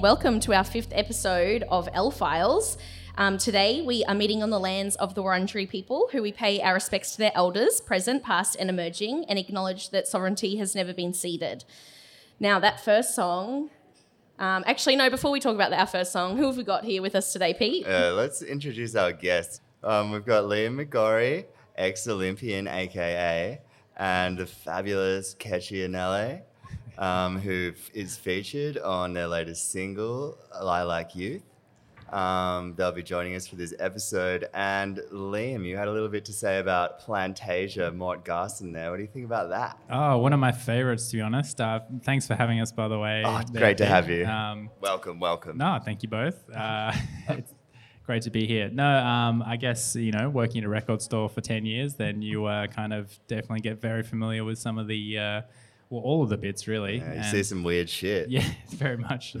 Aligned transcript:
welcome 0.00 0.40
to 0.40 0.54
our 0.54 0.64
fifth 0.64 0.92
episode 0.94 1.62
of 1.68 1.86
L 1.92 2.10
Files. 2.10 2.78
Um, 3.18 3.36
today, 3.36 3.82
we 3.82 4.02
are 4.04 4.14
meeting 4.14 4.42
on 4.42 4.48
the 4.48 4.58
lands 4.58 4.96
of 4.96 5.14
the 5.14 5.22
Wurundjeri 5.22 5.68
people, 5.68 6.08
who 6.10 6.22
we 6.22 6.32
pay 6.32 6.62
our 6.62 6.72
respects 6.72 7.12
to 7.12 7.18
their 7.18 7.32
elders, 7.34 7.82
present, 7.82 8.22
past, 8.22 8.56
and 8.58 8.70
emerging, 8.70 9.26
and 9.28 9.38
acknowledge 9.38 9.90
that 9.90 10.08
sovereignty 10.08 10.56
has 10.56 10.74
never 10.74 10.94
been 10.94 11.12
ceded. 11.12 11.64
Now, 12.38 12.58
that 12.60 12.82
first 12.82 13.14
song. 13.14 13.68
Um, 14.38 14.64
actually, 14.66 14.96
no, 14.96 15.10
before 15.10 15.30
we 15.30 15.38
talk 15.38 15.54
about 15.54 15.70
our 15.74 15.86
first 15.86 16.12
song, 16.12 16.38
who 16.38 16.46
have 16.46 16.56
we 16.56 16.64
got 16.64 16.82
here 16.82 17.02
with 17.02 17.14
us 17.14 17.30
today, 17.30 17.52
Pete? 17.52 17.86
Uh, 17.86 18.14
let's 18.14 18.40
introduce 18.40 18.94
our 18.94 19.12
guests. 19.12 19.60
Um, 19.84 20.12
we've 20.12 20.24
got 20.24 20.44
Liam 20.44 20.82
McGorry, 20.82 21.44
ex 21.76 22.08
Olympian, 22.08 22.66
aka, 22.66 23.60
and 23.98 24.38
the 24.38 24.46
fabulous 24.46 25.34
Kechi 25.34 25.86
Anele, 25.86 26.40
um, 27.00 27.38
who 27.40 27.72
f- 27.74 27.90
is 27.94 28.16
featured 28.16 28.78
on 28.78 29.12
their 29.14 29.26
latest 29.26 29.72
single, 29.72 30.38
Lilac 30.62 31.16
Youth. 31.16 31.42
Um, 32.12 32.74
they'll 32.76 32.90
be 32.92 33.04
joining 33.04 33.36
us 33.36 33.46
for 33.46 33.54
this 33.56 33.72
episode. 33.78 34.48
And 34.52 34.98
Liam, 35.12 35.64
you 35.64 35.76
had 35.76 35.86
a 35.88 35.92
little 35.92 36.08
bit 36.08 36.24
to 36.26 36.32
say 36.32 36.58
about 36.58 37.00
Plantasia, 37.00 37.94
Mort 37.94 38.24
Garson 38.24 38.72
there. 38.72 38.90
What 38.90 38.96
do 38.96 39.02
you 39.02 39.08
think 39.08 39.24
about 39.24 39.50
that? 39.50 39.78
Oh, 39.88 40.18
one 40.18 40.32
of 40.32 40.40
my 40.40 40.50
favorites, 40.52 41.08
to 41.10 41.16
be 41.16 41.20
honest. 41.22 41.60
Uh, 41.60 41.80
thanks 42.02 42.26
for 42.26 42.34
having 42.34 42.60
us, 42.60 42.72
by 42.72 42.88
the 42.88 42.98
way. 42.98 43.22
Oh, 43.24 43.40
great 43.52 43.78
to 43.78 43.86
have 43.86 44.10
you. 44.10 44.26
Um, 44.26 44.70
Welcome, 44.80 45.20
welcome. 45.20 45.56
no, 45.56 45.78
thank 45.84 46.02
you 46.02 46.08
both. 46.08 46.34
Uh, 46.50 46.92
it's 47.28 47.54
great 48.04 48.22
to 48.22 48.30
be 48.30 48.44
here. 48.44 48.68
No, 48.70 48.84
um, 48.88 49.42
I 49.46 49.56
guess, 49.56 49.94
you 49.94 50.10
know, 50.10 50.28
working 50.28 50.58
in 50.58 50.64
a 50.64 50.68
record 50.68 51.00
store 51.00 51.28
for 51.28 51.40
10 51.40 51.64
years, 51.64 51.94
then 51.94 52.22
you 52.22 52.44
uh, 52.46 52.66
kind 52.66 52.92
of 52.92 53.16
definitely 53.28 53.60
get 53.60 53.80
very 53.80 54.02
familiar 54.02 54.42
with 54.44 54.58
some 54.58 54.78
of 54.78 54.88
the, 54.88 55.16
uh, 55.18 55.40
well, 55.90 56.02
all 56.02 56.22
of 56.22 56.28
the 56.30 56.36
bits, 56.38 56.66
really. 56.68 56.98
Yeah, 56.98 57.12
you 57.12 57.18
And- 57.20 57.26
see 57.26 57.42
some 57.42 57.62
weird 57.62 57.88
shit. 57.90 58.30
Yeah, 58.30 58.44
very 58.70 58.96
much. 58.96 59.36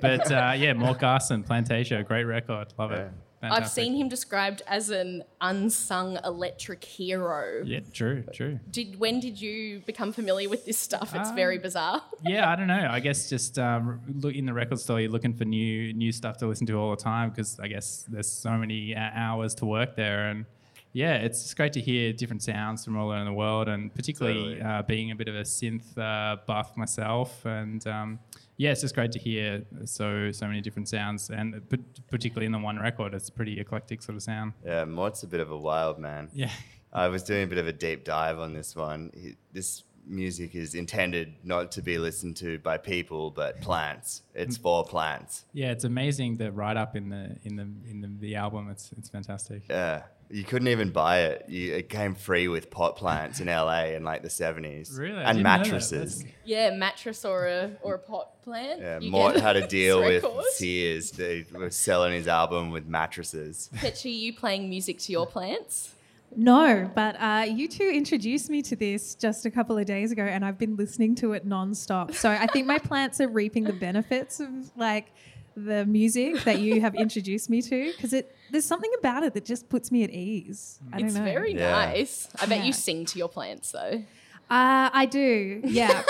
but 0.00 0.30
uh, 0.30 0.52
yeah, 0.56 0.72
Mort 0.74 0.98
Garson, 0.98 1.42
Plantasia, 1.44 2.04
great 2.06 2.24
record. 2.24 2.74
Love 2.78 2.92
it. 2.92 2.96
Yeah. 3.42 3.52
I've 3.52 3.68
seen 3.68 3.94
him 3.94 4.08
described 4.08 4.62
as 4.66 4.88
an 4.88 5.22
unsung 5.42 6.18
electric 6.24 6.82
hero. 6.82 7.62
Yeah, 7.62 7.80
true, 7.92 8.24
true. 8.32 8.58
Did 8.70 8.98
when 8.98 9.20
did 9.20 9.38
you 9.38 9.80
become 9.84 10.14
familiar 10.14 10.48
with 10.48 10.64
this 10.64 10.78
stuff? 10.78 11.14
It's 11.14 11.28
Um, 11.28 11.36
very 11.36 11.58
bizarre. 11.58 12.00
yeah, 12.24 12.50
I 12.50 12.56
don't 12.56 12.68
know. 12.68 12.88
I 12.90 13.00
guess 13.00 13.28
just 13.28 13.58
um, 13.58 14.00
look 14.20 14.34
in 14.34 14.46
the 14.46 14.54
record 14.54 14.80
store, 14.80 14.98
you're 14.98 15.10
looking 15.10 15.34
for 15.34 15.44
new 15.44 15.92
new 15.92 16.10
stuff 16.10 16.38
to 16.38 16.46
listen 16.46 16.66
to 16.68 16.74
all 16.78 16.90
the 16.96 16.96
time 17.02 17.28
because 17.28 17.60
I 17.60 17.68
guess 17.68 18.06
there's 18.08 18.30
so 18.30 18.52
many 18.52 18.96
uh, 18.96 19.10
hours 19.14 19.54
to 19.56 19.66
work 19.66 19.94
there, 19.94 20.30
and 20.30 20.46
yeah, 20.94 21.16
it's 21.16 21.52
great 21.54 21.72
to 21.74 21.80
hear 21.80 22.12
different 22.14 22.42
sounds 22.42 22.84
from 22.84 22.96
all 22.96 23.12
around 23.12 23.26
the 23.26 23.32
world, 23.32 23.68
and 23.68 23.92
particularly 23.94 24.54
Totally. 24.54 24.62
uh, 24.62 24.82
being 24.82 25.10
a 25.10 25.14
bit 25.16 25.28
of 25.28 25.34
a 25.34 25.42
synth 25.42 25.98
uh, 25.98 26.36
buff 26.46 26.76
myself, 26.76 27.44
and 27.44 27.86
um, 27.86 28.18
yeah, 28.56 28.70
it's 28.70 28.80
just 28.80 28.94
great 28.94 29.12
to 29.12 29.18
hear 29.18 29.64
so 29.84 30.30
so 30.32 30.46
many 30.46 30.60
different 30.62 30.88
sounds, 30.88 31.28
and 31.30 31.60
particularly 32.08 32.46
in 32.46 32.52
the 32.52 32.58
one 32.58 32.78
record, 32.78 33.12
it's 33.12 33.28
a 33.28 33.32
pretty 33.32 33.58
eclectic 33.60 34.02
sort 34.02 34.16
of 34.16 34.22
sound. 34.22 34.52
Yeah, 34.64 34.84
Mort's 34.84 35.22
a 35.24 35.26
bit 35.26 35.40
of 35.40 35.50
a 35.50 35.58
wild 35.58 35.98
man. 35.98 36.30
Yeah. 36.32 36.50
I 36.92 37.08
was 37.08 37.24
doing 37.24 37.42
a 37.42 37.46
bit 37.48 37.58
of 37.58 37.66
a 37.66 37.72
deep 37.72 38.04
dive 38.04 38.38
on 38.38 38.52
this 38.54 38.76
one. 38.76 39.10
He- 39.14 39.36
This 39.52 39.82
music 40.06 40.54
is 40.54 40.74
intended 40.74 41.32
not 41.42 41.72
to 41.72 41.80
be 41.82 41.96
listened 41.98 42.36
to 42.36 42.58
by 42.58 42.76
people, 42.76 43.30
but 43.30 43.58
plants. 43.62 44.20
It's 44.34 44.56
for 44.58 44.84
plants. 44.84 45.44
Yeah, 45.54 45.70
it's 45.72 45.84
amazing 45.84 46.36
the 46.36 46.52
write 46.52 46.76
up 46.76 46.94
in 46.94 47.08
the 47.08 47.36
in 47.42 47.56
the 47.56 47.66
in 47.90 48.00
the, 48.02 48.10
the 48.20 48.34
album. 48.36 48.68
It's 48.70 48.92
it's 48.98 49.08
fantastic. 49.08 49.62
Yeah, 49.68 50.02
you 50.30 50.44
couldn't 50.44 50.68
even 50.68 50.90
buy 50.90 51.20
it. 51.22 51.44
You, 51.48 51.74
it 51.74 51.88
came 51.88 52.14
free 52.14 52.48
with 52.48 52.70
pot 52.70 52.96
plants 52.96 53.40
in 53.40 53.46
LA 53.48 53.84
in 53.96 54.04
like 54.04 54.22
the 54.22 54.30
seventies. 54.30 54.96
Really? 54.98 55.16
I 55.16 55.30
and 55.30 55.38
didn't 55.38 55.42
know 55.44 55.50
that. 55.50 55.58
mattresses. 55.58 56.18
That's- 56.18 56.34
Yeah, 56.44 56.70
mattress 56.70 57.24
or 57.24 57.46
a 57.46 57.70
or 57.82 57.94
a 57.94 57.98
pot 57.98 58.42
plant. 58.42 58.80
Yeah, 58.80 59.00
You 59.00 59.10
Mort 59.10 59.34
get 59.34 59.42
had 59.42 59.56
a 59.56 59.66
deal 59.78 60.00
this 60.00 60.22
with 60.22 60.24
record. 60.24 60.44
Sears. 60.52 61.10
They 61.12 61.46
were 61.52 61.70
selling 61.70 62.12
his 62.14 62.28
album 62.28 62.70
with 62.70 62.86
mattresses. 62.86 63.70
Petchy, 63.74 64.10
you 64.10 64.32
playing 64.34 64.68
music 64.68 64.98
to 65.00 65.12
your 65.12 65.26
plants? 65.26 65.90
No, 66.36 66.90
but 66.96 67.14
uh, 67.20 67.44
you 67.48 67.68
two 67.68 67.88
introduced 67.88 68.50
me 68.50 68.60
to 68.62 68.74
this 68.74 69.14
just 69.14 69.46
a 69.46 69.50
couple 69.52 69.78
of 69.78 69.86
days 69.86 70.10
ago, 70.10 70.24
and 70.24 70.44
I've 70.44 70.58
been 70.58 70.74
listening 70.74 71.14
to 71.16 71.32
it 71.32 71.48
nonstop. 71.48 72.12
So 72.14 72.28
I 72.28 72.46
think 72.48 72.66
my 72.66 72.78
plants 72.90 73.20
are 73.20 73.28
reaping 73.28 73.62
the 73.62 73.72
benefits 73.72 74.40
of 74.40 74.48
like 74.76 75.12
the 75.56 75.84
music 75.86 76.42
that 76.44 76.58
you 76.60 76.80
have 76.80 76.94
introduced 77.06 77.48
me 77.50 77.62
to, 77.62 77.92
because 77.92 78.12
it 78.12 78.34
there's 78.50 78.64
something 78.64 78.90
about 78.98 79.22
it 79.22 79.34
that 79.34 79.44
just 79.44 79.68
puts 79.68 79.90
me 79.92 80.02
at 80.04 80.10
ease. 80.10 80.78
I 80.92 80.98
don't 80.98 81.06
It's 81.08 81.16
know. 81.16 81.24
very 81.24 81.54
Yeah. 81.54 81.70
nice. 81.70 82.28
I 82.40 82.46
bet 82.46 82.58
Yeah. 82.58 82.64
you 82.64 82.72
sing 82.72 83.04
to 83.06 83.18
your 83.18 83.28
plants 83.28 83.72
though. 83.72 84.02
Uh, 84.50 84.90
I 84.92 85.06
do, 85.06 85.60
yeah. 85.64 86.02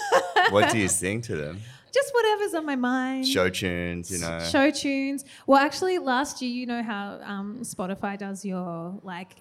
what 0.50 0.70
do 0.70 0.78
you 0.78 0.88
sing 1.02 1.20
to 1.22 1.36
them? 1.36 1.60
just 1.92 2.14
whatever's 2.14 2.54
on 2.54 2.64
my 2.64 2.76
mind. 2.76 3.26
Show 3.26 3.48
tunes, 3.48 4.12
you 4.12 4.18
know. 4.18 4.38
show 4.48 4.70
tunes. 4.70 5.24
Well, 5.46 5.58
actually, 5.58 5.98
last 5.98 6.40
year, 6.40 6.50
you 6.52 6.64
know 6.66 6.84
how 6.84 7.18
um, 7.24 7.58
Spotify 7.62 8.16
does 8.16 8.44
your 8.44 8.94
like 9.02 9.36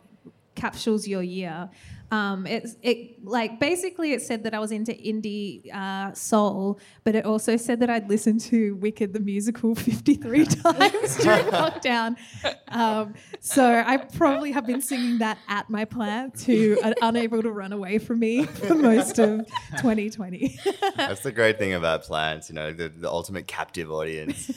capsules 0.56 1.08
your 1.08 1.22
year. 1.22 1.70
Um, 2.12 2.48
it's 2.48 2.76
it 2.82 3.24
like 3.24 3.60
basically 3.60 4.14
it 4.14 4.22
said 4.22 4.44
that 4.44 4.54
I 4.54 4.60
was 4.60 4.72
into 4.72 4.92
indie 4.92 5.74
uh, 5.74 6.14
soul, 6.14 6.80
but 7.04 7.16
it 7.16 7.26
also 7.26 7.56
said 7.56 7.80
that 7.82 7.90
I'd 7.90 8.10
listened 8.10 8.42
to 8.42 8.76
Wicked 8.76 9.14
the 9.14 9.20
musical 9.20 9.76
53 9.90 10.46
times 10.46 11.18
during 11.18 11.46
lockdown. 11.46 12.16
Um, 12.70 13.14
so 13.40 13.84
I 13.86 13.98
probably 13.98 14.52
have 14.52 14.66
been 14.66 14.82
singing 14.82 15.20
that 15.20 15.38
at 15.48 15.70
my 15.70 15.86
plant 15.86 16.40
to 16.42 16.80
are 16.84 16.94
unable 17.02 17.44
to 17.44 17.52
run 17.52 17.74
away 17.74 18.00
from 18.00 18.20
me 18.20 18.46
for 18.46 18.76
most 18.76 19.20
of 19.20 19.46
2020. 19.78 20.60
That's 20.96 21.22
the 21.22 21.32
great 21.32 21.60
thing 21.60 21.74
about 21.74 22.04
plants, 22.04 22.50
you 22.50 22.56
know, 22.56 22.74
the, 22.74 22.90
the 22.90 23.10
ultimate 23.10 23.48
captive 23.48 23.92
audience. 23.92 24.52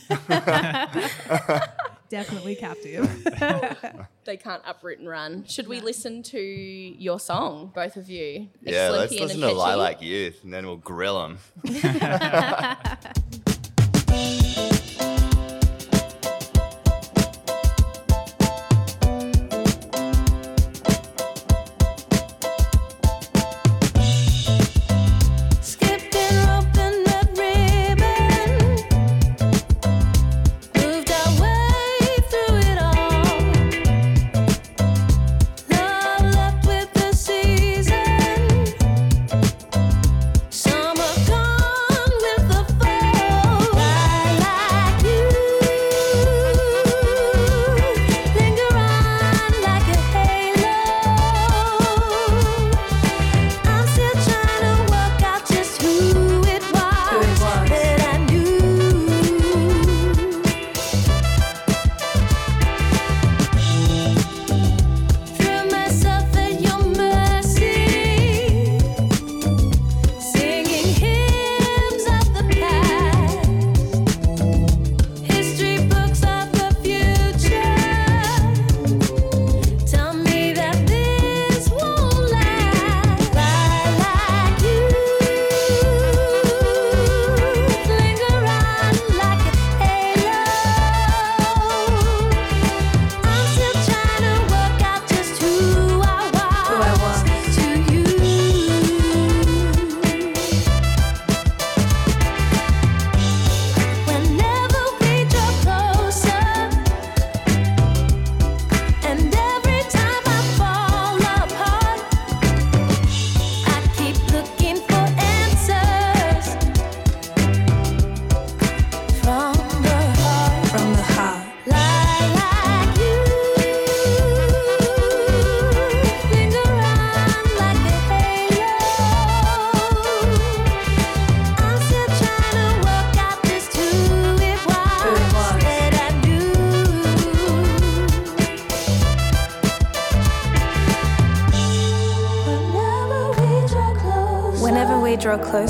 Definitely 2.12 2.56
captive. 2.56 3.08
They 4.24 4.36
can't 4.36 4.62
uproot 4.64 5.00
and 5.00 5.08
run. 5.08 5.44
Should 5.48 5.66
we 5.66 5.80
listen 5.80 6.22
to 6.24 6.38
your 6.38 7.18
song, 7.18 7.72
both 7.74 7.96
of 7.96 8.08
you? 8.08 8.50
yeah, 8.62 8.90
let's 8.90 9.10
Ex-Olympian 9.10 9.22
listen 9.22 9.42
and 9.42 9.50
to 9.50 9.56
Petchy? 9.56 9.58
Lilac 9.58 10.00
Youth 10.00 10.44
and 10.44 10.54
then 10.54 10.64
we'll 10.64 10.76
grill 10.76 11.20
them. 11.22 11.38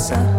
draw 0.09 0.32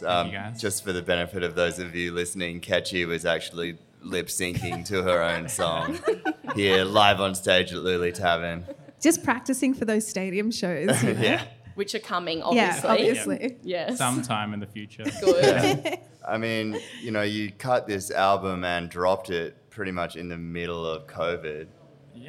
guys. 0.00 0.24
Um, 0.24 0.26
you, 0.28 0.32
guys. 0.32 0.60
Just 0.60 0.84
for 0.84 0.92
the 0.92 1.02
benefit 1.02 1.42
of 1.42 1.54
those 1.54 1.78
of 1.78 1.94
you 1.94 2.12
listening, 2.12 2.60
Kechi 2.60 3.06
was 3.06 3.24
actually 3.24 3.78
lip 4.02 4.28
syncing 4.28 4.84
to 4.86 5.02
her 5.02 5.20
own 5.22 5.48
song 5.48 5.98
here 6.54 6.84
live 6.84 7.20
on 7.20 7.34
stage 7.34 7.72
at 7.72 7.78
Lulie 7.78 8.14
Tavern. 8.14 8.64
Just 9.00 9.22
practicing 9.24 9.74
for 9.74 9.84
those 9.84 10.06
stadium 10.06 10.50
shows. 10.50 11.02
you 11.02 11.14
know? 11.14 11.20
yeah. 11.20 11.44
Which 11.74 11.94
are 11.94 12.00
coming, 12.00 12.42
obviously. 12.42 12.88
Yeah, 12.88 12.92
obviously. 12.92 13.34
obviously. 13.36 13.58
Yes. 13.62 13.98
Sometime 13.98 14.52
in 14.52 14.60
the 14.60 14.66
future. 14.66 15.04
Good. 15.20 15.98
I 16.26 16.36
mean, 16.36 16.78
you 17.00 17.12
know, 17.12 17.22
you 17.22 17.52
cut 17.52 17.86
this 17.86 18.10
album 18.10 18.64
and 18.64 18.90
dropped 18.90 19.30
it 19.30 19.70
pretty 19.70 19.92
much 19.92 20.16
in 20.16 20.28
the 20.28 20.36
middle 20.36 20.84
of 20.84 21.06
COVID, 21.06 21.68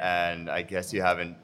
and 0.00 0.48
I 0.48 0.62
guess 0.62 0.92
you 0.92 1.02
haven't 1.02 1.36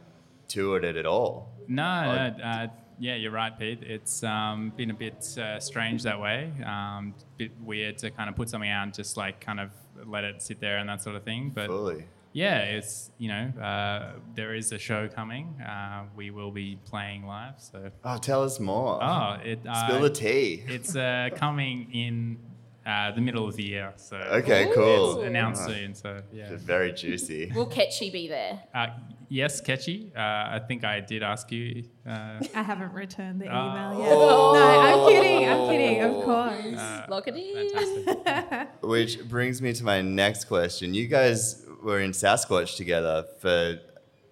toured 0.47 0.85
it 0.85 0.97
at 0.97 1.05
all. 1.05 1.51
No, 1.67 2.05
no 2.05 2.45
uh, 2.45 2.69
yeah, 2.99 3.15
you're 3.17 3.31
right, 3.33 3.57
Pete. 3.59 3.83
It's 3.83 4.23
um, 4.25 4.73
been 4.77 4.91
a 4.91 4.95
bit 4.95 5.27
uh, 5.39 5.61
strange 5.61 6.03
that 6.05 6.21
way. 6.21 6.51
Um, 6.65 7.15
bit 7.37 7.53
weird 7.61 7.99
to 7.99 8.11
kind 8.11 8.29
of 8.29 8.37
put 8.37 8.49
something 8.49 8.71
out 8.71 8.85
and 8.85 8.95
just 8.95 9.17
like 9.17 9.41
kind 9.41 9.61
of 9.61 9.71
let 10.07 10.25
it 10.25 10.43
sit 10.43 10.61
there 10.61 10.79
and 10.79 10.89
that 10.89 11.03
sort 11.03 11.17
of 11.17 11.23
thing. 11.25 11.51
But 11.55 11.67
Fully. 11.69 12.05
yeah, 12.33 12.59
it's 12.61 13.11
you 13.19 13.29
know 13.29 13.53
uh, 13.63 14.13
there 14.35 14.55
is 14.55 14.73
a 14.73 14.79
show 14.79 15.09
coming. 15.09 15.61
Uh, 15.61 16.05
we 16.15 16.31
will 16.31 16.51
be 16.51 16.79
playing 16.85 17.27
live. 17.27 17.55
So 17.59 17.91
Oh, 18.05 18.19
tell 18.19 18.43
us 18.43 18.59
more. 18.61 19.03
oh, 19.03 19.39
it 19.45 19.61
uh, 19.67 19.89
Spill 19.89 20.03
the 20.03 20.11
tea. 20.11 20.65
It's 20.67 20.95
uh, 20.97 21.31
coming 21.35 21.89
in 21.93 22.39
uh, 22.87 23.11
the 23.11 23.21
middle 23.21 23.47
of 23.49 23.57
the 23.57 23.65
year. 23.65 23.93
So 23.97 24.17
Okay, 24.17 24.69
Ooh. 24.69 24.75
cool. 24.75 25.19
it's 25.19 25.27
announced 25.27 25.65
soon. 25.67 25.95
So 25.95 26.23
yeah. 26.33 26.51
Very 26.53 26.93
juicy. 26.93 27.51
Will 27.55 27.67
Kechi 27.67 28.13
be 28.13 28.29
there? 28.29 28.61
Uh, 28.75 28.87
yes, 29.29 29.61
Kechi. 29.61 30.17
Uh, 30.17 30.21
I 30.57 30.61
think 30.69 30.85
I 30.85 31.01
did 31.01 31.23
ask 31.23 31.51
you. 31.51 31.85
Uh, 32.09 32.39
I 32.55 32.63
haven't 32.63 32.93
returned 32.93 33.41
the 33.41 33.49
Oh. 33.49 33.71
email 33.73 33.99
yet. 34.01 34.09
No, 34.11 34.55
I'm 34.87 35.09
kidding. 35.13 35.49
I'm 35.49 35.69
kidding. 35.69 36.03
Of 36.03 36.25
course. 36.25 36.79
uh, 36.79 37.07
Lock 37.09 37.25
it 37.27 37.37
in. 37.37 38.67
Which 38.89 39.29
brings 39.29 39.61
me 39.61 39.73
to 39.73 39.85
my 39.85 40.01
next 40.01 40.45
question. 40.45 40.95
You 40.95 41.09
guys 41.09 41.65
were 41.83 42.01
in 42.01 42.13
Saskwatch 42.13 42.77
together 42.77 43.25
for 43.41 43.79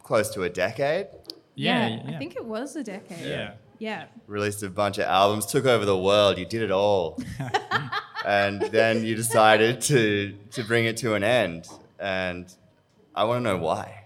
close 0.03 0.29
to 0.31 0.43
a 0.43 0.49
decade, 0.51 1.07
Yeah, 1.55 1.89
yeah. 1.89 2.03
I 2.15 2.19
think 2.19 2.37
it 2.37 2.45
was 2.45 2.77
a 2.77 2.83
decade. 2.85 3.27
Yeah. 3.27 3.55
Yeah. 3.79 4.05
released 4.29 4.63
a 4.63 4.71
bunch 4.71 4.99
of 4.99 5.05
albums, 5.07 5.47
took 5.47 5.65
over 5.67 5.85
the 5.85 5.97
world. 5.99 6.39
You 6.39 6.45
did 6.47 6.63
it 6.63 6.71
all. 6.71 7.19
and 8.25 8.61
then 8.63 9.05
you 9.05 9.15
decided 9.15 9.81
to 9.83 10.35
to 10.53 10.65
bring 10.65 10.85
it 10.87 10.97
to 10.99 11.15
an 11.15 11.25
end. 11.25 11.69
And 11.99 12.53
I 13.15 13.25
want 13.25 13.45
to 13.45 13.51
know 13.51 13.59
why. 13.59 14.05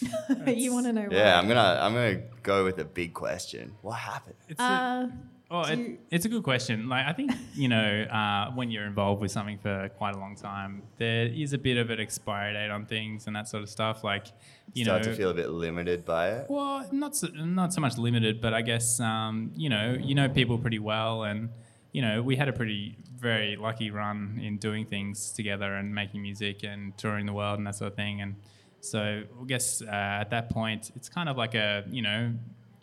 you 0.46 0.72
want 0.74 0.86
to 0.86 0.92
know 0.92 1.02
why? 1.08 1.16
Yeah, 1.16 1.38
I'm 1.38 1.48
gonna 1.48 1.78
I'm 1.80 1.92
gonna 1.94 2.22
go 2.42 2.64
with 2.64 2.78
a 2.78 2.84
big 2.84 3.14
question. 3.14 3.72
What 3.82 3.94
happened? 3.96 4.36
It's 4.48 4.60
a, 4.60 4.64
Uh, 4.64 5.06
oh, 5.50 5.60
it, 5.62 5.78
you- 5.78 5.98
it's 6.10 6.24
a 6.26 6.28
good 6.28 6.42
question. 6.42 6.88
Like 6.88 7.06
I 7.06 7.12
think 7.12 7.32
you 7.54 7.68
know 7.68 8.02
uh, 8.02 8.50
when 8.52 8.70
you're 8.70 8.84
involved 8.86 9.20
with 9.22 9.30
something 9.30 9.58
for 9.58 9.88
quite 9.96 10.14
a 10.14 10.18
long 10.18 10.36
time, 10.36 10.82
there 10.98 11.26
is 11.26 11.52
a 11.52 11.58
bit 11.58 11.76
of 11.78 11.90
an 11.90 11.98
expiry 12.00 12.52
date 12.52 12.70
on 12.70 12.84
things 12.86 13.26
and 13.26 13.34
that 13.36 13.48
sort 13.48 13.62
of 13.62 13.70
stuff. 13.70 14.04
Like 14.04 14.26
you 14.74 14.84
Start 14.84 15.04
know, 15.04 15.10
to 15.12 15.16
feel 15.16 15.30
a 15.30 15.34
bit 15.34 15.48
limited 15.50 16.04
by 16.04 16.30
it. 16.30 16.46
Well, 16.50 16.86
not 16.92 17.16
so, 17.16 17.28
not 17.28 17.72
so 17.72 17.80
much 17.80 17.96
limited, 17.96 18.40
but 18.40 18.52
I 18.54 18.62
guess 18.62 19.00
um, 19.00 19.52
you 19.56 19.68
know 19.70 19.96
you 19.98 20.14
know 20.14 20.28
people 20.28 20.58
pretty 20.58 20.78
well, 20.78 21.22
and 21.24 21.48
you 21.92 22.02
know 22.02 22.22
we 22.22 22.36
had 22.36 22.48
a 22.48 22.52
pretty 22.52 22.96
very 23.18 23.56
lucky 23.56 23.90
run 23.90 24.38
in 24.42 24.58
doing 24.58 24.86
things 24.86 25.30
together 25.30 25.74
and 25.74 25.94
making 25.94 26.22
music 26.22 26.62
and 26.62 26.96
touring 26.98 27.26
the 27.26 27.32
world 27.32 27.58
and 27.58 27.66
that 27.66 27.74
sort 27.74 27.92
of 27.92 27.96
thing. 27.96 28.20
And 28.20 28.36
so 28.80 29.00
I 29.00 29.44
guess 29.46 29.82
uh, 29.82 29.90
at 29.90 30.30
that 30.30 30.50
point 30.50 30.92
it's 30.94 31.08
kind 31.08 31.28
of 31.28 31.36
like 31.36 31.54
a 31.54 31.84
you 31.88 32.02
know 32.02 32.32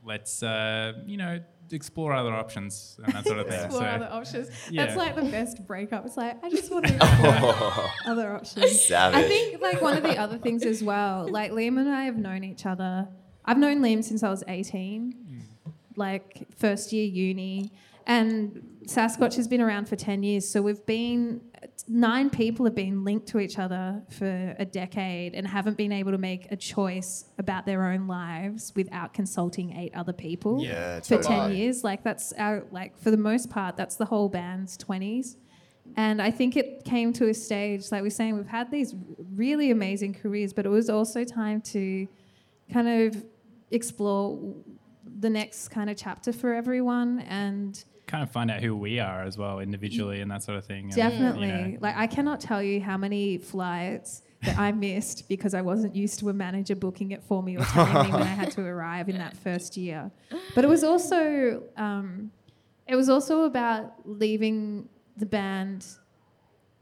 let's 0.03 0.43
uh, 0.43 0.93
you 1.05 1.17
know 1.17 1.39
explore 1.71 2.13
other 2.13 2.33
options 2.33 2.99
and 3.03 3.13
that 3.13 3.25
sort 3.25 3.39
of 3.39 3.47
thing. 3.47 3.59
Explore 3.65 3.81
so, 3.81 3.87
other 3.87 4.09
options. 4.11 4.49
yeah. 4.69 4.85
That's 4.85 4.97
like 4.97 5.15
the 5.15 5.23
best 5.23 5.65
breakup. 5.65 6.05
It's 6.05 6.17
like 6.17 6.43
I 6.43 6.49
just 6.49 6.71
want 6.71 6.87
to 6.87 6.95
explore 7.01 7.89
other 8.05 8.35
options. 8.35 8.81
Savage. 8.87 9.17
I 9.17 9.27
think 9.27 9.61
like 9.61 9.81
one 9.81 9.97
of 9.97 10.03
the 10.03 10.17
other 10.17 10.37
things 10.37 10.63
as 10.63 10.83
well. 10.83 11.27
Like 11.29 11.51
Liam 11.51 11.79
and 11.79 11.89
I 11.89 12.03
have 12.03 12.17
known 12.17 12.43
each 12.43 12.65
other. 12.65 13.07
I've 13.45 13.57
known 13.57 13.79
Liam 13.79 14.03
since 14.03 14.23
I 14.23 14.29
was 14.29 14.43
eighteen, 14.47 15.15
like 15.95 16.47
first 16.57 16.93
year 16.93 17.05
uni, 17.05 17.71
and 18.05 18.72
Saskwatch 18.87 19.35
has 19.35 19.47
been 19.47 19.61
around 19.61 19.87
for 19.87 19.95
ten 19.95 20.23
years. 20.23 20.47
So 20.47 20.61
we've 20.61 20.85
been 20.85 21.41
nine 21.87 22.29
people 22.29 22.65
have 22.65 22.75
been 22.75 23.03
linked 23.03 23.27
to 23.27 23.39
each 23.39 23.57
other 23.59 24.01
for 24.09 24.55
a 24.59 24.65
decade 24.65 25.33
and 25.33 25.47
haven't 25.47 25.75
been 25.77 25.91
able 25.91 26.11
to 26.11 26.17
make 26.17 26.51
a 26.51 26.55
choice 26.55 27.25
about 27.37 27.65
their 27.65 27.85
own 27.91 28.07
lives 28.07 28.71
without 28.75 29.13
consulting 29.13 29.75
eight 29.75 29.93
other 29.95 30.13
people 30.13 30.63
Yeah, 30.63 30.99
for 30.99 31.17
totally. 31.17 31.23
10 31.23 31.51
years 31.55 31.83
like 31.83 32.03
that's 32.03 32.31
our 32.33 32.63
like 32.71 32.97
for 32.97 33.11
the 33.11 33.17
most 33.17 33.49
part 33.49 33.75
that's 33.75 33.95
the 33.95 34.05
whole 34.05 34.29
band's 34.29 34.77
20s 34.77 35.35
and 35.97 36.21
i 36.21 36.31
think 36.31 36.55
it 36.55 36.85
came 36.85 37.11
to 37.13 37.27
a 37.29 37.33
stage 37.33 37.91
like 37.91 38.01
we're 38.01 38.09
saying 38.09 38.35
we've 38.37 38.47
had 38.47 38.71
these 38.71 38.93
really 39.35 39.69
amazing 39.71 40.13
careers 40.13 40.53
but 40.53 40.65
it 40.65 40.69
was 40.69 40.89
also 40.89 41.23
time 41.25 41.59
to 41.61 42.07
kind 42.71 42.87
of 42.87 43.25
explore 43.71 44.39
the 45.19 45.29
next 45.29 45.69
kind 45.69 45.89
of 45.89 45.97
chapter 45.97 46.31
for 46.31 46.53
everyone 46.53 47.19
and 47.21 47.83
kind 48.13 48.22
of 48.22 48.29
find 48.29 48.51
out 48.51 48.62
who 48.62 48.75
we 48.75 49.00
are 49.00 49.24
as 49.24 49.39
well 49.39 49.60
individually 49.60 50.22
and 50.22 50.29
that 50.29 50.43
sort 50.43 50.55
of 50.55 50.63
thing. 50.63 50.84
and, 50.84 50.93
definitely 50.93 51.48
you 51.48 51.53
know, 51.53 51.77
like 51.82 51.98
i 51.98 52.05
cannot 52.05 52.39
tell 52.39 52.62
you 52.62 52.79
how 52.79 52.96
many 52.96 53.39
flights 53.39 54.22
that 54.43 54.55
i 54.60 54.72
missed 54.72 55.27
because 55.27 55.55
i 55.55 55.62
wasn't 55.62 55.96
used 55.96 56.20
to 56.20 56.29
a 56.29 56.34
manager 56.34 56.75
booking 56.75 57.10
it 57.10 57.24
for 57.24 57.41
me 57.41 57.58
or 57.58 57.65
telling 57.65 58.05
me 58.05 58.13
when 58.13 58.22
i 58.22 58.25
had 58.25 58.51
to 58.51 58.62
arrive 58.74 59.10
in 59.10 59.17
that 59.17 59.36
first 59.36 59.75
year 59.75 60.12
but 60.53 60.63
it 60.63 60.67
was 60.67 60.84
also 60.84 61.63
um, 61.75 62.29
it 62.86 62.96
was 62.96 63.10
also 63.10 63.46
about 63.46 63.93
leaving 64.05 64.88
the 65.17 65.25
band 65.25 65.84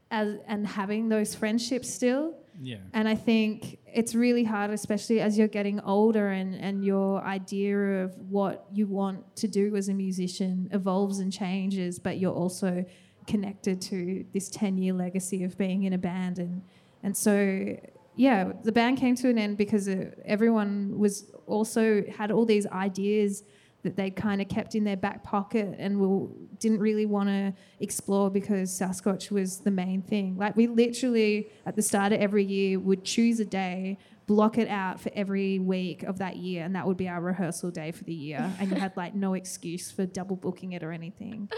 as 0.10 0.36
and 0.48 0.68
having 0.68 1.08
those 1.08 1.34
friendships 1.34 1.90
still 1.90 2.36
yeah. 2.62 2.78
and 2.94 3.08
I 3.08 3.16
think 3.16 3.80
it's 3.93 4.15
really 4.15 4.43
hard, 4.43 4.71
especially 4.71 5.19
as 5.19 5.38
you're 5.38 5.48
getting 5.48 5.79
older 5.81 6.29
and, 6.29 6.55
and 6.55 6.83
your 6.86 7.21
idea 7.24 8.03
of 8.03 8.17
what 8.17 8.65
you 8.71 8.88
want 8.88 9.36
to 9.38 9.48
do 9.48 9.75
as 9.75 9.89
a 9.89 9.93
musician 9.93 10.69
evolves 10.71 11.19
and 11.19 11.31
changes, 11.31 12.00
but 12.00 12.17
you're 12.17 12.33
also 12.33 12.86
connected 13.27 13.81
to 13.81 14.25
this 14.33 14.50
10 14.50 14.77
year 14.77 14.93
legacy 14.93 15.43
of 15.43 15.57
being 15.57 15.83
in 15.83 15.93
a 15.93 15.98
band. 15.98 16.39
And, 16.39 16.62
and 17.03 17.15
so 17.15 17.77
yeah, 18.15 18.51
the 18.63 18.71
band 18.71 18.98
came 18.98 19.15
to 19.15 19.29
an 19.29 19.38
end 19.38 19.57
because 19.57 19.88
uh, 19.88 20.12
everyone 20.25 20.98
was 20.98 21.31
also 21.48 22.03
had 22.15 22.31
all 22.31 22.45
these 22.45 22.67
ideas 22.67 23.43
that 23.84 23.96
they 23.96 24.12
kind 24.12 24.42
of 24.42 24.48
kept 24.48 24.76
in 24.76 24.84
their 24.84 24.98
back 24.98 25.24
pocket 25.24 25.76
and 25.78 26.00
will, 26.00 26.36
didn't 26.60 26.80
really 26.80 27.06
want 27.06 27.30
to 27.30 27.54
explore 27.80 28.30
because 28.30 28.70
Saskwatch 28.72 29.32
was 29.32 29.60
the 29.60 29.72
main 29.72 30.02
thing. 30.02 30.38
Like 30.38 30.56
we 30.56 30.68
literally 30.68 31.50
at 31.66 31.76
the 31.76 31.82
start 31.82 32.14
of 32.14 32.20
every 32.20 32.44
year 32.44 32.80
would 32.80 33.04
choose 33.04 33.40
a 33.40 33.46
day, 33.46 33.98
block 34.28 34.58
it 34.58 34.68
out 34.68 35.02
for 35.02 35.12
every 35.16 35.60
week 35.60 36.04
of 36.04 36.20
that 36.20 36.38
year, 36.38 36.64
and 36.64 36.76
that 36.76 36.86
would 36.86 36.98
be 36.98 37.10
our 37.10 37.22
rehearsal 37.22 37.72
day 37.72 37.92
for 37.92 38.04
the 38.04 38.14
year. 38.14 38.52
And 38.60 38.70
you 38.70 38.78
had 38.78 38.96
like 38.96 39.16
no 39.16 39.34
excuse 39.34 39.90
for 39.90 40.06
double 40.06 40.36
booking 40.36 40.74
it 40.74 40.84
or 40.84 40.92
anything. 40.92 41.50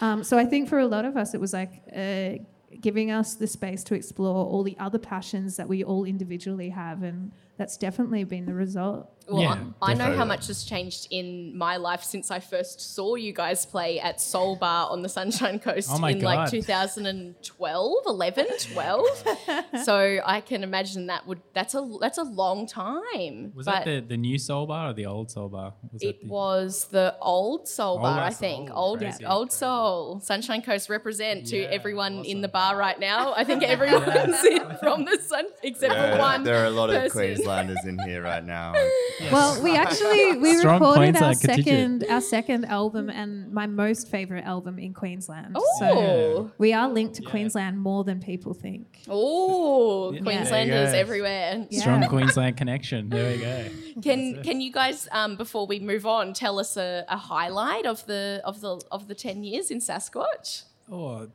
Um, 0.00 0.22
so 0.22 0.38
I 0.38 0.44
think 0.44 0.68
for 0.68 0.78
a 0.78 0.86
lot 0.86 1.04
of 1.04 1.16
us, 1.16 1.34
it 1.34 1.40
was 1.40 1.52
like. 1.52 1.82
Uh, 1.94 2.44
giving 2.80 3.10
us 3.10 3.34
the 3.34 3.48
space 3.48 3.82
to 3.82 3.94
explore 3.94 4.46
all 4.46 4.62
the 4.62 4.76
other 4.78 4.98
passions 4.98 5.56
that 5.56 5.68
we 5.68 5.82
all 5.82 6.04
individually 6.04 6.68
have 6.68 7.02
and 7.02 7.32
that's 7.56 7.76
definitely 7.76 8.22
been 8.22 8.46
the 8.46 8.54
result 8.54 9.10
Well, 9.28 9.42
Yeah, 9.42 9.58
I, 9.80 9.92
I 9.92 9.94
know 9.94 10.16
how 10.16 10.24
much 10.24 10.48
has 10.48 10.64
changed 10.64 11.06
in 11.10 11.56
my 11.56 11.76
life 11.76 12.02
since 12.02 12.30
I 12.30 12.40
first 12.40 12.94
saw 12.94 13.14
you 13.14 13.32
guys 13.32 13.64
play 13.66 14.00
at 14.00 14.20
Soul 14.20 14.56
Bar 14.56 14.90
on 14.90 15.02
the 15.02 15.08
Sunshine 15.08 15.58
Coast 15.58 15.88
Oh 15.92 15.98
my 15.98 16.10
in 16.10 16.20
like 16.20 16.50
2012, 16.50 17.94
11, 18.06 18.46
12. 18.72 19.06
so 19.84 20.18
I 20.24 20.40
can 20.40 20.62
imagine 20.62 21.06
that 21.06 21.26
would 21.26 21.40
that's 21.54 21.74
a 21.74 21.88
that's 22.00 22.18
a 22.18 22.22
long 22.24 22.66
time. 22.66 23.52
Was 23.54 23.66
but 23.66 23.84
that 23.84 23.84
the, 23.84 24.00
the 24.00 24.16
new 24.16 24.38
Soul 24.38 24.66
Bar 24.66 24.90
or 24.90 24.92
the 24.92 25.06
old 25.06 25.30
Soul 25.30 25.48
Bar? 25.48 25.74
Was 25.92 26.02
it 26.02 26.20
the, 26.22 26.28
was 26.28 26.84
the 26.90 27.14
old 27.20 27.68
Soul 27.68 27.90
Old 27.94 28.02
Bar, 28.02 28.20
I 28.20 28.30
think. 28.30 28.70
oh, 28.70 28.74
Old 28.74 28.98
crazy, 29.00 29.24
old 29.24 29.48
crazy. 29.48 29.58
Soul. 29.58 30.20
Sunshine 30.20 30.62
Coast 30.62 30.88
represent 30.88 31.46
to 31.48 31.56
Yeah, 31.58 31.68
everyone 31.68 32.24
in 32.24 32.40
the 32.40 32.48
bar 32.48 32.76
right 32.76 32.98
now. 32.98 33.32
I 33.34 33.44
think 33.44 33.62
everyone's 33.74 34.42
in 34.44 34.76
from 34.78 35.04
the 35.04 35.18
sun 35.22 35.46
except 35.62 35.94
for 35.94 36.18
one. 36.18 36.42
there 36.44 36.62
are 36.62 36.66
a 36.66 36.70
lot 36.70 36.90
of 36.90 36.96
person. 36.96 37.10
Queenslanders 37.12 37.84
in 37.84 37.98
here 38.00 38.22
right 38.22 38.44
now. 38.44 38.74
well 39.32 39.62
we 39.62 39.76
actually 39.76 40.36
we 40.38 40.56
Strong 40.58 40.80
recorded 40.80 41.16
our 41.16 41.34
Queensland 41.34 41.38
second 41.40 42.04
our 42.10 42.20
second 42.20 42.64
album 42.66 43.10
and 43.10 43.52
my 43.52 43.66
most 43.66 44.08
favorite 44.08 44.44
album 44.44 44.78
in 44.78 44.94
queensland 44.94 45.56
so 45.78 45.86
Oh. 45.86 46.50
we 46.58 46.72
are 46.72 46.88
linked 46.88 47.14
to 47.16 47.22
Yeah. 47.22 47.30
queensland 47.30 47.78
more 47.80 48.04
than 48.04 48.20
people 48.20 48.54
think 48.54 49.00
Oh, 49.08 50.12
Yeah. 50.12 50.20
Queenslanders 50.20 50.70
There 50.70 50.86
you 50.86 50.92
go. 50.92 50.98
everywhere. 50.98 51.66
Yeah. 51.70 51.80
Strong 51.80 52.08
Queensland 52.08 52.56
connection. 52.62 53.08
There 53.08 53.32
we 53.32 53.38
go. 53.38 53.68
Can 54.02 54.42
can 54.42 54.60
you 54.60 54.72
guys 54.72 55.08
um, 55.12 55.36
before 55.36 55.66
we 55.66 55.78
move 55.80 56.04
on 56.06 56.32
tell 56.32 56.58
us 56.58 56.76
a, 56.76 57.04
a 57.08 57.16
highlight 57.16 57.86
of 57.86 58.04
the 58.06 58.40
of 58.44 58.60
the 58.60 58.80
of 58.92 59.08
the 59.08 59.14
ten 59.14 59.42
years 59.44 59.70
in 59.70 59.78
Saskwatch? 59.78 60.64
Oh, 60.92 61.28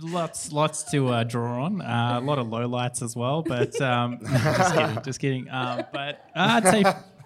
lots, 0.00 0.52
lots 0.52 0.84
to 0.92 1.08
uh, 1.08 1.24
draw 1.24 1.64
on. 1.64 1.80
Uh, 1.82 2.20
a 2.22 2.24
lot 2.24 2.38
of 2.38 2.46
lowlights 2.46 3.02
as 3.02 3.16
well, 3.16 3.42
but 3.42 3.78
um, 3.80 4.20
just 4.30 4.74
kidding, 4.74 5.02
just 5.02 5.20
kidding. 5.20 5.50
Um, 5.50 5.82
but 5.92 6.24
I'd 6.36 6.64
say, 6.68 6.84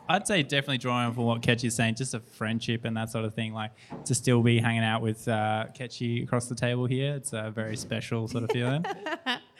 I'd 0.09 0.27
say 0.27 0.43
definitely 0.43 0.79
drawing 0.79 1.07
on 1.07 1.15
from 1.15 1.25
what 1.25 1.43
Kechi's 1.43 1.75
saying, 1.75 1.97
just 1.97 2.15
a 2.15 2.21
friendship 2.21 2.85
and 2.85 2.97
that 2.97 3.11
sort 3.11 3.25
of 3.25 3.35
thing. 3.35 3.53
Like 3.53 3.73
to 4.05 4.15
still 4.15 4.43
be 4.43 4.59
hanging 4.59 4.85
out 4.85 5.03
with 5.03 5.27
uh, 5.27 5.67
Kechi 5.77 6.23
across 6.23 6.47
the 6.47 6.55
table 6.55 6.87
here, 6.87 7.15
it's 7.15 7.33
a 7.33 7.51
very 7.51 7.77
special 7.77 8.29
sort 8.29 8.45
of 8.45 8.51
feeling. 8.51 8.85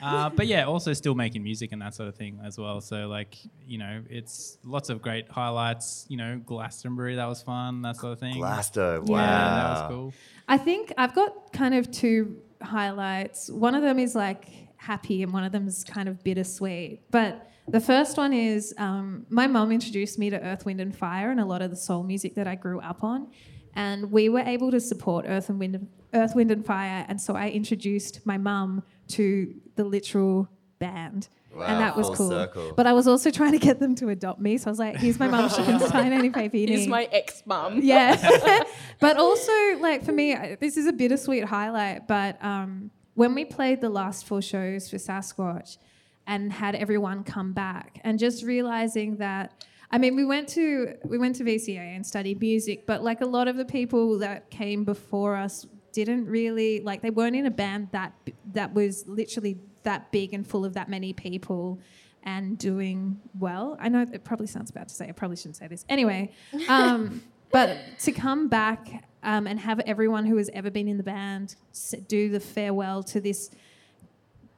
Uh, 0.03 0.29
but 0.29 0.47
yeah, 0.47 0.65
also 0.65 0.93
still 0.93 1.15
making 1.15 1.43
music 1.43 1.73
and 1.73 1.81
that 1.81 1.95
sort 1.95 2.07
of 2.09 2.15
thing 2.15 2.39
as 2.45 2.59
well. 2.59 2.81
So 2.83 3.09
like, 3.09 3.35
you 3.67 3.79
know, 3.79 4.03
it's 4.11 4.59
lots 4.63 4.91
of 4.91 5.01
great 5.01 5.27
highlights. 5.31 6.05
You 6.09 6.19
know, 6.19 6.41
Glastonbury, 6.45 7.15
that 7.17 7.27
was 7.27 7.41
fun, 7.43 7.81
that 7.83 7.97
sort 7.97 8.13
of 8.13 8.21
thing. 8.21 8.37
Blasto, 8.37 8.97
Yeah, 8.97 9.11
wow. 9.11 9.19
Yeah, 9.19 9.55
that 9.55 9.71
was 9.71 9.91
cool. 9.91 10.15
I 10.49 10.59
think 10.59 10.93
I've 10.99 11.15
got 11.15 11.53
kind 11.53 11.75
of 11.75 11.91
two 11.91 12.37
highlights. 12.63 13.49
One 13.51 13.75
of 13.75 13.83
them 13.83 13.99
is 13.99 14.15
like 14.15 14.47
happy, 14.77 15.23
and 15.23 15.33
one 15.33 15.45
of 15.45 15.53
them 15.53 15.67
is 15.67 15.83
kind 15.83 16.09
of 16.09 16.23
bittersweet. 16.23 17.11
But 17.11 17.49
the 17.69 17.81
first 17.81 18.17
one 18.17 18.33
is 18.33 18.75
um, 18.79 19.27
my 19.29 19.47
mum 19.47 19.73
introduced 19.73 20.19
me 20.19 20.31
to 20.31 20.41
Earth, 20.41 20.65
Wind, 20.65 20.81
and 20.81 20.97
Fire 20.97 21.31
and 21.31 21.41
a 21.41 21.45
lot 21.45 21.63
of 21.63 21.71
the 21.71 21.77
soul 21.77 22.03
music 22.03 22.35
that 22.37 22.47
I 22.47 22.55
grew 22.55 22.81
up 22.81 23.03
on. 23.03 23.29
And 23.75 24.11
we 24.11 24.29
were 24.29 24.41
able 24.41 24.71
to 24.71 24.81
support 24.81 25.27
Earth 25.29 25.49
and 25.49 25.59
Wind, 25.59 25.89
Earth, 26.15 26.35
Wind, 26.35 26.51
and 26.51 26.65
Fire. 26.65 27.05
And 27.09 27.21
so 27.21 27.35
I 27.35 27.49
introduced 27.49 28.25
my 28.25 28.39
mum 28.39 28.83
to 29.09 29.55
the 29.75 29.85
literal 29.85 30.49
band. 30.79 31.29
Wow, 31.55 31.65
and 31.65 31.81
that 31.81 31.97
was 31.97 32.11
cool. 32.11 32.29
circle. 32.29 32.75
But 32.77 32.87
I 32.87 32.93
was 32.93 33.09
also 33.09 33.31
trying 33.31 33.53
to 33.53 33.59
get 33.59 33.81
them 33.81 33.95
to 33.97 34.11
adopt 34.11 34.41
me. 34.41 34.59
So 34.59 34.69
I 34.69 34.71
was 34.71 34.79
like, 34.79 34.97
here's 34.97 35.19
my 35.19 35.27
mum. 35.27 35.49
She 35.49 35.63
can 35.63 35.81
sign 35.89 36.13
any 36.13 36.31
paper 36.31 36.57
you 36.57 36.67
need. 36.67 36.73
Here's 36.73 36.81
need. 36.83 36.91
my 36.91 37.05
ex 37.11 37.43
mum. 37.47 37.81
Yeah. 37.83 38.63
but 39.01 39.17
also, 39.17 39.53
like, 39.81 40.05
for 40.05 40.13
me, 40.13 40.37
this 40.61 40.77
is 40.77 40.87
a 40.87 40.93
bittersweet 40.93 41.45
highlight. 41.45 42.07
But 42.07 42.43
um, 42.45 42.91
when 43.15 43.35
we 43.35 43.45
played 43.45 43.81
the 43.81 43.89
last 43.89 44.27
four 44.27 44.43
shows 44.43 44.89
for 44.91 44.97
Saskwatch 44.97 45.79
and 46.27 46.53
had 46.53 46.75
everyone 46.75 47.25
come 47.25 47.53
back, 47.53 48.01
and 48.05 48.19
just 48.19 48.45
realizing 48.45 49.17
that. 49.17 49.65
I 49.89 49.99
mean, 49.99 50.17
we 50.17 50.25
went 50.25 50.49
to 50.51 50.95
we 51.05 51.17
went 51.17 51.37
to 51.37 51.45
VCA 51.45 51.95
and 51.95 52.05
studied 52.05 52.41
music, 52.41 52.87
but 52.87 53.05
like 53.05 53.21
a 53.21 53.27
lot 53.27 53.47
of 53.47 53.57
the 53.57 53.65
people 53.65 54.19
that 54.19 54.51
came 54.51 54.83
before 54.83 55.37
us 55.37 55.65
didn't 55.93 56.27
really 56.27 56.81
like 56.81 57.03
they 57.03 57.11
weren't 57.11 57.37
in 57.37 57.47
a 57.47 57.51
band 57.51 57.89
that 57.93 58.13
that 58.53 58.75
was 58.75 59.07
literally 59.07 59.59
that 59.85 60.11
big 60.11 60.35
and 60.35 60.47
full 60.47 60.65
of 60.65 60.75
that 60.75 60.89
many 60.89 61.13
people 61.13 61.81
and 62.25 62.59
doing 62.59 63.19
well. 63.39 63.77
I 63.81 63.89
know 63.89 64.05
it 64.13 64.25
probably 64.25 64.49
sounds 64.49 64.71
bad 64.71 64.89
to 64.89 64.95
say. 64.95 65.09
I 65.09 65.13
probably 65.13 65.37
shouldn't 65.37 65.57
say 65.57 65.69
this. 65.69 65.87
Anyway, 65.89 66.33
um, 66.69 67.23
but 67.51 67.79
to 68.01 68.13
come 68.13 68.49
back 68.49 69.05
um, 69.23 69.47
and 69.47 69.59
have 69.59 69.81
everyone 69.81 70.27
who 70.27 70.37
has 70.37 70.51
ever 70.53 70.71
been 70.71 70.89
in 70.89 70.99
the 70.99 71.03
band 71.03 71.57
do 72.09 72.29
the 72.29 72.41
farewell 72.41 73.03
to 73.05 73.21
this 73.21 73.51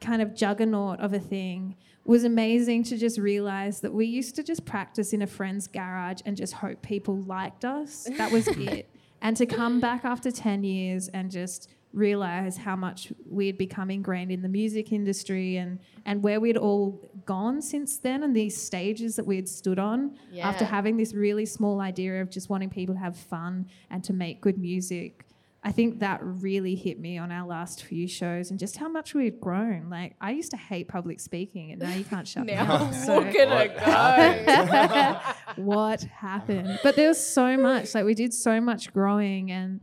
kind 0.01 0.21
of 0.21 0.33
juggernaut 0.35 0.99
of 0.99 1.13
a 1.13 1.19
thing 1.19 1.75
was 2.05 2.23
amazing 2.23 2.83
to 2.83 2.97
just 2.97 3.17
realize 3.19 3.81
that 3.81 3.93
we 3.93 4.05
used 4.05 4.35
to 4.35 4.43
just 4.43 4.65
practice 4.65 5.13
in 5.13 5.21
a 5.21 5.27
friend's 5.27 5.67
garage 5.67 6.21
and 6.25 6.35
just 6.35 6.53
hope 6.53 6.81
people 6.81 7.21
liked 7.23 7.65
us. 7.65 8.07
That 8.17 8.31
was 8.31 8.47
it. 8.47 8.89
And 9.21 9.35
to 9.37 9.45
come 9.45 9.79
back 9.79 10.05
after 10.05 10.31
10 10.31 10.63
years 10.63 11.09
and 11.09 11.29
just 11.29 11.69
realize 11.91 12.55
how 12.57 12.75
much 12.75 13.11
we'd 13.27 13.57
become 13.57 13.89
ingrained 13.89 14.31
in 14.31 14.41
the 14.41 14.49
music 14.49 14.91
industry 14.91 15.57
and, 15.57 15.79
and 16.05 16.21
where 16.21 16.39
we'd 16.39 16.57
all 16.57 17.11
gone 17.25 17.61
since 17.61 17.97
then 17.97 18.23
and 18.23 18.35
these 18.35 18.59
stages 18.59 19.15
that 19.15 19.25
we 19.25 19.35
had 19.35 19.49
stood 19.49 19.79
on 19.79 20.15
after 20.47 20.65
having 20.65 20.97
this 20.97 21.13
really 21.13 21.45
small 21.45 21.81
idea 21.81 22.21
of 22.21 22.29
just 22.29 22.49
wanting 22.49 22.69
people 22.69 22.93
to 22.93 23.01
have 23.01 23.17
fun 23.17 23.67
and 23.89 24.03
to 24.03 24.13
make 24.13 24.39
good 24.39 24.57
music. 24.57 25.25
I 25.61 25.73
think 25.73 25.99
that 25.99 26.19
really 26.23 26.75
hit 26.75 26.99
me 26.99 27.17
on 27.17 27.31
our 27.31 27.45
last 27.45 27.83
few 27.83 28.07
shows 28.07 28.49
and 28.49 28.57
just 28.59 28.77
how 28.77 28.87
much 28.87 29.13
we'd 29.13 29.41
grown. 29.41 29.89
Like 29.89 30.15
I 30.21 30.31
used 30.31 30.51
to 30.51 30.57
hate 30.57 30.87
public 30.87 31.19
speaking 31.19 31.71
and 31.71 31.81
now 31.81 31.93
you 31.93 32.05
can't 32.05 32.25
shut 32.27 32.45
me 32.45 32.53
Now 32.53 32.75
up. 32.75 32.93
So 32.93 33.19
look 33.19 33.35
at 33.35 33.47
it 33.49 33.71
What 33.71 33.75
go. 33.75 33.91
happened? 33.91 35.35
what 35.65 36.01
happened? 36.03 36.79
But 36.81 36.95
there 36.95 37.09
was 37.09 37.21
so 37.25 37.57
much. 37.57 37.93
Like 37.93 38.05
we 38.05 38.13
did 38.13 38.33
so 38.33 38.61
much 38.61 38.93
growing 38.93 39.51
and 39.51 39.81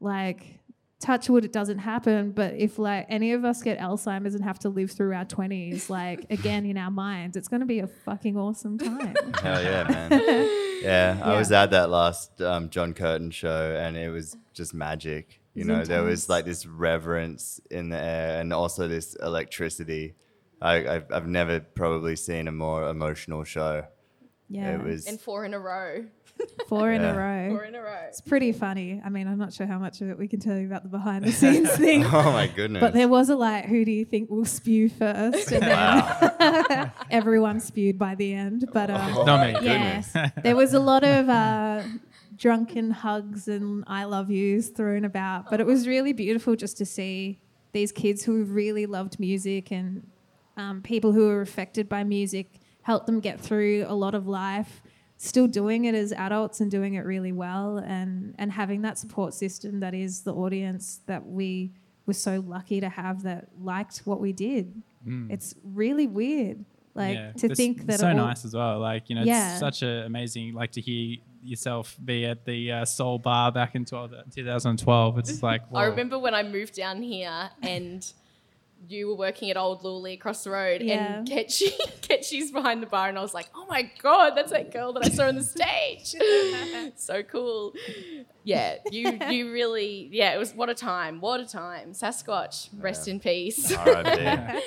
like 0.00 0.58
touch 1.04 1.28
wood 1.28 1.44
it 1.44 1.52
doesn't 1.52 1.78
happen. 1.78 2.32
But 2.32 2.54
if 2.54 2.78
like 2.78 3.06
any 3.08 3.32
of 3.32 3.44
us 3.44 3.62
get 3.62 3.78
Alzheimer's 3.78 4.34
and 4.34 4.42
have 4.42 4.58
to 4.60 4.68
live 4.68 4.90
through 4.90 5.14
our 5.14 5.24
twenties, 5.24 5.90
like 5.90 6.26
again 6.30 6.64
in 6.64 6.76
our 6.78 6.90
minds, 6.90 7.36
it's 7.36 7.48
gonna 7.48 7.66
be 7.66 7.80
a 7.80 7.86
fucking 7.86 8.36
awesome 8.36 8.78
time. 8.78 9.14
Hell 9.42 9.62
yeah, 9.62 9.84
man. 9.88 10.60
Yeah, 10.84 11.18
I 11.22 11.38
was 11.38 11.50
at 11.50 11.70
that 11.70 11.88
last 11.88 12.42
um, 12.42 12.68
John 12.68 12.92
Curtin 12.92 13.30
show, 13.30 13.74
and 13.74 13.96
it 13.96 14.10
was 14.10 14.36
just 14.52 14.74
magic. 14.74 15.40
You 15.54 15.60
It's 15.60 15.68
know, 15.68 15.82
there 15.82 16.02
was 16.02 16.28
like 16.28 16.44
this 16.44 16.66
reverence 16.66 17.58
in 17.70 17.88
the 17.88 17.96
air, 17.96 18.38
and 18.38 18.52
also 18.52 18.86
this 18.86 19.16
electricity. 19.22 20.14
I, 20.60 20.86
I've, 20.86 21.06
I've 21.10 21.26
never 21.26 21.60
probably 21.60 22.16
seen 22.16 22.48
a 22.48 22.52
more 22.52 22.86
emotional 22.86 23.44
show. 23.44 23.86
Yeah. 24.50 24.74
It 24.74 24.84
was. 24.84 25.06
And 25.06 25.18
four 25.18 25.46
in 25.46 25.54
a 25.54 25.58
row. 25.58 26.04
Four 26.68 26.90
in 26.92 27.02
a 27.04 27.14
row. 27.16 27.56
Four 27.56 27.64
in 27.64 27.74
a 27.74 27.80
row. 27.82 27.98
It's 28.08 28.20
pretty 28.20 28.52
funny. 28.52 29.00
I 29.04 29.08
mean, 29.08 29.26
I'm 29.28 29.38
not 29.38 29.52
sure 29.52 29.66
how 29.66 29.78
much 29.78 30.00
of 30.00 30.08
it 30.10 30.18
we 30.18 30.28
can 30.28 30.40
tell 30.40 30.56
you 30.58 30.66
about 30.66 30.82
the 30.82 30.88
behind 30.88 31.24
the 31.24 31.32
scenes 31.32 31.70
thing. 31.76 32.04
oh 32.04 32.32
my 32.32 32.46
goodness. 32.46 32.80
But 32.80 32.92
there 32.94 33.08
was 33.08 33.28
a 33.30 33.36
like, 33.36 33.66
who 33.66 33.84
do 33.84 33.90
you 33.90 34.04
think 34.04 34.30
will 34.30 34.44
spew 34.44 34.88
first? 34.88 35.50
And 35.52 35.62
then 35.62 36.92
everyone 37.10 37.60
spewed 37.60 37.98
by 37.98 38.14
the 38.14 38.32
end. 38.32 38.68
But 38.72 38.90
um, 38.90 39.16
Oh 39.16 39.24
Not 39.24 39.40
my 39.40 39.60
yes, 39.60 40.12
goodness. 40.12 40.32
there 40.42 40.56
was 40.56 40.74
a 40.74 40.80
lot 40.80 41.04
of 41.04 41.28
uh, 41.28 41.82
drunken 42.36 42.90
hugs 42.90 43.48
and 43.48 43.84
I 43.86 44.04
love 44.04 44.30
yous 44.30 44.68
thrown 44.68 45.04
about. 45.04 45.50
But 45.50 45.60
it 45.60 45.66
was 45.66 45.86
really 45.88 46.12
beautiful 46.12 46.56
just 46.56 46.76
to 46.78 46.86
see 46.86 47.40
these 47.72 47.92
kids 47.92 48.24
who 48.24 48.44
really 48.44 48.86
loved 48.86 49.18
music 49.18 49.72
and 49.72 50.06
um, 50.56 50.82
people 50.82 51.12
who 51.12 51.26
were 51.26 51.40
affected 51.40 51.88
by 51.88 52.04
music 52.04 52.60
help 52.82 53.06
them 53.06 53.18
get 53.18 53.40
through 53.40 53.84
a 53.88 53.94
lot 53.94 54.14
of 54.14 54.26
life. 54.28 54.82
Still 55.24 55.46
doing 55.46 55.86
it 55.86 55.94
as 55.94 56.12
adults 56.12 56.60
and 56.60 56.70
doing 56.70 56.94
it 56.94 57.04
really 57.04 57.32
well, 57.32 57.78
and 57.78 58.34
and 58.38 58.52
having 58.52 58.82
that 58.82 58.98
support 58.98 59.32
system 59.34 59.80
that 59.80 59.94
is 59.94 60.20
the 60.22 60.34
audience 60.34 61.00
that 61.06 61.26
we 61.26 61.72
were 62.06 62.12
so 62.12 62.44
lucky 62.46 62.80
to 62.80 62.88
have 62.90 63.22
that 63.22 63.48
liked 63.60 63.98
what 64.04 64.20
we 64.20 64.32
did. 64.32 64.82
It's 65.30 65.54
really 65.64 66.06
weird, 66.06 66.64
like 66.94 67.16
Yeah. 67.16 67.32
to 67.32 67.46
It's 67.46 67.56
think 67.56 67.86
that 67.86 68.00
so 68.00 68.08
all- 68.08 68.14
nice 68.14 68.44
as 68.44 68.54
well. 68.54 68.78
Like 68.80 69.08
you 69.08 69.16
know, 69.16 69.22
Yeah. 69.24 69.50
it's 69.52 69.60
such 69.60 69.82
a 69.82 70.04
amazing 70.06 70.54
like 70.54 70.72
to 70.72 70.80
hear 70.80 71.18
yourself 71.42 71.96
be 72.04 72.24
at 72.26 72.44
the 72.46 72.72
uh, 72.72 72.84
Soul 72.86 73.18
Bar 73.18 73.52
back 73.52 73.74
in 73.74 73.84
12, 73.84 74.12
2012. 74.34 75.18
It's 75.18 75.42
like 75.50 75.62
I 75.74 75.84
remember 75.84 76.18
when 76.18 76.34
I 76.34 76.42
moved 76.42 76.74
down 76.74 77.02
here 77.02 77.50
and 77.62 78.00
you 78.88 79.08
were 79.08 79.14
working 79.14 79.50
at 79.50 79.56
Old 79.56 79.82
Lulie 79.82 80.14
across 80.14 80.44
the 80.44 80.50
road, 80.50 80.82
Yeah. 80.82 81.18
and 81.18 81.28
Kechi, 81.28 81.72
Kechi's 82.02 82.50
behind 82.50 82.82
the 82.82 82.86
bar, 82.86 83.08
and 83.08 83.18
I 83.18 83.22
was 83.22 83.34
like, 83.34 83.48
"Oh 83.54 83.66
my 83.68 83.90
god, 84.02 84.30
that's 84.36 84.50
that 84.52 84.72
girl 84.72 84.92
that 84.94 85.04
I 85.04 85.08
saw 85.08 85.28
on 85.28 85.36
the 85.36 85.42
stage." 85.42 86.14
so 86.96 87.22
cool. 87.22 87.72
Yeah, 88.42 88.76
you 88.90 89.18
you 89.30 89.52
really 89.52 90.08
yeah. 90.12 90.34
It 90.34 90.38
was 90.38 90.54
what 90.54 90.68
a 90.70 90.74
time, 90.74 91.20
what 91.20 91.40
a 91.40 91.46
time. 91.46 91.92
Saskwatch, 91.92 92.68
rest 92.78 93.08
in 93.08 93.20
peace. 93.20 93.72
R.I.P. 93.76 94.60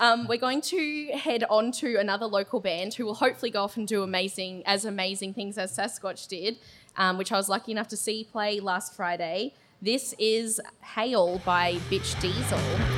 Um, 0.00 0.28
we're 0.28 0.36
going 0.38 0.60
to 0.60 1.06
head 1.08 1.42
on 1.50 1.72
to 1.72 1.96
another 1.96 2.26
local 2.26 2.60
band 2.60 2.94
who 2.94 3.04
will 3.04 3.14
hopefully 3.14 3.50
go 3.50 3.64
off 3.64 3.76
and 3.76 3.88
do 3.88 4.04
amazing 4.04 4.62
as 4.64 4.84
amazing 4.84 5.34
things 5.34 5.58
as 5.58 5.76
Saskwatch 5.76 6.28
did, 6.28 6.58
um, 6.96 7.18
which 7.18 7.32
I 7.32 7.36
was 7.36 7.48
lucky 7.48 7.72
enough 7.72 7.88
to 7.88 7.96
see 7.96 8.22
play 8.22 8.60
last 8.60 8.94
Friday. 8.94 9.54
This 9.82 10.14
is 10.18 10.60
Hail 10.94 11.40
by 11.44 11.74
Bitch 11.90 12.20
Diesel. 12.20 12.97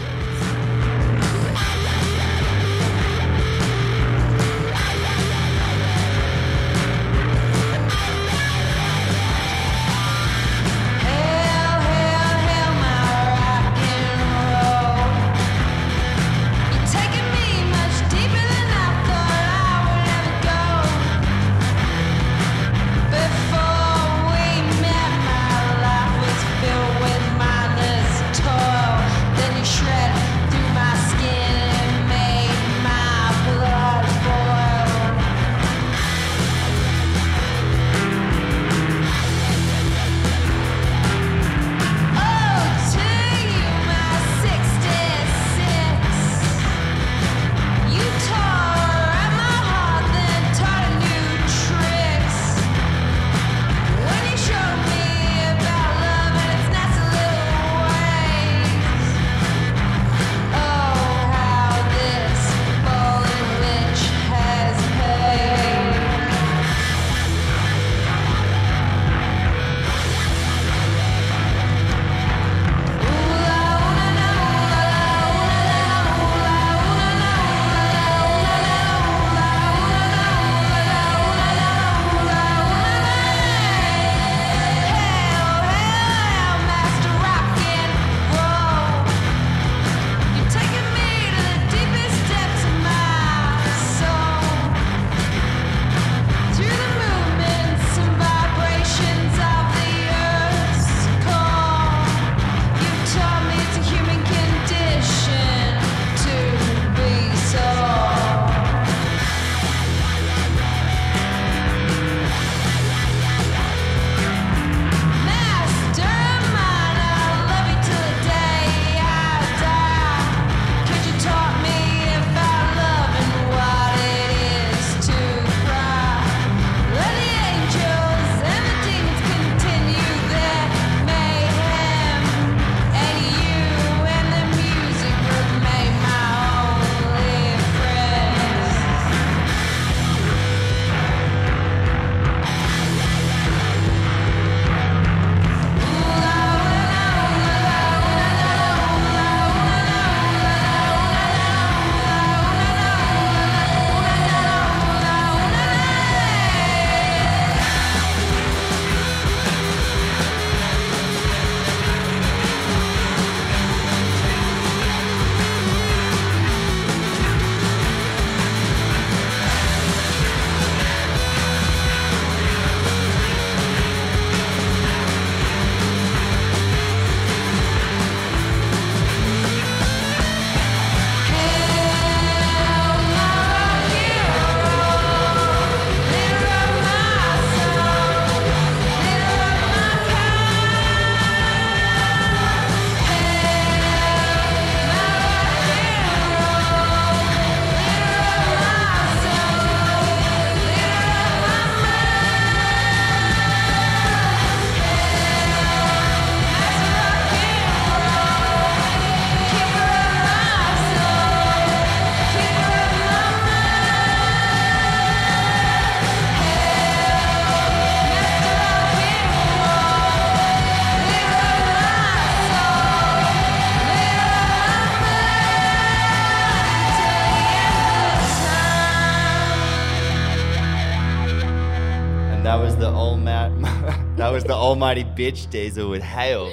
Was 234.40 234.46
the 234.46 234.54
almighty 234.54 235.04
bitch 235.04 235.50
Diesel 235.50 235.90
with 235.90 236.02
Hail. 236.02 236.50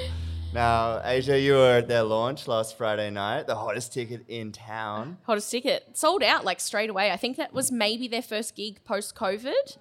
Now, 0.52 1.00
Asia, 1.02 1.40
you 1.40 1.54
were 1.54 1.78
at 1.78 1.88
their 1.88 2.02
launch 2.02 2.46
last 2.46 2.76
Friday 2.76 3.08
night, 3.08 3.46
the 3.46 3.54
hottest 3.54 3.94
ticket 3.94 4.26
in 4.28 4.52
town. 4.52 5.16
Hottest 5.22 5.50
ticket 5.50 5.96
sold 5.96 6.22
out 6.22 6.44
like 6.44 6.60
straight 6.60 6.90
away. 6.90 7.10
I 7.10 7.16
think 7.16 7.38
that 7.38 7.54
was 7.54 7.72
maybe 7.72 8.06
their 8.06 8.20
first 8.20 8.54
gig 8.56 8.84
post 8.84 9.14
COVID. 9.14 9.78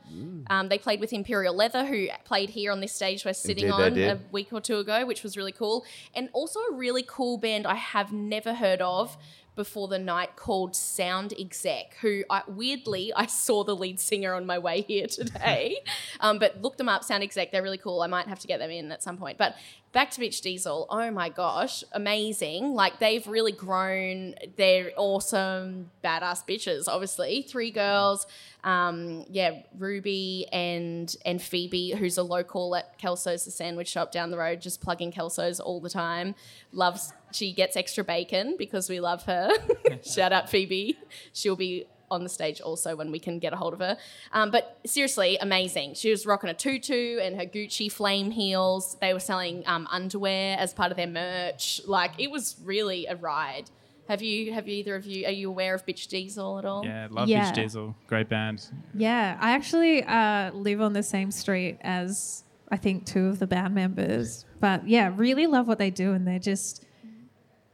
Um, 0.49 0.69
they 0.69 0.77
played 0.77 1.01
with 1.01 1.11
Imperial 1.11 1.53
Leather, 1.53 1.85
who 1.85 2.07
played 2.23 2.49
here 2.49 2.71
on 2.71 2.79
this 2.79 2.93
stage 2.93 3.25
we're 3.25 3.33
sitting 3.33 3.69
on 3.69 3.97
a 3.97 4.19
week 4.31 4.53
or 4.53 4.61
two 4.61 4.77
ago, 4.77 5.05
which 5.05 5.21
was 5.21 5.35
really 5.35 5.51
cool. 5.51 5.83
And 6.13 6.29
also 6.31 6.61
a 6.61 6.75
really 6.75 7.03
cool 7.05 7.37
band 7.37 7.67
I 7.67 7.75
have 7.75 8.13
never 8.13 8.53
heard 8.53 8.81
of 8.81 9.17
before 9.57 9.89
the 9.89 9.99
night 9.99 10.37
called 10.37 10.73
Sound 10.73 11.33
Exec, 11.37 11.97
who 11.99 12.23
I, 12.29 12.43
weirdly 12.47 13.11
I 13.13 13.25
saw 13.25 13.65
the 13.65 13.75
lead 13.75 13.99
singer 13.99 14.33
on 14.33 14.45
my 14.45 14.57
way 14.57 14.81
here 14.81 15.07
today. 15.07 15.79
um, 16.21 16.39
but 16.39 16.61
look 16.61 16.77
them 16.77 16.87
up, 16.87 17.03
Sound 17.03 17.23
Exec. 17.23 17.51
They're 17.51 17.63
really 17.63 17.77
cool. 17.77 18.01
I 18.01 18.07
might 18.07 18.27
have 18.27 18.39
to 18.39 18.47
get 18.47 18.59
them 18.59 18.71
in 18.71 18.89
at 18.93 19.03
some 19.03 19.17
point. 19.17 19.37
But 19.37 19.57
back 19.91 20.11
to 20.11 20.21
Bitch 20.21 20.41
Diesel. 20.41 20.85
Oh 20.89 21.11
my 21.11 21.27
gosh, 21.27 21.83
amazing! 21.91 22.73
Like 22.73 22.99
they've 22.99 23.25
really 23.27 23.51
grown. 23.51 24.35
They're 24.55 24.91
awesome, 24.95 25.91
badass 26.03 26.47
bitches. 26.47 26.87
Obviously, 26.87 27.41
three 27.41 27.71
girls. 27.71 28.27
Um, 28.67 29.23
yeah, 29.29 29.61
Ruby 29.77 30.45
and 30.51 31.15
and 31.25 31.41
Phoebe, 31.41 31.91
who's 31.91 32.17
a 32.17 32.23
local 32.23 32.75
at 32.75 32.99
Kelso's, 32.99 33.45
the 33.45 33.51
sandwich 33.51 33.87
shop 33.87 34.11
down 34.11 34.29
the 34.29 34.37
road, 34.37 34.59
just 34.59 34.81
plugging 34.81 35.09
Kelso's 35.09 35.61
all 35.61 35.79
the 35.79 35.89
time. 35.89 36.35
Loves. 36.73 37.13
She 37.31 37.53
gets 37.53 37.77
extra 37.77 38.03
bacon 38.03 38.55
because 38.57 38.89
we 38.89 38.99
love 38.99 39.23
her. 39.23 39.51
Shout 40.03 40.33
out 40.33 40.49
Phoebe. 40.49 40.99
She'll 41.31 41.55
be 41.55 41.85
on 42.11 42.23
the 42.23 42.29
stage 42.29 42.59
also 42.59 42.93
when 42.95 43.09
we 43.09 43.19
can 43.19 43.39
get 43.39 43.53
a 43.53 43.55
hold 43.55 43.71
of 43.73 43.79
her. 43.79 43.97
Um, 44.33 44.51
but 44.51 44.77
seriously, 44.85 45.37
amazing. 45.39 45.93
She 45.93 46.09
was 46.09 46.25
rocking 46.25 46.49
a 46.49 46.53
tutu 46.53 47.19
and 47.19 47.37
her 47.37 47.45
Gucci 47.45 47.89
flame 47.89 48.31
heels. 48.31 48.97
They 48.99 49.13
were 49.13 49.21
selling 49.21 49.63
um, 49.65 49.87
underwear 49.89 50.57
as 50.57 50.73
part 50.73 50.91
of 50.91 50.97
their 50.97 51.07
merch. 51.07 51.79
Like 51.85 52.11
it 52.17 52.31
was 52.31 52.57
really 52.63 53.05
a 53.05 53.15
ride. 53.15 53.69
Have 54.07 54.21
you? 54.21 54.53
Have 54.53 54.67
either 54.69 54.95
of 54.95 55.05
you? 55.05 55.25
Are 55.25 55.31
you 55.31 55.49
aware 55.49 55.75
of 55.75 55.85
Bitch 55.85 56.07
Diesel 56.07 56.59
at 56.59 56.65
all? 56.65 56.85
Yeah, 56.85 57.07
love 57.11 57.27
Yeah. 57.27 57.51
Bitch 57.51 57.55
Diesel. 57.55 57.95
Great 58.07 58.29
band. 58.29 58.65
Yeah, 58.93 59.37
I 59.39 59.51
actually 59.51 60.03
uh, 60.03 60.51
live 60.53 60.81
on 60.81 60.93
the 60.93 61.03
same 61.03 61.31
street 61.31 61.77
as 61.81 62.43
I 62.69 62.77
think 62.77 63.05
two 63.05 63.27
of 63.27 63.39
the 63.39 63.47
band 63.47 63.75
members. 63.75 64.45
But 64.59 64.87
yeah, 64.87 65.11
really 65.15 65.47
love 65.47 65.67
what 65.67 65.77
they 65.77 65.89
do, 65.89 66.13
and 66.13 66.25
they're 66.27 66.39
just 66.39 66.85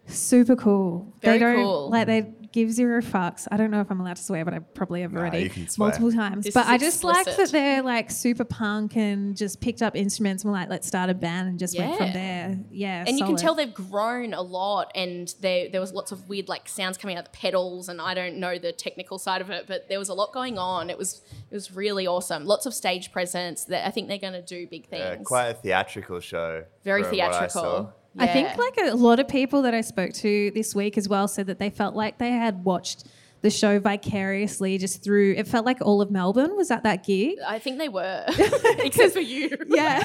super 0.07 0.55
cool. 0.55 1.13
Very 1.21 1.37
they 1.37 1.45
don't 1.45 1.55
cool. 1.63 1.89
like 1.89 2.07
they 2.07 2.33
give 2.53 2.71
zero 2.71 3.01
fucks. 3.01 3.47
I 3.51 3.57
don't 3.57 3.71
know 3.71 3.81
if 3.81 3.91
I'm 3.91 3.99
allowed 3.99 4.15
to 4.15 4.23
swear, 4.23 4.45
but 4.45 4.53
I 4.53 4.59
probably 4.59 5.01
have 5.01 5.11
Nah, 5.11 5.19
already 5.19 5.39
you 5.43 5.49
can 5.49 5.67
swear. 5.67 5.89
multiple 5.89 6.11
times. 6.13 6.45
This 6.45 6.53
but 6.53 6.67
I 6.67 6.77
just 6.77 7.03
like 7.03 7.25
that 7.25 7.49
they're 7.51 7.81
like 7.81 8.09
super 8.11 8.45
punk 8.45 8.95
and 8.95 9.35
just 9.35 9.59
picked 9.59 9.81
up 9.81 9.95
instruments 9.95 10.43
and 10.43 10.53
were 10.53 10.57
like, 10.57 10.69
let's 10.69 10.87
start 10.87 11.09
a 11.09 11.13
band 11.13 11.49
and 11.49 11.59
just 11.59 11.77
went 11.77 11.97
from 11.97 12.13
there. 12.13 12.57
Yeah, 12.71 13.03
And 13.05 13.17
you 13.19 13.25
can 13.25 13.35
tell 13.35 13.55
they've 13.55 13.73
grown 13.73 14.33
a 14.33 14.41
lot, 14.41 14.91
and 14.95 15.33
there 15.41 15.67
there 15.69 15.81
was 15.81 15.91
lots 15.91 16.11
of 16.11 16.29
weird 16.29 16.47
like 16.47 16.69
sounds 16.69 16.97
coming 16.97 17.17
out 17.17 17.25
of 17.25 17.31
the 17.31 17.37
pedals, 17.37 17.89
and 17.89 17.99
I 17.99 18.13
don't 18.13 18.37
know 18.37 18.57
the 18.57 18.71
technical 18.71 19.17
side 19.17 19.41
of 19.41 19.49
it, 19.49 19.65
but 19.67 19.89
there 19.89 19.99
was 19.99 20.09
a 20.09 20.13
lot 20.13 20.31
going 20.31 20.57
on. 20.57 20.89
It 20.89 20.97
was 20.97 21.21
it 21.51 21.53
was 21.53 21.75
really 21.75 22.07
awesome. 22.07 22.45
Lots 22.45 22.65
of 22.65 22.73
stage 22.73 23.11
presence. 23.11 23.65
That 23.65 23.87
I 23.87 23.91
think 23.91 24.07
they're 24.07 24.17
going 24.19 24.33
to 24.33 24.41
do 24.41 24.67
big 24.67 24.87
things. 24.87 25.03
Yeah, 25.03 25.15
quite 25.23 25.47
a 25.47 25.53
theatrical 25.55 26.19
show. 26.19 26.65
Very 26.83 27.03
from 27.03 27.93
I 28.17 28.27
saw. 28.27 28.33
theatrical. 28.33 28.63
I 28.63 28.71
think 28.71 28.77
like 28.77 28.93
a 28.93 28.95
lot 28.95 29.19
of 29.19 29.27
people 29.27 29.61
that 29.63 29.73
I 29.73 29.81
spoke 29.81 30.13
to 30.13 30.51
this 30.51 30.75
week 30.75 30.97
as 30.97 31.07
well 31.09 31.27
said 31.27 31.47
that 31.47 31.59
they 31.59 31.69
felt 31.69 31.95
like 31.95 32.17
they 32.17 32.31
had 32.31 32.63
watched 32.63 33.07
the 33.43 33.49
show 33.49 33.77
vicariously 33.77 34.77
just 34.77 35.03
through. 35.03 35.33
It 35.33 35.49
felt 35.49 35.65
like 35.65 35.79
all 35.81 36.01
of 36.01 36.09
Melbourne 36.09 36.55
was 36.55 36.71
at 36.71 36.83
that 36.83 37.05
gig. 37.05 37.35
I 37.45 37.59
think 37.59 37.77
they 37.77 37.89
were, 37.89 38.23
except 38.79 39.13
for 39.13 39.19
you. 39.19 39.49
Yeah, 39.67 39.99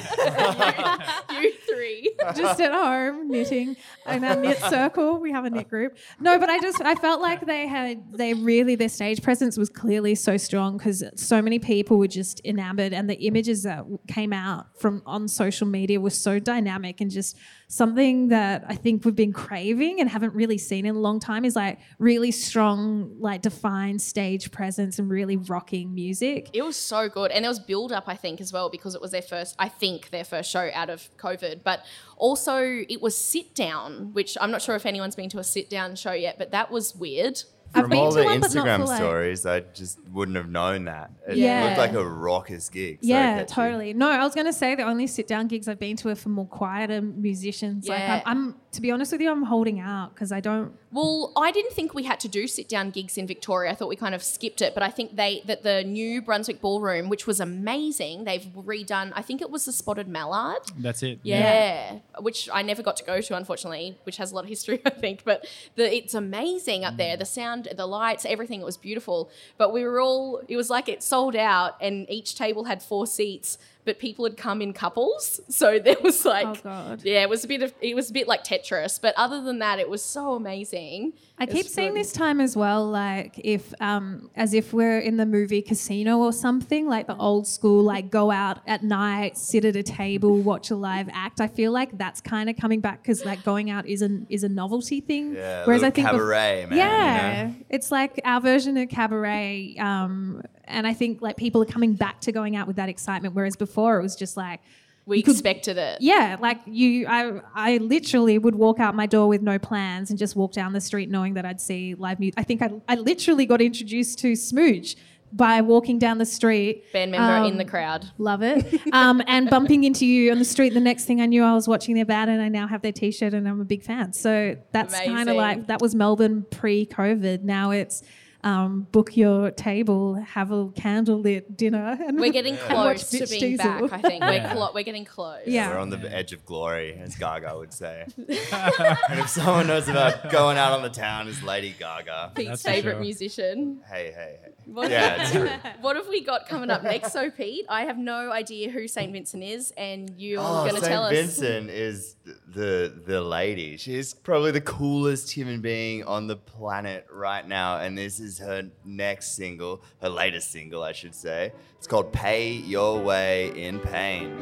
you 1.31 1.53
three. 1.65 2.13
just 2.35 2.59
at 2.59 2.73
home 2.73 3.29
knitting 3.29 3.77
in 4.07 4.25
our 4.25 4.35
knit 4.35 4.57
circle. 4.59 5.21
We 5.21 5.31
have 5.31 5.45
a 5.45 5.49
knit 5.49 5.69
group. 5.69 5.97
No, 6.19 6.37
but 6.37 6.49
I 6.49 6.59
just 6.59 6.81
I 6.81 6.95
felt 6.95 7.21
like 7.21 7.45
they 7.45 7.65
had 7.65 8.11
they 8.11 8.33
really 8.33 8.75
their 8.75 8.89
stage 8.89 9.23
presence 9.23 9.57
was 9.57 9.69
clearly 9.69 10.15
so 10.15 10.35
strong 10.35 10.75
because 10.75 11.01
so 11.15 11.41
many 11.41 11.59
people 11.59 11.97
were 11.97 12.07
just 12.09 12.41
enamored, 12.43 12.91
and 12.91 13.09
the 13.09 13.15
images 13.25 13.63
that 13.63 13.85
came 14.09 14.33
out 14.33 14.65
from 14.77 15.01
on 15.05 15.29
social 15.29 15.65
media 15.65 15.97
were 16.01 16.09
so 16.09 16.39
dynamic 16.39 16.99
and 16.99 17.09
just 17.09 17.37
something 17.71 18.29
that 18.29 18.65
I 18.67 18.75
think 18.75 19.05
we've 19.05 19.15
been 19.15 19.31
craving 19.31 20.01
and 20.01 20.09
haven't 20.09 20.33
really 20.33 20.57
seen 20.57 20.87
in 20.87 20.95
a 20.95 20.99
long 20.99 21.19
time 21.19 21.45
is 21.45 21.55
like 21.55 21.79
really 21.99 22.31
strong, 22.31 23.15
like 23.19 23.43
defined 23.43 24.01
stage 24.01 24.51
presence 24.51 24.97
and 24.97 25.07
really 25.07 25.37
rocking 25.37 25.93
music. 25.93 26.49
It 26.51 26.63
was 26.63 26.75
so 26.75 27.07
good, 27.07 27.29
and 27.31 27.45
there 27.45 27.49
was 27.49 27.59
build 27.59 27.91
up, 27.91 28.05
I 28.07 28.15
think, 28.15 28.41
as 28.41 28.51
well, 28.51 28.69
because 28.69 28.95
it 28.95 29.01
was 29.01 29.11
their 29.11 29.21
first, 29.21 29.55
I 29.59 29.69
think, 29.69 30.09
their 30.09 30.23
first 30.23 30.49
show 30.49 30.69
out 30.73 30.89
of 30.89 31.15
COVID. 31.17 31.63
But 31.63 31.85
also, 32.17 32.59
it 32.63 33.01
was 33.01 33.15
sit 33.15 33.53
down, 33.53 34.13
which 34.13 34.35
I'm 34.41 34.49
not 34.49 34.63
sure 34.63 34.75
if 34.75 34.87
anyone's 34.87 35.15
been 35.15 35.29
to 35.29 35.39
a 35.39 35.43
sit 35.43 35.69
down 35.69 35.95
show 35.95 36.11
yet, 36.11 36.39
but 36.39 36.49
that 36.51 36.71
was 36.71 36.95
weird. 36.95 37.43
I've 37.73 37.83
From 37.83 37.93
all 37.93 38.11
the 38.11 38.23
one, 38.23 38.41
Instagram 38.41 38.85
stories, 38.95 39.45
I 39.45 39.59
just 39.59 39.99
wouldn't 40.11 40.35
have 40.37 40.49
known 40.49 40.85
that. 40.85 41.11
It 41.27 41.37
Yeah. 41.37 41.65
looked 41.65 41.77
like 41.77 41.93
a 41.93 42.03
raucous 42.07 42.67
gig. 42.69 42.97
so 43.01 43.07
Yeah, 43.07 43.39
catchy. 43.39 43.53
totally. 43.53 43.93
No, 43.93 44.09
I 44.09 44.23
was 44.23 44.33
going 44.33 44.47
to 44.47 44.53
say 44.53 44.73
the 44.75 44.83
only 44.83 45.05
sit 45.05 45.27
down 45.27 45.47
gigs 45.47 45.67
I've 45.67 45.77
been 45.79 45.95
to 45.97 46.09
are 46.09 46.15
for 46.15 46.29
more 46.29 46.47
quieter 46.47 47.01
musicians. 47.01 47.87
Yeah. 47.87 47.93
Like 48.15 48.23
I'm, 48.25 48.37
I'm, 48.47 48.55
to 48.71 48.81
be 48.81 48.89
honest 48.91 49.11
with 49.11 49.21
you, 49.21 49.29
I'm 49.31 49.43
holding 49.43 49.79
out 49.79 50.13
because 50.15 50.31
I 50.31 50.39
don't. 50.39 50.73
Well, 50.91 51.31
I 51.37 51.51
didn't 51.51 51.73
think 51.73 51.93
we 51.93 52.03
had 52.03 52.19
to 52.21 52.27
do 52.27 52.47
sit 52.47 52.67
down 52.67 52.89
gigs 52.89 53.17
in 53.17 53.27
Victoria. 53.27 53.71
I 53.71 53.75
thought 53.75 53.89
we 53.89 53.95
kind 53.95 54.15
of 54.15 54.23
skipped 54.23 54.61
it, 54.63 54.73
but 54.73 54.81
I 54.81 54.89
think 54.89 55.15
they 55.15 55.43
that 55.45 55.61
the 55.61 55.83
new 55.83 56.21
Brunswick 56.23 56.61
Ballroom, 56.61 57.09
which 57.09 57.27
was 57.27 57.39
amazing, 57.39 58.23
they've 58.23 58.47
redone. 58.55 59.11
I 59.15 59.21
think 59.21 59.41
it 59.41 59.51
was 59.51 59.65
the 59.65 59.71
Spotted 59.71 60.07
Mallard. 60.07 60.61
That's 60.77 61.03
it. 61.03 61.19
Yeah, 61.21 61.99
which 62.19 62.49
I 62.51 62.63
never 62.63 62.81
got 62.81 62.97
to 62.97 63.03
go 63.03 63.21
to, 63.21 63.35
unfortunately, 63.35 63.97
which 64.03 64.17
has 64.17 64.31
a 64.31 64.35
lot 64.35 64.43
of 64.45 64.49
history, 64.49 64.81
I 64.85 64.89
think. 64.89 65.23
But 65.23 65.45
the, 65.75 65.95
it's 65.95 66.13
amazing 66.15 66.83
up 66.83 66.97
there. 66.97 67.15
The 67.17 67.25
sound, 67.25 67.58
the 67.63 67.85
lights, 67.85 68.25
everything. 68.25 68.61
It 68.61 68.65
was 68.65 68.77
beautiful. 68.77 69.29
But 69.57 69.73
we 69.73 69.83
were 69.83 69.99
all. 69.99 70.41
It 70.47 70.55
was 70.55 70.69
like 70.69 70.87
it 70.89 71.03
sold 71.03 71.35
out, 71.35 71.75
and 71.81 72.09
each 72.09 72.35
table 72.35 72.65
had 72.65 72.81
four 72.81 73.07
seats. 73.07 73.57
But 73.89 73.97
people 73.97 74.23
had 74.25 74.37
come 74.37 74.61
in 74.61 74.71
couples, 74.73 75.41
so 75.49 75.79
there 75.83 75.95
was 76.03 76.23
like, 76.25 76.45
Oh, 76.47 76.55
God. 76.63 77.01
yeah, 77.03 77.23
it 77.23 77.29
was 77.29 77.43
a 77.43 77.47
bit 77.47 77.63
of, 77.63 77.73
it 77.81 77.95
was 77.95 78.11
a 78.11 78.13
bit 78.13 78.27
like 78.27 78.43
Tetris. 78.43 79.01
But 79.01 79.15
other 79.17 79.41
than 79.41 79.57
that, 79.59 79.79
it 79.79 79.89
was 79.89 80.03
so 80.03 80.33
amazing. 80.35 81.13
I 81.39 81.45
keep 81.47 81.65
seeing 81.65 81.93
good. 81.93 82.01
this 82.01 82.11
time 82.11 82.39
as 82.41 82.55
well, 82.55 82.85
like 82.85 83.39
if, 83.43 83.73
um, 83.81 84.29
as 84.35 84.53
if 84.53 84.73
we're 84.73 84.99
in 84.99 85.17
the 85.17 85.25
movie 85.25 85.61
Casino 85.63 86.19
or 86.19 86.31
something, 86.33 86.87
like 86.87 87.07
the 87.07 87.15
old 87.17 87.47
school, 87.47 87.81
like 87.81 88.11
go 88.11 88.29
out 88.29 88.59
at 88.67 88.83
night, 88.83 89.37
sit 89.37 89.63
at 89.65 89.75
a 89.77 89.81
table, 89.83 90.37
watch 90.37 90.69
a 90.69 90.75
live 90.75 91.07
act. 91.13 91.39
I 91.41 91.47
feel 91.47 91.71
like 91.71 91.97
that's 91.97 92.19
kind 92.21 92.49
of 92.49 92.57
coming 92.57 92.81
back 92.81 93.01
because 93.01 93.23
like 93.25 93.43
going 93.45 93.71
out 93.71 93.87
is 93.87 94.01
a 94.01 94.09
is 94.29 94.43
a 94.43 94.49
novelty 94.49 94.99
thing. 94.99 95.33
Yeah, 95.33 95.63
Whereas 95.65 95.81
I 95.81 95.87
little 95.87 95.95
think 95.95 96.07
bef- 96.09 96.11
cabaret, 96.11 96.65
man. 96.69 96.77
yeah, 96.77 97.41
You 97.41 97.47
know? 97.47 97.55
it's 97.69 97.89
like 97.89 98.19
our 98.25 98.41
version 98.41 98.75
of 98.75 98.89
cabaret, 98.89 99.77
um, 99.79 100.41
and 100.65 100.85
I 100.85 100.93
think 100.93 101.21
like 101.21 101.37
people 101.37 101.61
are 101.61 101.71
coming 101.77 101.93
back 101.93 102.19
to 102.21 102.33
going 102.33 102.57
out 102.57 102.67
with 102.67 102.75
that 102.75 102.89
excitement. 102.89 103.33
Whereas 103.33 103.55
before 103.55 103.78
it 103.99 104.03
was 104.03 104.15
just 104.15 104.35
like, 104.37 104.59
We 105.05 105.21
could- 105.23 105.31
expected 105.35 105.77
it. 105.77 105.97
yeah, 106.01 106.37
like 106.39 106.59
you, 106.65 107.07
I, 107.07 107.41
I 107.55 107.77
literally 107.77 108.37
would 108.37 108.55
walk 108.55 108.79
out 108.79 108.93
my 108.95 109.05
door 109.05 109.27
with 109.27 109.41
no 109.41 109.57
plans 109.57 110.09
and 110.09 110.19
just 110.19 110.35
walk 110.35 110.51
down 110.53 110.73
the 110.73 110.81
street 110.81 111.09
knowing 111.09 111.33
that 111.35 111.45
I'd 111.45 111.61
see 111.61 111.95
live 111.95 112.19
music. 112.19 112.35
I 112.39 112.43
think 112.43 112.61
I, 112.61 112.69
I 112.87 112.95
literally 112.95 113.45
got 113.45 113.61
introduced 113.61 114.19
to 114.19 114.35
Smooch 114.35 114.95
by 115.31 115.61
walking 115.61 115.99
down 115.99 116.17
the 116.17 116.25
street. 116.25 116.91
Band 116.91 117.11
member 117.11 117.47
in 117.47 117.57
the 117.57 117.63
Um, 117.63 117.69
crowd. 117.69 118.05
Love 118.17 118.41
it. 118.41 118.81
Um, 118.93 119.21
and 119.27 119.47
bumping 119.47 119.83
into 119.83 120.03
you 120.05 120.31
on 120.31 120.39
the 120.39 120.45
street. 120.45 120.73
The 120.73 120.79
next 120.79 121.05
thing 121.05 121.21
I 121.21 121.27
knew, 121.27 121.43
I 121.43 121.53
was 121.53 121.67
watching 121.67 121.93
their 121.93 122.05
band, 122.05 122.31
and 122.31 122.41
I 122.41 122.49
now 122.49 122.65
have 122.67 122.81
their 122.81 122.91
T-shirt, 122.91 123.35
and 123.35 123.47
I'm 123.47 123.61
a 123.61 123.65
big 123.65 123.83
fan. 123.83 124.11
So 124.13 124.57
that's 124.71 124.99
kind 124.99 125.29
of 125.29 125.35
like 125.35 125.67
that 125.67 125.81
was 125.81 125.93
Melbourne 125.93 126.45
pre-COVID. 126.49 127.43
Now 127.43 127.69
it's 127.71 128.01
um, 128.43 128.87
book 128.91 129.17
your 129.17 129.51
table, 129.51 130.15
have 130.15 130.51
a 130.51 130.67
candlelit 130.69 131.57
dinner, 131.57 131.97
and 132.05 132.19
We're 132.19 132.31
getting 132.39 132.55
and 132.57 132.73
watch 132.73 132.97
close 132.97 133.09
to 133.09 133.17
Bitch 133.23 133.29
being 133.39 133.57
Diesel. 133.57 133.87
back. 133.87 133.93
I 133.93 134.01
think 134.01 134.23
we're 134.23 134.31
Yeah. 134.33 134.53
clo- 134.53 134.71
we're 134.73 134.83
getting 134.83 135.05
close. 135.05 135.41
Yeah. 135.45 135.69
We're 135.71 135.79
on 135.79 135.89
the 135.89 135.97
edge 136.15 136.31
of 136.31 136.45
glory, 136.45 136.97
as 137.01 137.15
Gaga 137.15 137.57
would 137.57 137.73
say. 137.73 138.05
and 138.17 139.19
if 139.19 139.27
someone 139.29 139.67
knows 139.67 139.87
about 139.89 140.29
going 140.31 140.57
out 140.57 140.71
on 140.71 140.81
the 140.83 140.89
town, 140.89 141.27
it's 141.27 141.43
Lady 141.43 141.75
Gaga. 141.77 142.31
Pete's 142.35 142.61
favorite 142.61 142.93
sure. 142.93 143.01
musician. 143.01 143.81
Hey, 143.91 144.13
hey, 144.15 144.37
hey. 144.43 144.51
What, 144.73 144.89
Yeah, 144.91 145.21
it's 145.21 145.31
true. 145.31 145.49
what 145.81 145.95
have 145.95 146.07
we 146.07 146.23
got 146.23 146.47
coming 146.47 146.69
up 146.69 146.83
next? 146.83 147.11
So, 147.11 147.29
Pete, 147.31 147.65
I 147.69 147.83
have 147.85 147.97
no 147.97 148.31
idea 148.31 148.69
who 148.69 148.87
Saint 148.87 149.11
Vincent 149.13 149.43
is, 149.43 149.71
and 149.77 150.11
you're 150.17 150.41
Oh, 150.41 150.67
going 150.69 150.81
to 150.81 150.87
tell 150.87 151.03
us. 151.03 151.11
Saint. 151.13 151.25
Vincent 151.27 151.69
is 151.69 152.15
the 152.47 152.93
the 153.05 153.21
lady. 153.21 153.77
She's 153.77 154.13
probably 154.13 154.51
the 154.51 154.61
coolest 154.61 155.31
human 155.31 155.61
being 155.61 156.03
on 156.03 156.27
the 156.27 156.35
planet 156.35 157.07
right 157.11 157.47
now, 157.47 157.79
and 157.79 157.97
this 157.97 158.19
is 158.19 158.39
her 158.39 158.69
next 158.85 159.35
single, 159.35 159.83
her 160.01 160.09
latest 160.09 160.51
single, 160.51 160.83
I 160.83 160.91
should 160.91 161.15
say. 161.15 161.51
It's 161.77 161.87
called 161.87 162.11
"Pay 162.13 162.51
Your 162.51 162.99
Way 163.01 163.51
in 163.55 163.79
Pain." 163.79 164.35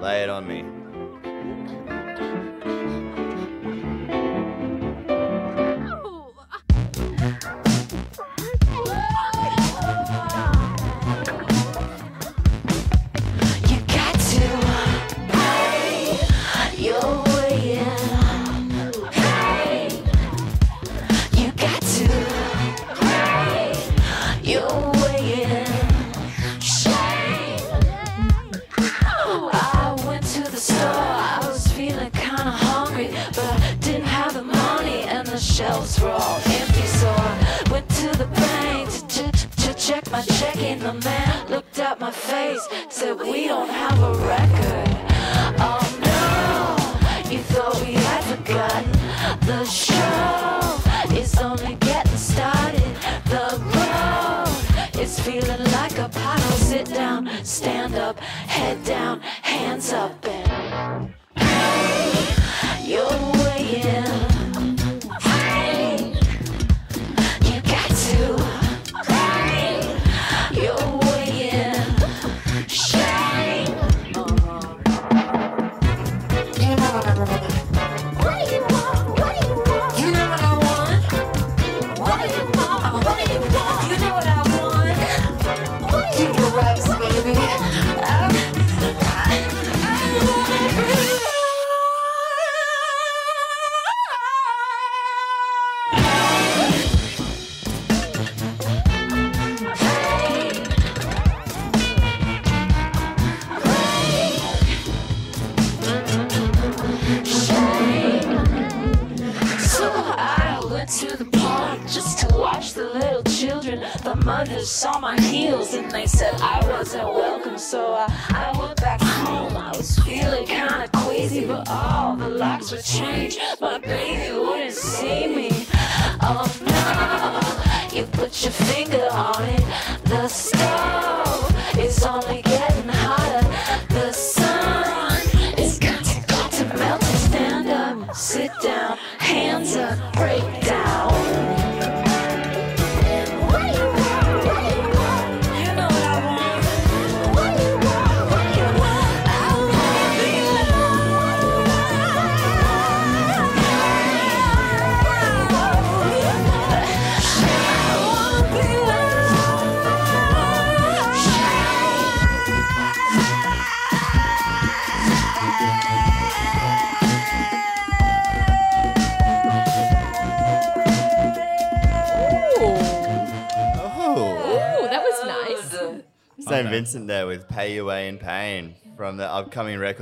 Lay 0.00 0.22
it 0.24 0.28
on 0.28 0.46
me. 0.48 2.01
checked 39.92 40.10
my 40.10 40.22
check 40.22 40.56
in 40.56 40.78
the 40.78 40.94
man 41.04 41.50
looked 41.50 41.78
at 41.78 42.00
my 42.00 42.10
face, 42.10 42.66
said 42.88 43.18
we 43.18 43.46
don't 43.46 43.68
have 43.68 43.98
a 44.02 44.14
record. 44.34 44.90
Oh 45.68 45.84
no, 46.08 47.30
you 47.30 47.40
thought 47.52 47.78
we 47.84 47.92
had 47.92 48.22
forgotten 48.32 48.90
the 49.50 49.64
show 49.66 51.14
is 51.14 51.36
only 51.38 51.74
getting 51.74 52.16
started. 52.16 52.92
The 53.34 53.48
road 53.76 54.98
is 54.98 55.20
feeling 55.20 55.64
like 55.78 55.98
a 55.98 56.08
puddle. 56.08 56.56
Sit 56.70 56.86
down, 56.86 57.28
stand 57.44 57.94
up, 57.94 58.18
head 58.18 58.82
down, 58.84 59.20
hands 59.20 59.92
up. 59.92 60.41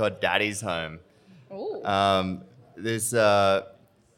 Record 0.01 0.19
Daddy's 0.19 0.61
Home. 0.61 0.99
Ooh. 1.51 1.83
Um, 1.83 2.41
this, 2.75 3.13
uh, 3.13 3.65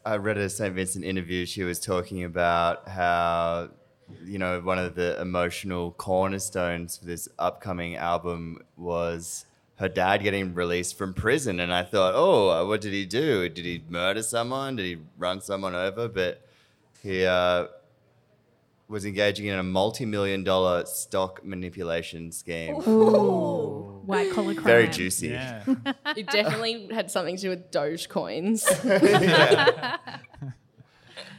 I 0.04 0.16
read 0.16 0.38
a 0.38 0.48
St. 0.48 0.74
Vincent 0.74 1.04
interview. 1.04 1.46
She 1.46 1.62
was 1.62 1.78
talking 1.78 2.24
about 2.24 2.88
how, 2.88 3.68
you 4.24 4.38
know, 4.38 4.60
one 4.60 4.78
of 4.78 4.94
the 4.94 5.20
emotional 5.20 5.92
cornerstones 5.92 6.96
for 6.96 7.04
this 7.06 7.28
upcoming 7.38 7.96
album 7.96 8.58
was 8.76 9.46
her 9.76 9.88
dad 9.88 10.22
getting 10.22 10.54
released 10.54 10.96
from 10.96 11.12
prison. 11.14 11.60
And 11.60 11.72
I 11.72 11.82
thought, 11.82 12.14
oh, 12.14 12.66
what 12.66 12.80
did 12.80 12.92
he 12.92 13.04
do? 13.04 13.48
Did 13.48 13.64
he 13.64 13.82
murder 13.88 14.22
someone? 14.22 14.76
Did 14.76 14.86
he 14.86 14.98
run 15.18 15.40
someone 15.40 15.74
over? 15.74 16.08
But 16.08 16.40
he 17.02 17.26
uh, 17.26 17.66
was 18.88 19.04
engaging 19.04 19.46
in 19.46 19.58
a 19.58 19.62
multi 19.62 20.04
million 20.04 20.44
dollar 20.44 20.84
stock 20.86 21.44
manipulation 21.44 22.30
scheme. 22.32 22.74
White 22.74 24.32
collar 24.32 24.54
crime. 24.54 24.64
Very 24.64 24.88
juicy. 24.88 25.28
Yeah. 25.28 25.64
It 26.16 26.26
definitely 26.28 26.88
had 26.92 27.10
something 27.10 27.36
to 27.36 27.42
do 27.42 27.48
with 27.50 27.70
Doge 27.70 28.08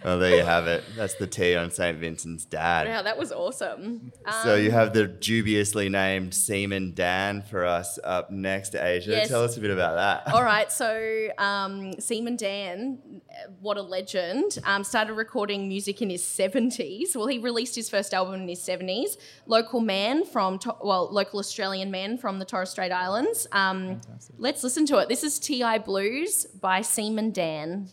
Well, 0.06 0.20
there 0.20 0.38
you 0.38 0.44
have 0.44 0.68
it. 0.68 0.84
That's 0.96 1.15
the 1.15 1.26
tea 1.26 1.56
on 1.56 1.72
St. 1.72 1.98
Vincent's 1.98 2.46
dad. 2.46 2.88
Wow, 2.88 3.02
that 3.02 3.18
was 3.18 3.32
awesome. 3.32 4.12
So 4.44 4.54
Um, 4.54 4.62
you 4.62 4.70
have 4.70 4.94
the 4.94 5.08
dubiously 5.08 5.89
named 5.89 6.32
Seaman 6.36 6.94
Dan 6.94 7.41
for 7.41 7.65
us 7.65 7.98
up 8.04 8.30
next, 8.30 8.76
Asia. 8.76 9.12
Yes. 9.12 9.30
Tell 9.30 9.44
us 9.44 9.58
a 9.58 9.60
bit 9.60 9.72
about 9.72 9.96
that. 9.96 10.32
All 10.32 10.44
right, 10.44 10.72
so 10.72 11.30
um, 11.39 12.00
Seaman 12.00 12.36
Dan, 12.36 13.22
what 13.60 13.78
a 13.78 13.82
legend, 13.82 14.60
um, 14.63 14.84
started 14.84 15.13
recording 15.13 15.68
music 15.68 16.04
in 16.04 16.12
his 16.12 16.22
70s. 16.22 17.15
Well, 17.15 17.26
he 17.26 17.39
released 17.39 17.76
his 17.76 17.89
first 17.89 18.13
album 18.13 18.36
in 18.41 18.48
his 18.48 18.60
70s. 18.60 19.18
Local 19.48 19.80
man 19.80 20.24
from, 20.24 20.60
well, 20.84 21.10
local 21.12 21.39
Australian 21.39 21.89
man 21.89 22.20
from 22.20 22.38
the 22.38 22.46
Torres 22.46 22.70
Strait 22.70 22.91
Islands. 22.91 23.48
Um, 23.52 24.02
let's 24.38 24.63
listen 24.63 24.86
to 24.86 25.00
it. 25.00 25.10
This 25.10 25.24
is 25.24 25.39
T.I. 25.39 25.80
Blues 25.80 26.46
by 26.46 26.82
Seaman 26.82 27.32
Dan. 27.32 27.89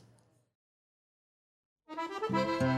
Yeah, 1.94 2.71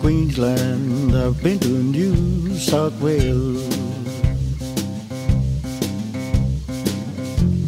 Queensland, 0.00 1.14
I've 1.14 1.42
been 1.42 1.58
to 1.60 1.68
New 1.68 2.54
South 2.56 2.98
Wales. 3.00 3.66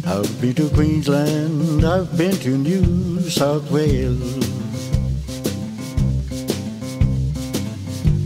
I've 0.05 0.41
been 0.41 0.55
to 0.55 0.69
Queensland, 0.69 1.85
I've 1.85 2.17
been 2.17 2.35
to 2.37 2.57
New 2.57 3.21
South 3.29 3.69
Wales. 3.71 4.47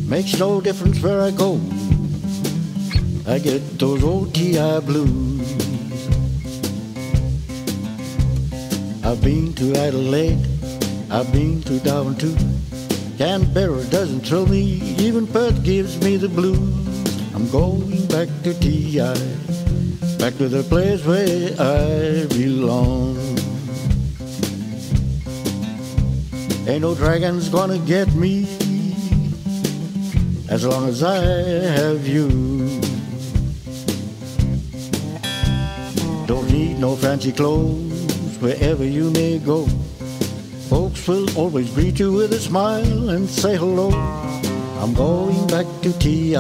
Makes 0.08 0.40
no 0.40 0.62
difference 0.62 1.02
where 1.02 1.22
I 1.22 1.32
go, 1.32 1.60
I 3.28 3.40
get 3.40 3.80
those 3.80 4.04
OTI 4.04 4.80
blues. 4.82 5.50
I've 9.04 9.22
been 9.22 9.54
to 9.56 9.76
Adelaide, 9.76 10.48
I've 11.10 11.32
been 11.32 11.62
to 11.64 11.80
Darwin 11.80 12.16
too. 12.16 12.53
Canberra 13.24 13.86
doesn't 13.86 14.28
thrill 14.28 14.46
me, 14.48 14.82
even 15.00 15.26
Perth 15.26 15.64
gives 15.64 15.98
me 16.04 16.18
the 16.18 16.28
blues. 16.28 17.34
I'm 17.34 17.50
going 17.52 18.06
back 18.08 18.28
to 18.44 18.54
TI, 18.54 19.16
back 20.18 20.36
to 20.40 20.50
the 20.50 20.62
place 20.68 21.06
where 21.06 21.54
I 21.58 22.26
belong. 22.28 23.16
Ain't 26.68 26.82
no 26.82 26.94
dragon's 26.96 27.48
gonna 27.48 27.78
get 27.78 28.14
me 28.14 28.44
as 30.50 30.66
long 30.66 30.90
as 30.90 31.02
I 31.02 31.24
have 31.80 32.06
you. 32.06 32.28
Don't 36.28 36.52
need 36.52 36.78
no 36.78 36.98
fancy 36.98 37.32
clothes 37.32 38.38
wherever 38.42 38.84
you 38.84 39.12
may 39.12 39.40
go. 39.40 39.66
Folks 40.74 41.08
will 41.08 41.38
always 41.38 41.70
greet 41.76 42.00
you 42.00 42.12
with 42.12 42.34
a 42.34 42.40
smile 42.40 43.12
and 43.12 43.30
say 43.30 43.56
hello. 43.56 43.92
I'm 44.82 44.96
going 44.96 45.46
back 45.46 45.68
to 45.84 45.94
TI, 46.00 46.34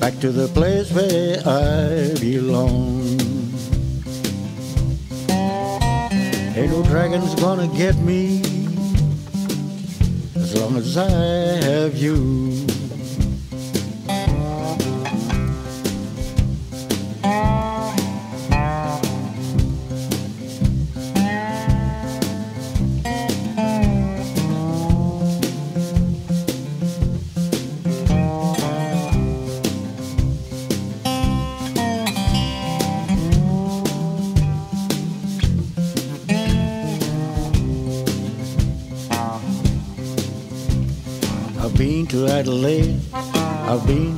back 0.00 0.18
to 0.20 0.32
the 0.32 0.48
place 0.54 0.90
where 0.90 1.36
I 1.44 2.18
belong. 2.18 3.20
Ain't 6.56 6.72
no 6.72 6.82
dragon's 6.84 7.34
gonna 7.34 7.68
get 7.76 7.94
me 7.98 8.40
as 10.34 10.58
long 10.58 10.78
as 10.78 10.96
I 10.96 11.10
have 11.10 11.94
you. 11.94 12.67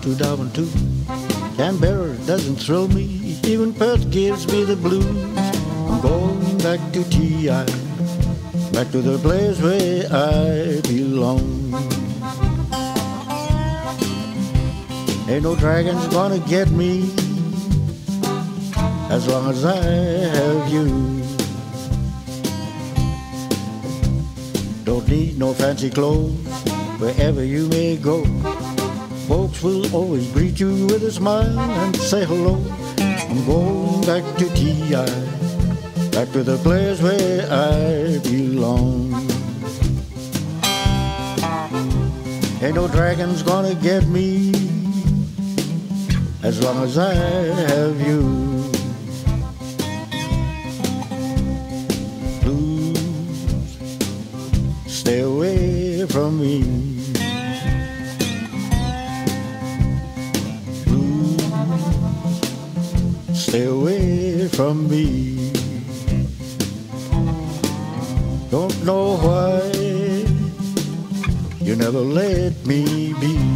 To 0.02 0.14
Darwin 0.14 0.50
too. 0.52 0.68
Canberra 1.56 2.16
doesn't 2.26 2.56
thrill 2.56 2.88
me, 2.88 3.36
even 3.44 3.74
Perth 3.74 4.10
gives 4.10 4.46
me 4.50 4.64
the 4.64 4.76
blues. 4.76 5.04
I'm 5.88 6.00
going 6.00 6.58
back 6.58 6.80
to 6.92 7.04
TI, 7.10 7.48
back 8.72 8.90
to 8.92 9.02
the 9.02 9.18
place 9.18 9.60
where 9.60 10.06
I 10.10 10.80
belong. 10.82 11.74
Ain't 15.28 15.42
no 15.42 15.54
dragons 15.54 16.06
gonna 16.08 16.38
get 16.40 16.70
me 16.70 17.10
as 19.10 19.28
long 19.28 19.50
as 19.50 19.64
I 19.64 19.76
have 19.76 20.72
you. 20.72 20.86
Don't 24.84 25.07
need 25.09 25.38
no 25.38 25.53
fancy 25.53 25.90
clothes 25.90 26.32
wherever 26.98 27.44
you 27.44 27.68
may 27.68 27.96
go. 27.96 28.24
Will 29.62 29.94
always 29.94 30.26
greet 30.32 30.58
you 30.58 30.86
with 30.86 31.02
a 31.02 31.11
smile 31.11 31.58
and 31.58 31.94
say 31.94 32.24
hello. 32.24 32.54
I'm 32.98 33.44
going 33.44 34.00
back 34.06 34.24
to 34.38 34.48
TI, 34.54 35.04
back 36.12 36.32
to 36.32 36.42
the 36.42 36.56
place 36.62 37.02
where 37.02 37.44
I 37.52 38.18
belong. 38.20 39.12
Ain't 42.62 42.74
no 42.74 42.88
dragons 42.88 43.42
gonna 43.42 43.74
get 43.74 44.06
me 44.06 44.50
as 46.42 46.62
long 46.64 46.82
as 46.82 46.96
I 46.96 47.12
have 47.12 48.00
you. 48.00 48.22
Blues, 52.40 53.76
stay 54.86 55.20
away 55.20 56.06
from 56.06 56.40
me. 56.40 56.89
From 64.61 64.90
me. 64.90 65.50
Don't 68.50 68.76
know 68.84 69.16
why 69.16 69.62
you 71.62 71.74
never 71.76 72.00
let 72.00 72.52
me 72.66 73.14
be. 73.22 73.49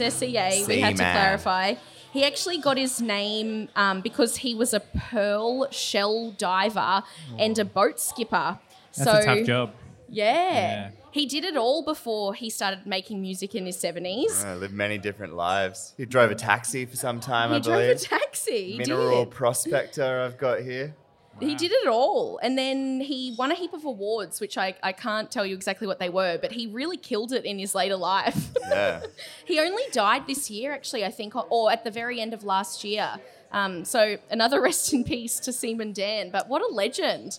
It's 0.00 0.16
SCA. 0.16 0.64
We 0.68 0.80
had 0.80 0.96
to 0.96 1.02
clarify. 1.02 1.74
He 2.12 2.24
actually 2.24 2.58
got 2.58 2.78
his 2.78 3.00
name 3.00 3.68
um, 3.76 4.00
because 4.00 4.38
he 4.38 4.54
was 4.54 4.72
a 4.72 4.80
pearl 4.80 5.70
shell 5.70 6.30
diver 6.32 7.02
and 7.38 7.58
a 7.58 7.64
boat 7.64 8.00
skipper. 8.00 8.58
That's 8.96 9.10
so 9.10 9.18
a 9.18 9.24
tough 9.24 9.46
job. 9.46 9.72
Yeah. 10.08 10.32
Yeah. 10.34 10.90
He 11.10 11.26
did 11.26 11.44
it 11.44 11.56
all 11.56 11.82
before 11.82 12.34
he 12.34 12.50
started 12.50 12.86
making 12.86 13.20
music 13.20 13.54
in 13.54 13.66
his 13.66 13.76
70s. 13.76 14.44
Uh, 14.44 14.56
lived 14.56 14.74
many 14.74 14.98
different 14.98 15.34
lives. 15.34 15.94
He 15.96 16.04
drove 16.04 16.30
a 16.30 16.34
taxi 16.34 16.84
for 16.86 16.96
some 16.96 17.20
time, 17.20 17.52
I 17.52 17.58
believe. 17.58 17.64
he 17.64 17.70
drove 17.70 17.80
believe. 17.80 17.96
a 17.96 18.04
taxi. 18.04 18.72
He 18.72 18.78
Mineral 18.78 19.24
did. 19.24 19.34
prospector, 19.34 20.20
I've 20.22 20.38
got 20.38 20.60
here. 20.60 20.94
He 21.40 21.54
did 21.54 21.70
it 21.72 21.86
all. 21.88 22.38
And 22.42 22.56
then 22.56 23.00
he 23.00 23.34
won 23.38 23.50
a 23.50 23.54
heap 23.54 23.72
of 23.74 23.84
awards, 23.84 24.40
which 24.40 24.56
I, 24.56 24.74
I 24.82 24.92
can't 24.92 25.30
tell 25.30 25.44
you 25.44 25.54
exactly 25.54 25.86
what 25.86 25.98
they 25.98 26.08
were, 26.08 26.38
but 26.40 26.52
he 26.52 26.66
really 26.66 26.96
killed 26.96 27.32
it 27.32 27.44
in 27.44 27.58
his 27.58 27.74
later 27.74 27.96
life. 27.96 28.50
Yeah. 28.68 29.02
he 29.44 29.60
only 29.60 29.84
died 29.92 30.26
this 30.26 30.50
year, 30.50 30.72
actually, 30.72 31.04
I 31.04 31.10
think, 31.10 31.36
or- 31.36 31.46
or 31.50 31.70
at 31.70 31.84
the 31.84 31.90
very 31.90 32.20
end 32.20 32.34
of 32.34 32.42
last 32.42 32.82
year. 32.84 33.08
Um, 33.52 33.84
so 33.84 34.16
another 34.30 34.60
rest 34.68 34.92
in 34.92 35.04
peace 35.04 35.38
to 35.40 35.52
Seaman 35.52 35.92
Dan. 35.92 36.30
But 36.30 36.48
what 36.48 36.62
a 36.62 36.74
legend. 36.74 37.38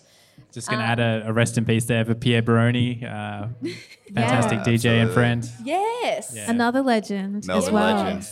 Just 0.52 0.68
going 0.68 0.78
to 0.78 0.84
Um, 0.84 0.90
add 0.92 1.00
a, 1.00 1.28
a 1.28 1.32
rest 1.32 1.58
in 1.58 1.64
peace 1.66 1.84
there 1.84 2.04
for 2.04 2.14
Pierre 2.14 2.40
Baroni, 2.42 3.04
uh, 3.04 3.48
fantastic 4.14 4.60
Yeah, 4.60 4.64
DJ 4.92 5.02
and 5.02 5.10
friend. 5.10 5.50
Yes. 5.64 6.32
Yeah. 6.34 6.50
Another 6.50 6.80
legend 6.80 7.36
as 7.38 7.46
Melbourne 7.46 7.74
well. 7.74 8.04
legend. 8.04 8.28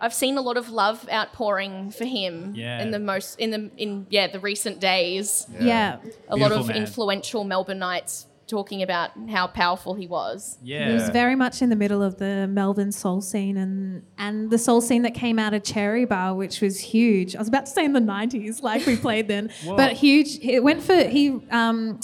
I've 0.00 0.14
seen 0.14 0.38
a 0.38 0.42
lot 0.42 0.56
of 0.56 0.70
love 0.70 1.08
outpouring 1.10 1.90
for 1.90 2.04
him 2.04 2.52
Yeah. 2.56 2.80
in 2.82 2.90
the 2.90 2.98
most 2.98 3.38
in 3.38 3.50
the 3.50 3.70
in 3.76 4.06
yeah 4.10 4.26
the 4.28 4.40
recent 4.40 4.80
days. 4.80 5.46
Yeah. 5.60 5.96
A 6.28 6.36
lot 6.36 6.52
of 6.52 6.68
man. 6.68 6.76
influential 6.76 7.44
Melbourneites 7.44 8.26
talking 8.46 8.82
about 8.82 9.10
how 9.28 9.46
powerful 9.46 9.92
he 9.94 10.06
was. 10.06 10.56
Yeah. 10.62 10.88
He 10.88 10.94
was 10.94 11.10
very 11.10 11.34
much 11.34 11.60
in 11.60 11.68
the 11.68 11.76
middle 11.76 12.02
of 12.02 12.16
the 12.16 12.46
Melbourne 12.48 12.92
soul 12.92 13.20
scene 13.20 13.56
and 13.56 14.02
and 14.16 14.50
the 14.50 14.56
soul 14.58 14.80
scene 14.80 15.02
that 15.02 15.14
came 15.14 15.38
out 15.38 15.52
of 15.52 15.62
Cherry 15.64 16.04
Bar, 16.06 16.34
which 16.34 16.60
was 16.60 16.78
huge. 16.80 17.36
I 17.36 17.40
was 17.40 17.48
about 17.48 17.66
to 17.66 17.72
say 17.72 17.84
in 17.84 17.92
the 17.92 18.00
nineties, 18.00 18.62
like 18.62 18.86
we 18.86 18.96
played 18.96 19.28
then, 19.28 19.50
but 19.76 19.92
huge. 19.92 20.38
It 20.40 20.62
went 20.62 20.82
for 20.82 20.96
he 20.96 21.40
um, 21.50 22.00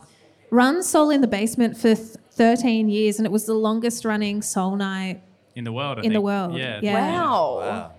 runs 0.51 0.89
Soul 0.89 1.11
in 1.11 1.21
the 1.23 1.27
Basement 1.29 1.77
for 1.77 1.95
th- 1.95 2.09
thirteen 2.33 2.89
years, 2.89 3.19
and 3.19 3.25
it 3.27 3.33
was 3.33 3.47
the 3.47 3.55
longest 3.55 4.05
running 4.05 4.43
soul 4.43 4.77
night. 4.77 5.23
In 5.55 5.65
the 5.65 5.73
world. 5.73 5.99
I 5.99 6.03
in 6.03 6.13
the 6.13 6.21
world, 6.21 6.57
Yeah. 6.57 6.81
yeah. 6.83 6.95
Wow. 6.95 7.59
Wow. 7.61 7.93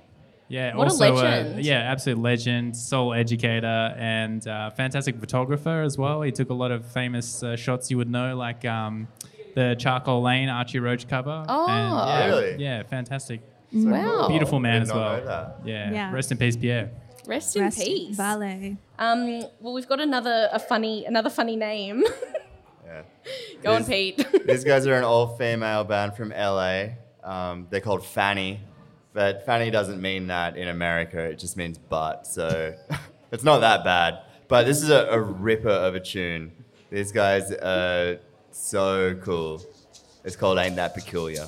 Yeah, 0.48 0.76
What 0.76 0.88
a 0.88 0.92
also, 0.92 1.12
legend. 1.12 1.56
Uh, 1.56 1.58
yeah, 1.60 1.80
absolute 1.92 2.20
legend, 2.20 2.78
soul 2.78 3.14
educator, 3.14 3.96
and 3.98 4.48
uh, 4.48 4.70
fantastic 4.70 5.20
photographer 5.20 5.82
as 5.82 5.98
well. 5.98 6.22
He 6.22 6.32
took 6.32 6.52
a 6.52 6.54
lot 6.54 6.70
of 6.72 6.86
famous 6.86 7.42
uh, 7.42 7.56
shots 7.56 7.90
you 7.90 7.98
would 7.98 8.12
know, 8.12 8.36
like 8.38 8.64
um, 8.64 9.08
the 9.56 9.76
Charcoal 9.80 10.22
Lane 10.22 10.50
Archie 10.50 10.78
Roach 10.80 11.08
cover. 11.08 11.44
Oh. 11.50 11.66
and, 11.68 12.10
yeah, 12.10 12.26
Really? 12.28 12.56
Yeah, 12.64 12.84
fantastic. 12.84 13.42
Wow. 13.74 14.28
Beautiful 14.28 14.60
man 14.60 14.84
as 14.84 14.94
well. 14.94 15.56
Yeah. 15.66 15.92
Yeah. 15.92 16.14
Rest 16.14 16.32
in 16.32 16.38
peace, 16.38 16.56
Pierre. 16.56 16.92
Rest 17.26 17.56
in 17.56 17.64
Rest- 17.64 17.80
peace. 17.80 18.16
Ballet. 18.16 18.78
Um, 19.00 19.42
well, 19.60 19.74
we've 19.74 19.88
got 19.90 20.00
another 20.00 20.48
a 20.54 20.60
funny 20.60 21.06
another 21.06 21.32
funny 21.32 21.56
name. 21.56 22.04
Yeah. 22.86 23.02
Go 23.64 23.74
on, 23.74 23.84
Pete. 23.84 24.24
These 24.46 24.64
guys 24.64 24.86
are 24.86 24.94
an 24.94 25.04
all-female 25.04 25.86
band 25.86 26.16
from 26.16 26.30
LA. 26.30 26.90
Um, 27.26 27.68
they're 27.72 27.82
called 27.82 28.06
Fanny, 28.06 28.62
but 29.14 29.46
Fanny 29.46 29.72
doesn't 29.72 30.00
mean 30.00 30.28
that 30.28 30.56
in 30.56 30.68
America. 30.68 31.20
It 31.20 31.40
just 31.40 31.58
means 31.58 31.78
butt. 31.78 32.28
So 32.28 32.76
it's 33.32 33.44
not 33.44 33.60
that 33.60 33.84
bad. 33.84 34.20
But 34.48 34.66
this 34.66 34.84
is 34.84 34.92
a, 34.92 35.08
a 35.08 35.20
ripper 35.20 35.68
of 35.70 35.96
a 35.96 36.00
tune. 36.00 36.52
These 36.92 37.12
guys 37.12 37.52
are 37.52 38.20
so 38.52 39.16
cool. 39.16 39.62
It's 40.24 40.36
called 40.36 40.60
Ain't 40.60 40.76
That 40.76 40.94
Peculiar. 40.94 41.48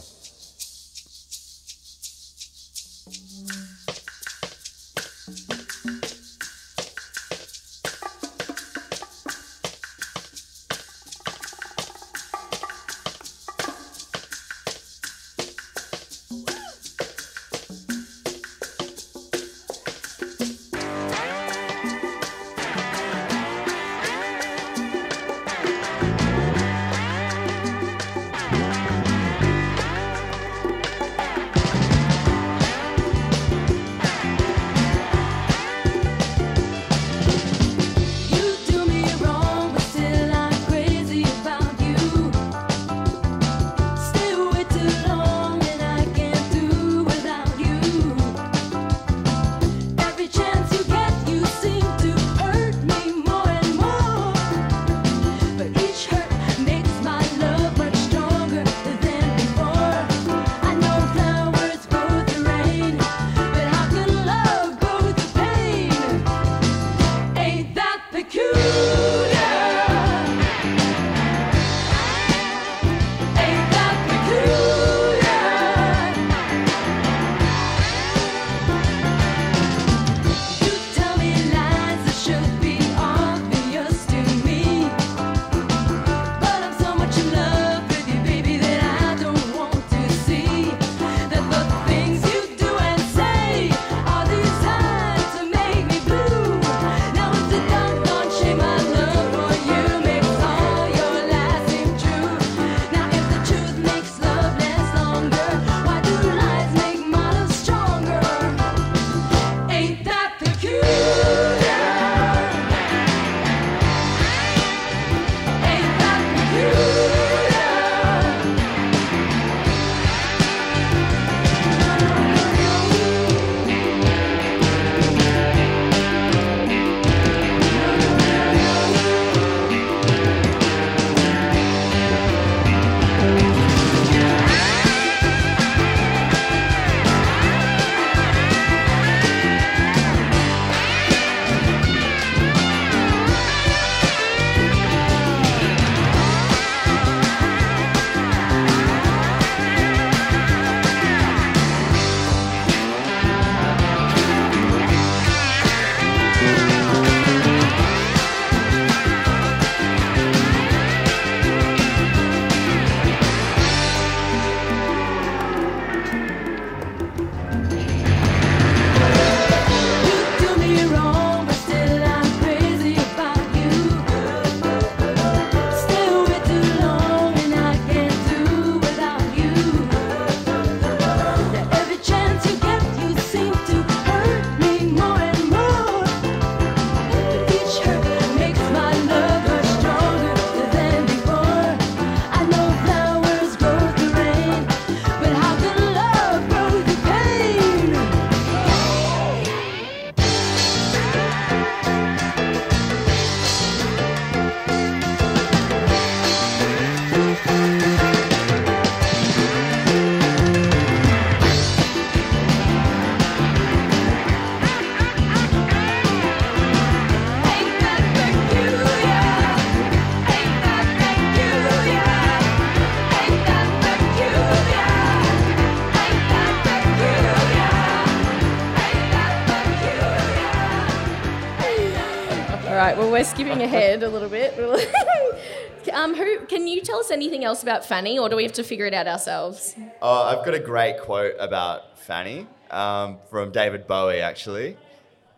Ahead 233.67 234.03
a 234.07 234.09
little 234.09 234.29
bit. 234.29 234.53
um, 235.93 236.15
who 236.15 236.45
can 236.45 236.67
you 236.67 236.81
tell 236.81 236.99
us 236.99 237.11
anything 237.11 237.43
else 237.43 237.61
about 237.63 237.85
Fanny, 237.85 238.17
or 238.17 238.29
do 238.29 238.35
we 238.35 238.43
have 238.43 238.53
to 238.53 238.63
figure 238.63 238.85
it 238.85 238.93
out 238.93 239.07
ourselves? 239.07 239.75
Oh, 240.01 240.23
I've 240.23 240.43
got 240.45 240.53
a 240.53 240.59
great 240.59 240.99
quote 241.01 241.35
about 241.39 241.97
Fanny 241.99 242.47
um, 242.71 243.17
from 243.29 243.51
David 243.51 243.87
Bowie, 243.87 244.21
actually. 244.21 244.77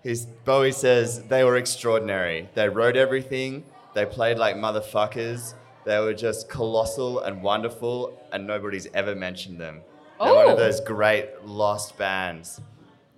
His, 0.04 0.26
Bowie 0.26 0.72
says, 0.72 1.24
They 1.24 1.44
were 1.44 1.58
extraordinary. 1.58 2.48
They 2.54 2.70
wrote 2.70 2.96
everything, 2.96 3.66
they 3.94 4.06
played 4.06 4.38
like 4.38 4.56
motherfuckers, 4.56 5.56
they 5.86 6.00
were 6.00 6.14
just 6.14 6.50
colossal 6.50 7.20
and 7.20 7.42
wonderful, 7.42 8.22
and 8.32 8.48
nobody's 8.48 8.88
ever 8.94 9.16
mentioned 9.16 9.60
them. 9.60 9.82
They're 10.22 10.34
one 10.34 10.48
Oh. 10.48 10.52
of 10.52 10.58
those 10.58 10.80
great 10.82 11.46
lost 11.46 11.98
bands. 11.98 12.62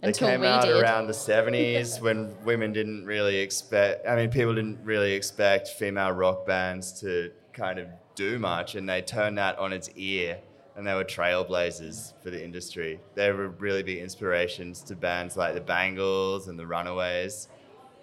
They 0.02 0.08
Until 0.08 0.30
came 0.30 0.41
we 0.41 0.47
out 0.47 0.66
did. 0.66 0.76
around 0.82 1.08
the 1.08 1.14
70s 1.14 2.02
when 2.02 2.34
women 2.43 2.74
didn't 2.74 3.06
really 3.06 3.38
expect, 3.38 4.08
I 4.08 4.16
mean, 4.16 4.32
people 4.32 4.56
didn't 4.56 4.80
really 4.84 5.14
expect 5.14 5.68
female 5.70 6.12
rock 6.12 6.45
bands 6.47 6.99
to 7.02 7.32
kind 7.54 7.78
of 7.78 7.88
do 8.16 8.39
much, 8.39 8.74
and 8.76 8.89
they 8.89 9.02
turned 9.04 9.38
that 9.38 9.60
on 9.60 9.72
its 9.72 9.91
ear, 9.95 10.39
and 10.76 10.88
they 10.88 10.95
were 10.95 11.04
trailblazers 11.04 12.14
for 12.24 12.32
the 12.32 12.43
industry. 12.43 12.99
They 13.14 13.32
were 13.32 13.49
really 13.49 13.84
big 13.84 13.99
inspirations 13.99 14.82
to 14.84 14.95
bands 14.95 15.38
like 15.38 15.54
the 15.54 15.62
Bangles 15.62 16.47
and 16.47 16.58
the 16.58 16.66
Runaways. 16.66 17.47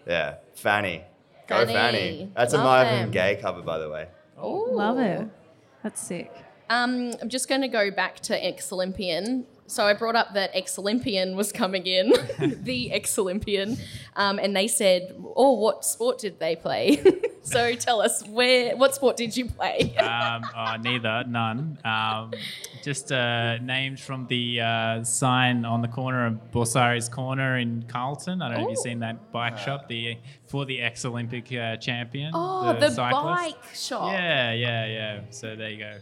Yeah, 0.07 0.37
Fanny. 0.55 1.03
Go 1.49 1.67
Fanny. 1.67 1.73
Fanny. 1.73 2.33
That's 2.37 2.53
a 2.53 2.59
Marvin 2.59 2.95
them. 3.01 3.11
Gaye 3.11 3.39
cover, 3.41 3.63
by 3.63 3.79
the 3.79 3.89
way. 3.91 4.07
Oh, 4.37 4.69
Love 4.71 4.99
it. 4.99 5.29
That's 5.83 6.01
sick. 6.01 6.33
Um, 6.71 7.13
I'm 7.21 7.29
just 7.29 7.49
going 7.49 7.63
to 7.63 7.69
go 7.69 7.91
back 7.91 8.21
to 8.21 8.45
ex 8.45 8.71
Olympian. 8.73 9.47
So 9.69 9.85
I 9.85 9.93
brought 9.93 10.17
up 10.17 10.33
that 10.33 10.51
ex 10.55 10.79
Olympian 10.79 11.37
was 11.37 11.53
coming 11.53 11.87
in, 11.87 12.15
the 12.63 12.91
ex 12.91 13.19
Olympian, 13.19 13.77
um, 14.17 14.39
and 14.39 14.57
they 14.57 14.67
said, 14.67 15.15
"Oh, 15.37 15.53
what 15.53 15.85
sport 15.85 16.19
did 16.19 16.41
they 16.41 16.57
play?" 16.57 17.05
so 17.43 17.75
tell 17.75 18.01
us, 18.01 18.27
where, 18.27 18.75
what 18.79 18.95
sport 18.95 19.19
did 19.19 19.37
you 19.37 19.45
play? 19.45 19.95
um, 19.99 20.43
oh, 20.57 20.77
neither, 20.81 21.25
none. 21.29 21.79
Um, 21.85 22.33
just 22.83 23.13
uh, 23.13 23.59
names 23.59 24.01
from 24.01 24.27
the 24.29 24.63
uh, 24.63 25.05
sign 25.05 25.67
on 25.67 25.83
the 25.83 25.89
corner 25.89 26.27
of 26.27 26.51
Borsari's 26.51 27.11
Corner 27.11 27.59
in 27.59 27.85
Carlton. 27.89 28.41
I 28.41 28.49
don't 28.49 28.63
know 28.63 28.65
if 28.65 28.71
you've 28.71 28.79
seen 28.79 29.01
that 29.01 29.31
bike 29.33 29.59
shop 29.59 29.87
the 29.87 30.17
for 30.47 30.65
the 30.65 30.81
ex-Olympic 30.81 31.53
uh, 31.53 31.77
champion. 31.77 32.31
oh, 32.35 32.73
the, 32.73 32.91
cyclist. 32.91 33.23
bike 33.23 33.75
shop. 33.75 34.13
Yeah, 34.13 34.53
yeah, 34.53 34.87
yeah. 34.87 35.21
So 35.29 35.55
there 35.55 35.69
you 35.69 35.79
go. 35.79 35.99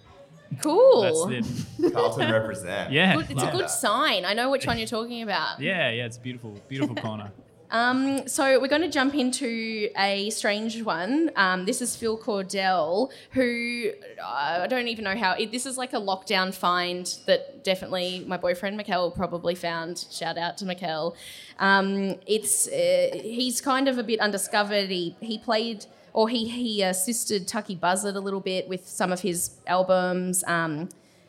Cool. 0.62 1.28
That's 1.28 1.48
it. 1.80 1.92
Carlton 1.92 2.30
represent. 2.30 2.92
Yeah, 2.92 3.16
Good, 3.16 3.30
it's 3.30 3.42
a 3.42 3.50
good 3.50 3.64
that. 3.64 3.70
sign. 3.70 4.24
I 4.24 4.32
know 4.34 4.50
which 4.50 4.66
one 4.66 4.78
you're 4.78 4.86
talking 4.98 5.22
about. 5.22 5.60
Yeah, 5.60 5.90
yeah. 5.90 6.06
It's 6.06 6.18
beautiful, 6.18 6.58
beautiful 6.68 6.94
corner. 7.06 7.32
Um, 7.68 8.28
so 8.28 8.60
we're 8.60 8.68
going 8.68 8.82
to 8.82 8.88
jump 8.88 9.12
into 9.14 9.88
a 9.98 10.30
strange 10.30 10.80
one. 10.82 11.32
Um, 11.34 11.64
this 11.64 11.82
is 11.82 11.96
Phil 11.96 12.16
Cordell, 12.16 13.10
who 13.32 13.90
uh, 14.22 14.60
I 14.62 14.66
don't 14.68 14.86
even 14.86 15.04
know 15.04 15.16
how. 15.16 15.32
It, 15.32 15.50
this 15.50 15.66
is 15.66 15.76
like 15.76 15.92
a 15.92 15.96
lockdown 16.00 16.54
find 16.54 17.12
that 17.26 17.64
definitely 17.64 18.24
my 18.26 18.36
boyfriend 18.36 18.78
Mikkel 18.78 19.14
probably 19.16 19.56
found. 19.56 20.06
Shout 20.12 20.38
out 20.38 20.56
to 20.58 20.64
Mikkel. 20.64 21.16
Um, 21.58 22.14
it's 22.26 22.68
uh, 22.68 23.10
he's 23.14 23.60
kind 23.60 23.88
of 23.88 23.98
a 23.98 24.04
bit 24.04 24.20
undiscovered. 24.20 24.88
He 24.88 25.16
he 25.20 25.36
played 25.36 25.86
or 26.16 26.30
he 26.30 26.48
he 26.48 26.82
assisted 26.82 27.46
Tucky 27.46 27.74
Buzzard 27.74 28.16
a 28.16 28.20
little 28.20 28.40
bit 28.40 28.68
with 28.68 28.88
some 28.88 29.12
of 29.12 29.20
his 29.20 29.50
albums. 29.66 30.42
Um, 30.46 30.88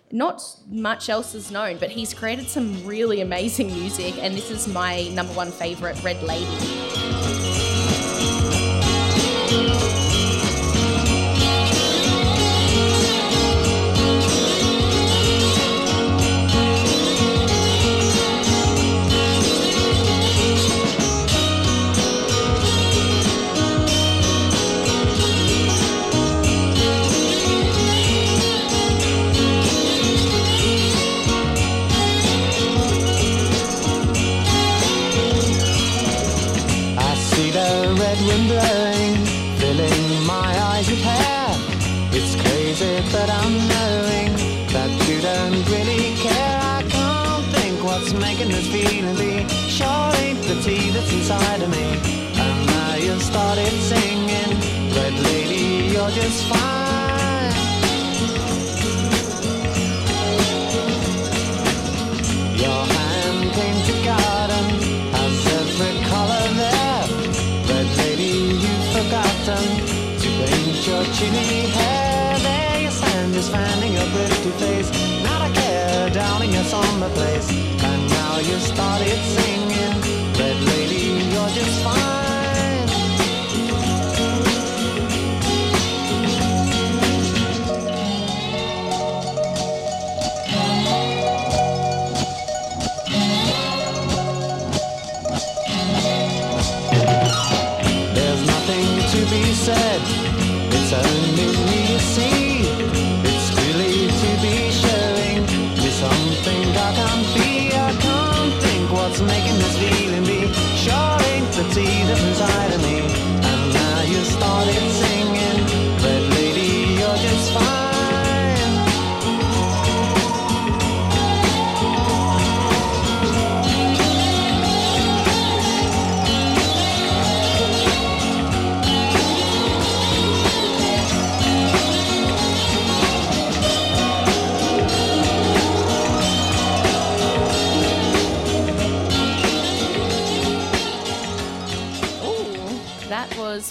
not 0.09 0.41
much 0.69 1.09
else 1.09 1.35
is 1.35 1.51
known, 1.51 1.77
but 1.77 1.89
he's 1.89 2.13
created 2.13 2.47
some 2.47 2.85
really 2.85 3.19
amazing 3.19 3.67
music, 3.67 4.17
and 4.23 4.33
this 4.33 4.49
is 4.49 4.65
my 4.65 5.09
number 5.09 5.33
one 5.33 5.51
favorite, 5.51 6.01
Red 6.01 6.23
Lady. 6.23 7.46
Wind 38.37 38.49
blowing, 38.49 39.15
filling 39.57 40.25
my 40.25 40.49
eyes 40.69 40.89
with 40.89 41.01
hair. 41.01 41.47
It's 42.11 42.35
crazy, 42.35 43.01
but 43.11 43.29
I'm 43.29 43.53
knowing 43.71 44.31
that 44.73 44.91
you 45.07 45.21
don't 45.21 45.63
really 45.73 46.15
care. 46.15 46.59
I 46.61 46.83
can't 46.87 47.45
think 47.55 47.83
what's 47.83 48.13
making 48.13 48.49
this 48.49 48.67
feeling 48.67 49.15
be. 49.15 49.47
Sure 49.69 50.11
ain't 50.21 50.41
the 50.43 50.61
tea 50.61 50.89
that's 50.91 51.11
inside 51.11 51.61
of 51.61 51.69
me. 51.69 51.87
And 52.43 52.65
now 52.67 52.95
you 52.95 53.19
started 53.19 53.73
singing, 53.91 54.51
Red 54.95 55.13
Lady, 55.29 55.93
you're 55.93 56.11
just 56.11 56.43
fine. 56.45 56.86
Chilly 71.17 71.67
hair. 71.77 72.37
There 72.39 72.81
you 72.83 72.91
stand, 72.91 73.33
just 73.33 73.51
fanning 73.51 73.93
your 73.93 74.07
pretty 74.13 74.51
face. 74.61 74.89
Not 75.23 75.41
a 75.47 75.53
care 75.59 76.09
down 76.11 76.43
in 76.43 76.51
your 76.51 76.63
somber 76.63 77.09
place. 77.09 77.49
And 77.49 78.01
now 78.09 78.37
you 78.37 78.57
started 78.59 79.19
singing. 79.33 79.56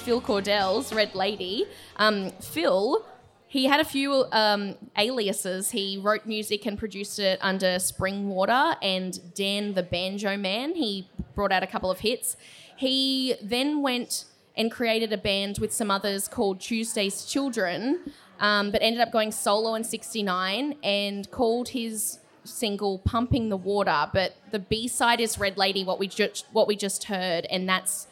Phil 0.06 0.20
Cordell's 0.20 0.92
Red 0.92 1.16
Lady. 1.16 1.64
Um, 1.96 2.30
Phil, 2.40 3.04
he 3.48 3.64
had 3.64 3.80
a 3.80 3.84
few 3.84 4.26
um, 4.30 4.76
aliases. 4.96 5.72
He 5.72 5.98
wrote 5.98 6.26
music 6.26 6.64
and 6.64 6.78
produced 6.78 7.18
it 7.18 7.40
under 7.42 7.74
Springwater 7.80 8.76
and 8.82 9.18
Dan 9.34 9.74
the 9.74 9.82
Banjo 9.82 10.36
Man. 10.36 10.76
He 10.76 11.10
brought 11.34 11.50
out 11.50 11.64
a 11.64 11.66
couple 11.66 11.90
of 11.90 11.98
hits. 11.98 12.36
He 12.76 13.34
then 13.42 13.82
went 13.82 14.26
and 14.56 14.70
created 14.70 15.12
a 15.12 15.18
band 15.18 15.58
with 15.58 15.72
some 15.72 15.90
others 15.90 16.28
called 16.28 16.60
Tuesday's 16.60 17.24
Children, 17.24 18.12
um, 18.38 18.70
but 18.70 18.82
ended 18.82 19.00
up 19.00 19.10
going 19.10 19.32
solo 19.32 19.74
in 19.74 19.82
69 19.82 20.76
and 20.84 21.28
called 21.32 21.70
his 21.70 22.20
single 22.44 23.00
Pumping 23.00 23.48
the 23.48 23.56
Water. 23.56 24.08
But 24.12 24.36
the 24.52 24.60
B 24.60 24.86
side 24.86 25.20
is 25.20 25.36
Red 25.36 25.58
Lady, 25.58 25.82
what 25.82 25.98
we, 25.98 26.06
ju- 26.06 26.30
what 26.52 26.68
we 26.68 26.76
just 26.76 27.04
heard, 27.04 27.44
and 27.46 27.68
that's 27.68 28.06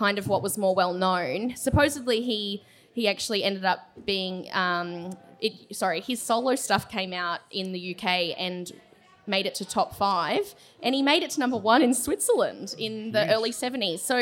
kind 0.00 0.18
of 0.18 0.26
what 0.32 0.40
was 0.46 0.54
more 0.64 0.74
well 0.82 0.94
known. 1.06 1.54
Supposedly, 1.56 2.18
he 2.30 2.40
he 2.98 3.02
actually 3.12 3.40
ended 3.48 3.64
up 3.72 3.80
being 4.12 4.48
um, 4.64 4.88
it. 5.46 5.52
Sorry, 5.82 6.00
his 6.00 6.18
solo 6.30 6.54
stuff 6.66 6.84
came 6.96 7.12
out 7.24 7.40
in 7.50 7.66
the 7.72 7.82
UK 7.94 8.04
and 8.46 8.64
made 9.26 9.46
it 9.50 9.54
to 9.60 9.64
top 9.64 9.94
five, 9.94 10.44
and 10.82 10.94
he 10.94 11.02
made 11.02 11.22
it 11.22 11.30
to 11.34 11.38
number 11.44 11.56
one 11.72 11.82
in 11.82 11.92
Switzerland 11.94 12.74
in 12.78 13.12
the 13.12 13.22
early 13.34 13.52
seventies. 13.52 14.00
So 14.02 14.16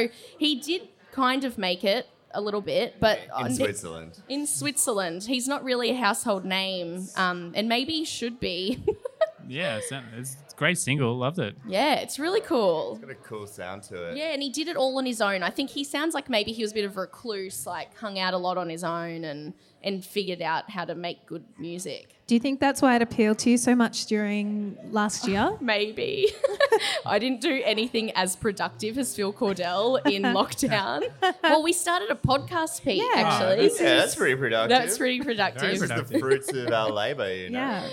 he 0.44 0.50
did 0.68 0.82
kind 1.12 1.44
of 1.44 1.52
make 1.68 1.82
it. 1.96 2.04
a 2.34 2.42
little 2.48 2.60
bit, 2.60 2.88
but 3.00 3.16
In 3.40 3.54
Switzerland. 3.54 4.12
in 4.28 4.46
Switzerland, 4.46 5.20
he's 5.32 5.48
not 5.48 5.60
really 5.64 5.88
a 5.90 5.98
household 6.08 6.44
name, 6.44 6.90
um, 7.16 7.52
and 7.56 7.64
maybe 7.76 8.04
should 8.04 8.38
be. 8.38 8.58
Yeah, 9.48 9.78
it's, 9.78 9.90
it's 10.16 10.36
a 10.52 10.56
great 10.56 10.78
single. 10.78 11.16
Loved 11.16 11.38
it. 11.38 11.56
yeah, 11.66 11.94
it's 11.96 12.18
really 12.18 12.40
cool. 12.40 12.92
It's 12.92 13.00
got 13.00 13.10
a 13.10 13.14
cool 13.16 13.46
sound 13.46 13.82
to 13.84 14.10
it. 14.10 14.16
Yeah, 14.16 14.32
and 14.32 14.42
he 14.42 14.50
did 14.50 14.68
it 14.68 14.76
all 14.76 14.96
on 14.98 15.06
his 15.06 15.20
own. 15.20 15.42
I 15.42 15.50
think 15.50 15.70
he 15.70 15.84
sounds 15.84 16.14
like 16.14 16.28
maybe 16.28 16.52
he 16.52 16.62
was 16.62 16.72
a 16.72 16.74
bit 16.74 16.84
of 16.84 16.96
a 16.96 17.00
recluse, 17.00 17.66
like 17.66 17.96
hung 17.96 18.18
out 18.18 18.34
a 18.34 18.38
lot 18.38 18.58
on 18.58 18.68
his 18.68 18.84
own 18.84 19.24
and 19.24 19.54
and 19.82 20.04
figured 20.04 20.42
out 20.42 20.68
how 20.70 20.84
to 20.84 20.94
make 20.96 21.24
good 21.24 21.44
music. 21.56 22.16
Do 22.26 22.34
you 22.34 22.40
think 22.40 22.58
that's 22.58 22.82
why 22.82 22.96
it 22.96 23.00
appealed 23.02 23.38
to 23.40 23.50
you 23.50 23.56
so 23.56 23.76
much 23.76 24.06
during 24.06 24.76
last 24.90 25.28
year? 25.28 25.56
Maybe. 25.60 26.26
I 27.06 27.20
didn't 27.20 27.40
do 27.40 27.62
anything 27.64 28.10
as 28.16 28.34
productive 28.34 28.98
as 28.98 29.14
Phil 29.14 29.32
Cordell 29.32 30.04
in 30.10 30.22
lockdown. 30.34 31.04
well, 31.44 31.62
we 31.62 31.72
started 31.72 32.10
a 32.10 32.16
podcast, 32.16 32.82
Pete, 32.82 32.98
Yeah. 33.14 33.22
actually. 33.22 33.70
Oh, 33.70 33.74
yeah, 33.80 33.96
that's 33.98 34.16
pretty 34.16 34.34
productive. 34.34 34.68
That's 34.76 34.98
pretty 34.98 35.20
productive. 35.20 35.60
Very 35.62 35.74
This 35.78 35.82
is 35.90 36.08
the 36.10 36.18
fruits 36.18 36.52
of 36.52 36.72
our 36.72 36.90
labor, 36.90 37.32
you 37.32 37.50
know. 37.50 37.58
Yeah. 37.60 37.88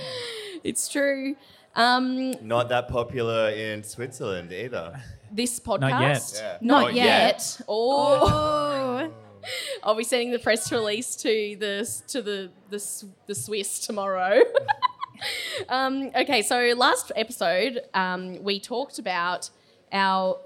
It's 0.65 0.89
true. 0.89 1.35
Um, 1.75 2.31
Not 2.41 2.69
that 2.69 2.87
popular 2.87 3.49
in 3.49 3.83
Switzerland 3.83 4.51
either. 4.51 4.99
this 5.31 5.59
podcast. 5.59 5.79
Not 5.79 6.01
yet. 6.01 6.33
Yeah. 6.35 6.57
Not, 6.61 6.81
Not 6.81 6.93
yet. 6.95 7.05
yet. 7.05 7.61
Oh. 7.67 9.11
I'll 9.83 9.95
be 9.95 10.03
sending 10.03 10.31
the 10.31 10.39
press 10.39 10.71
release 10.71 11.15
to 11.17 11.55
the 11.59 12.03
to 12.07 12.21
the 12.23 12.49
the, 12.71 12.77
S- 12.77 13.05
the 13.27 13.35
Swiss 13.35 13.79
tomorrow. 13.79 14.39
um, 15.69 16.09
okay, 16.15 16.41
so 16.41 16.73
last 16.75 17.11
episode 17.15 17.81
um, 17.93 18.43
we 18.43 18.59
talked 18.59 18.97
about 18.97 19.51
our 19.91 20.39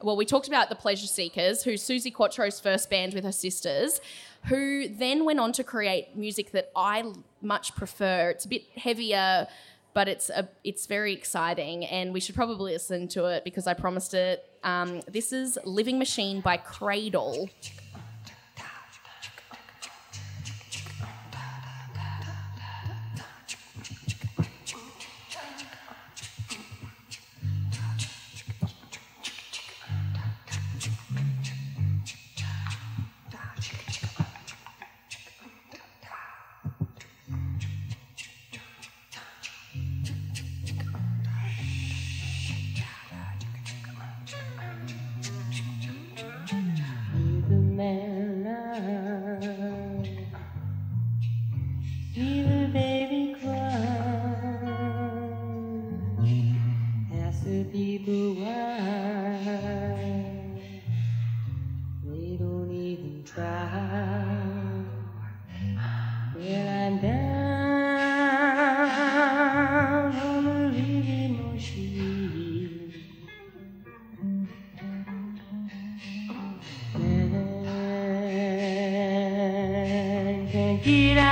well, 0.00 0.16
we 0.16 0.24
talked 0.24 0.48
about 0.48 0.68
the 0.68 0.74
Pleasure 0.74 1.06
Seekers, 1.06 1.62
who's 1.62 1.82
Suzi 1.82 2.12
Quatro's 2.12 2.58
first 2.58 2.90
band 2.90 3.14
with 3.14 3.24
her 3.24 3.32
sisters, 3.32 4.00
who 4.46 4.88
then 4.88 5.24
went 5.24 5.40
on 5.40 5.52
to 5.52 5.64
create 5.64 6.16
music 6.16 6.50
that 6.52 6.70
I 6.74 7.12
much 7.40 7.74
prefer. 7.74 8.30
It's 8.30 8.44
a 8.44 8.48
bit 8.48 8.64
heavier, 8.76 9.46
but 9.94 10.08
it's 10.08 10.30
a 10.30 10.48
it's 10.64 10.86
very 10.86 11.12
exciting, 11.12 11.84
and 11.84 12.12
we 12.12 12.20
should 12.20 12.34
probably 12.34 12.72
listen 12.72 13.08
to 13.08 13.26
it 13.26 13.44
because 13.44 13.66
I 13.66 13.74
promised 13.74 14.14
it. 14.14 14.44
Um, 14.64 15.02
this 15.08 15.32
is 15.32 15.58
Living 15.64 15.98
Machine 15.98 16.40
by 16.40 16.56
Cradle. 16.56 17.50
Man 80.84 81.31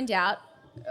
find 0.00 0.10
out, 0.10 0.38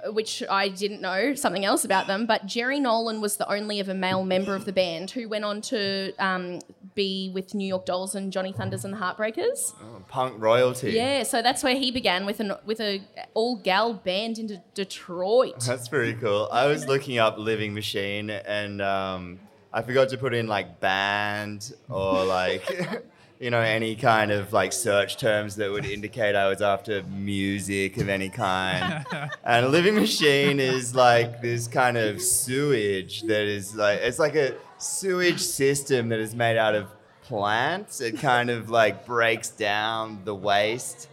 uh, 0.06 0.12
which 0.12 0.44
I 0.50 0.70
didn't 0.70 1.02
know 1.02 1.34
something 1.34 1.66
else 1.66 1.84
about 1.84 2.08
them, 2.08 2.26
but 2.26 2.46
Jerry 2.46 2.80
Nolan 2.80 3.22
was 3.22 3.38
the 3.38 3.50
only 3.52 3.80
of 3.80 3.90
a 3.90 3.94
male 3.94 4.24
member 4.24 4.56
of 4.56 4.66
the 4.66 4.72
band 4.74 5.12
who 5.12 5.28
went 5.28 5.46
on 5.46 5.62
to 5.62 6.14
um, 6.20 6.60
be 6.96 7.32
with 7.34 7.56
New 7.56 7.68
York 7.68 7.86
Dolls 7.86 8.14
and 8.14 8.32
Johnny 8.32 8.52
Thunders 8.52 8.86
and 8.86 8.94
the 8.94 8.98
Heartbreakers. 8.98 9.74
Oh, 9.82 10.04
Punk 10.08 10.36
royalty. 10.38 10.92
Yeah, 10.92 11.24
so 11.24 11.42
that's 11.42 11.64
where 11.64 11.76
he 11.76 11.92
began 11.92 12.26
with 12.26 12.40
an 12.40 12.54
with 12.66 12.80
a 12.80 13.02
all 13.34 13.56
gal 13.56 13.94
band 13.94 14.38
in 14.38 14.48
De- 14.48 14.64
Detroit. 14.76 15.62
That's 15.66 15.88
pretty 15.88 16.14
cool. 16.14 16.50
I 16.52 16.68
was 16.68 16.88
looking 16.88 17.18
up 17.18 17.38
Living 17.38 17.74
Machine 17.74 18.30
and 18.30 18.82
um, 18.82 19.40
I 19.74 19.82
forgot 19.82 20.10
to 20.10 20.18
put 20.18 20.34
in 20.34 20.48
like 20.48 20.80
band 20.80 21.72
or 21.90 22.26
like, 22.26 22.64
you 23.40 23.50
know, 23.50 23.62
any 23.62 23.96
kind 23.96 24.32
of 24.32 24.52
like 24.52 24.74
search 24.74 25.18
terms 25.18 25.56
that 25.56 25.72
would 25.72 25.86
indicate 25.86 26.36
I 26.36 26.50
was 26.50 26.62
after 26.62 27.04
music 27.04 27.96
of 27.98 28.10
any 28.10 28.30
kind. 28.30 29.06
and 29.46 29.66
a 29.66 29.70
living 29.70 29.96
machine 29.96 30.60
is 30.60 30.94
like 30.94 31.42
this 31.42 31.68
kind 31.68 31.98
of 31.98 32.22
sewage 32.22 33.22
that 33.24 33.44
is 33.44 33.76
like, 33.76 34.00
it's 34.02 34.20
like 34.20 34.36
a 34.36 34.56
sewage 34.78 35.40
system 35.40 36.10
that 36.10 36.20
is 36.20 36.36
made 36.36 36.58
out 36.58 36.76
of 36.76 36.88
plants. 37.24 38.02
It 38.02 38.20
kind 38.20 38.50
of 38.50 38.70
like 38.70 39.06
breaks 39.06 39.50
down 39.50 40.20
the 40.26 40.36
waste. 40.36 41.08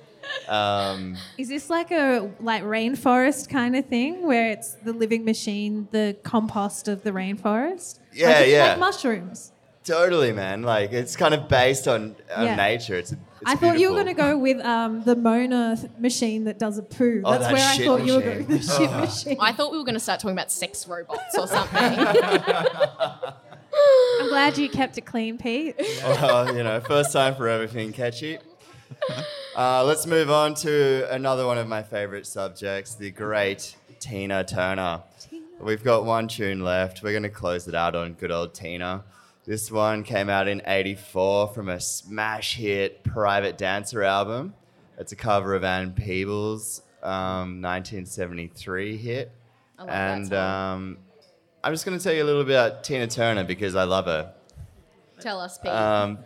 Um, 0.48 1.16
Is 1.38 1.48
this 1.48 1.70
like 1.70 1.92
a 1.92 2.28
like 2.40 2.64
rainforest 2.64 3.48
kind 3.48 3.76
of 3.76 3.86
thing 3.86 4.26
where 4.26 4.50
it's 4.50 4.72
the 4.74 4.92
living 4.92 5.24
machine, 5.24 5.86
the 5.92 6.16
compost 6.24 6.88
of 6.88 7.04
the 7.04 7.12
rainforest? 7.12 8.00
Yeah, 8.12 8.40
like, 8.40 8.48
yeah. 8.48 8.68
Like 8.70 8.78
mushrooms. 8.80 9.52
Totally, 9.86 10.32
man. 10.32 10.62
Like 10.62 10.92
it's 10.92 11.14
kind 11.16 11.32
of 11.32 11.48
based 11.48 11.86
on, 11.86 12.16
on 12.34 12.44
Yeah. 12.44 12.56
nature. 12.56 12.96
It's, 12.96 13.12
it's 13.12 13.20
I 13.44 13.54
thought 13.54 13.78
you 13.78 13.88
were 13.90 13.94
going 13.94 14.06
to 14.08 14.14
go 14.14 14.36
with 14.36 14.60
um, 14.64 15.02
the 15.04 15.14
Mona 15.14 15.76
th- 15.80 15.92
machine 15.98 16.44
that 16.44 16.58
does 16.58 16.76
a 16.78 16.82
poo. 16.82 17.22
Oh, 17.24 17.30
That's 17.30 17.44
that 17.44 17.52
where 17.52 17.68
I 17.68 17.76
shit 17.76 17.86
thought 17.86 18.04
you 18.04 18.14
were 18.14 18.20
going. 18.20 18.46
The 18.46 18.58
shit 18.76 18.90
machine. 18.90 19.36
I 19.40 19.52
thought 19.52 19.70
we 19.70 19.78
were 19.78 19.84
going 19.84 19.94
to 19.94 20.00
start 20.00 20.18
talking 20.18 20.34
about 20.36 20.50
sex 20.50 20.88
robots 20.88 21.38
or 21.38 21.46
something. 21.56 21.78
I'm 24.20 24.28
glad 24.28 24.58
you 24.58 24.68
kept 24.68 24.98
it 24.98 25.02
clean, 25.06 25.38
Pete. 25.38 25.76
Well, 26.02 26.56
you 26.56 26.62
know, 26.64 26.80
first 26.80 27.12
time 27.12 27.34
for 27.36 27.48
everything 27.48 27.92
catchy. 27.92 28.38
Uh, 29.56 29.84
let's 29.84 30.06
move 30.06 30.30
on 30.30 30.54
to 30.54 31.06
another 31.12 31.46
one 31.46 31.58
of 31.58 31.68
my 31.68 31.82
favorite 31.82 32.26
subjects, 32.26 32.94
the 32.94 33.10
great 33.10 33.76
Tina 34.00 34.42
Turner. 34.44 35.02
We've 35.60 35.82
got 35.84 36.04
one 36.04 36.26
tune 36.28 36.62
left. 36.64 37.02
We're 37.02 37.12
going 37.12 37.22
to 37.22 37.28
close 37.28 37.68
it 37.68 37.74
out 37.74 37.94
on 37.94 38.14
good 38.14 38.30
old 38.32 38.52
Tina. 38.54 39.04
This 39.46 39.70
one 39.70 40.02
came 40.02 40.28
out 40.28 40.48
in 40.48 40.60
84 40.66 41.48
from 41.48 41.68
a 41.68 41.78
smash 41.80 42.56
hit 42.56 43.04
Private 43.04 43.56
Dancer 43.56 44.02
album. 44.02 44.54
It's 44.98 45.12
a 45.12 45.16
cover 45.16 45.54
of 45.54 45.62
Ann 45.62 45.92
Peebles' 45.92 46.82
um, 47.02 47.62
1973 47.62 48.96
hit. 48.96 49.30
I 49.78 49.82
love 49.82 49.90
and 49.90 50.26
song. 50.28 50.36
um, 50.38 50.98
I'm 51.62 51.72
just 51.72 51.84
going 51.84 51.96
to 51.96 52.02
tell 52.02 52.12
you 52.12 52.22
a 52.22 52.24
little 52.24 52.42
bit 52.44 52.54
about 52.56 52.82
Tina 52.82 53.06
Turner 53.06 53.44
because 53.44 53.76
I 53.76 53.84
love 53.84 54.06
her. 54.06 54.32
Tell 55.20 55.38
us, 55.40 55.58
Pete. 55.58 55.70
Um, 55.70 56.18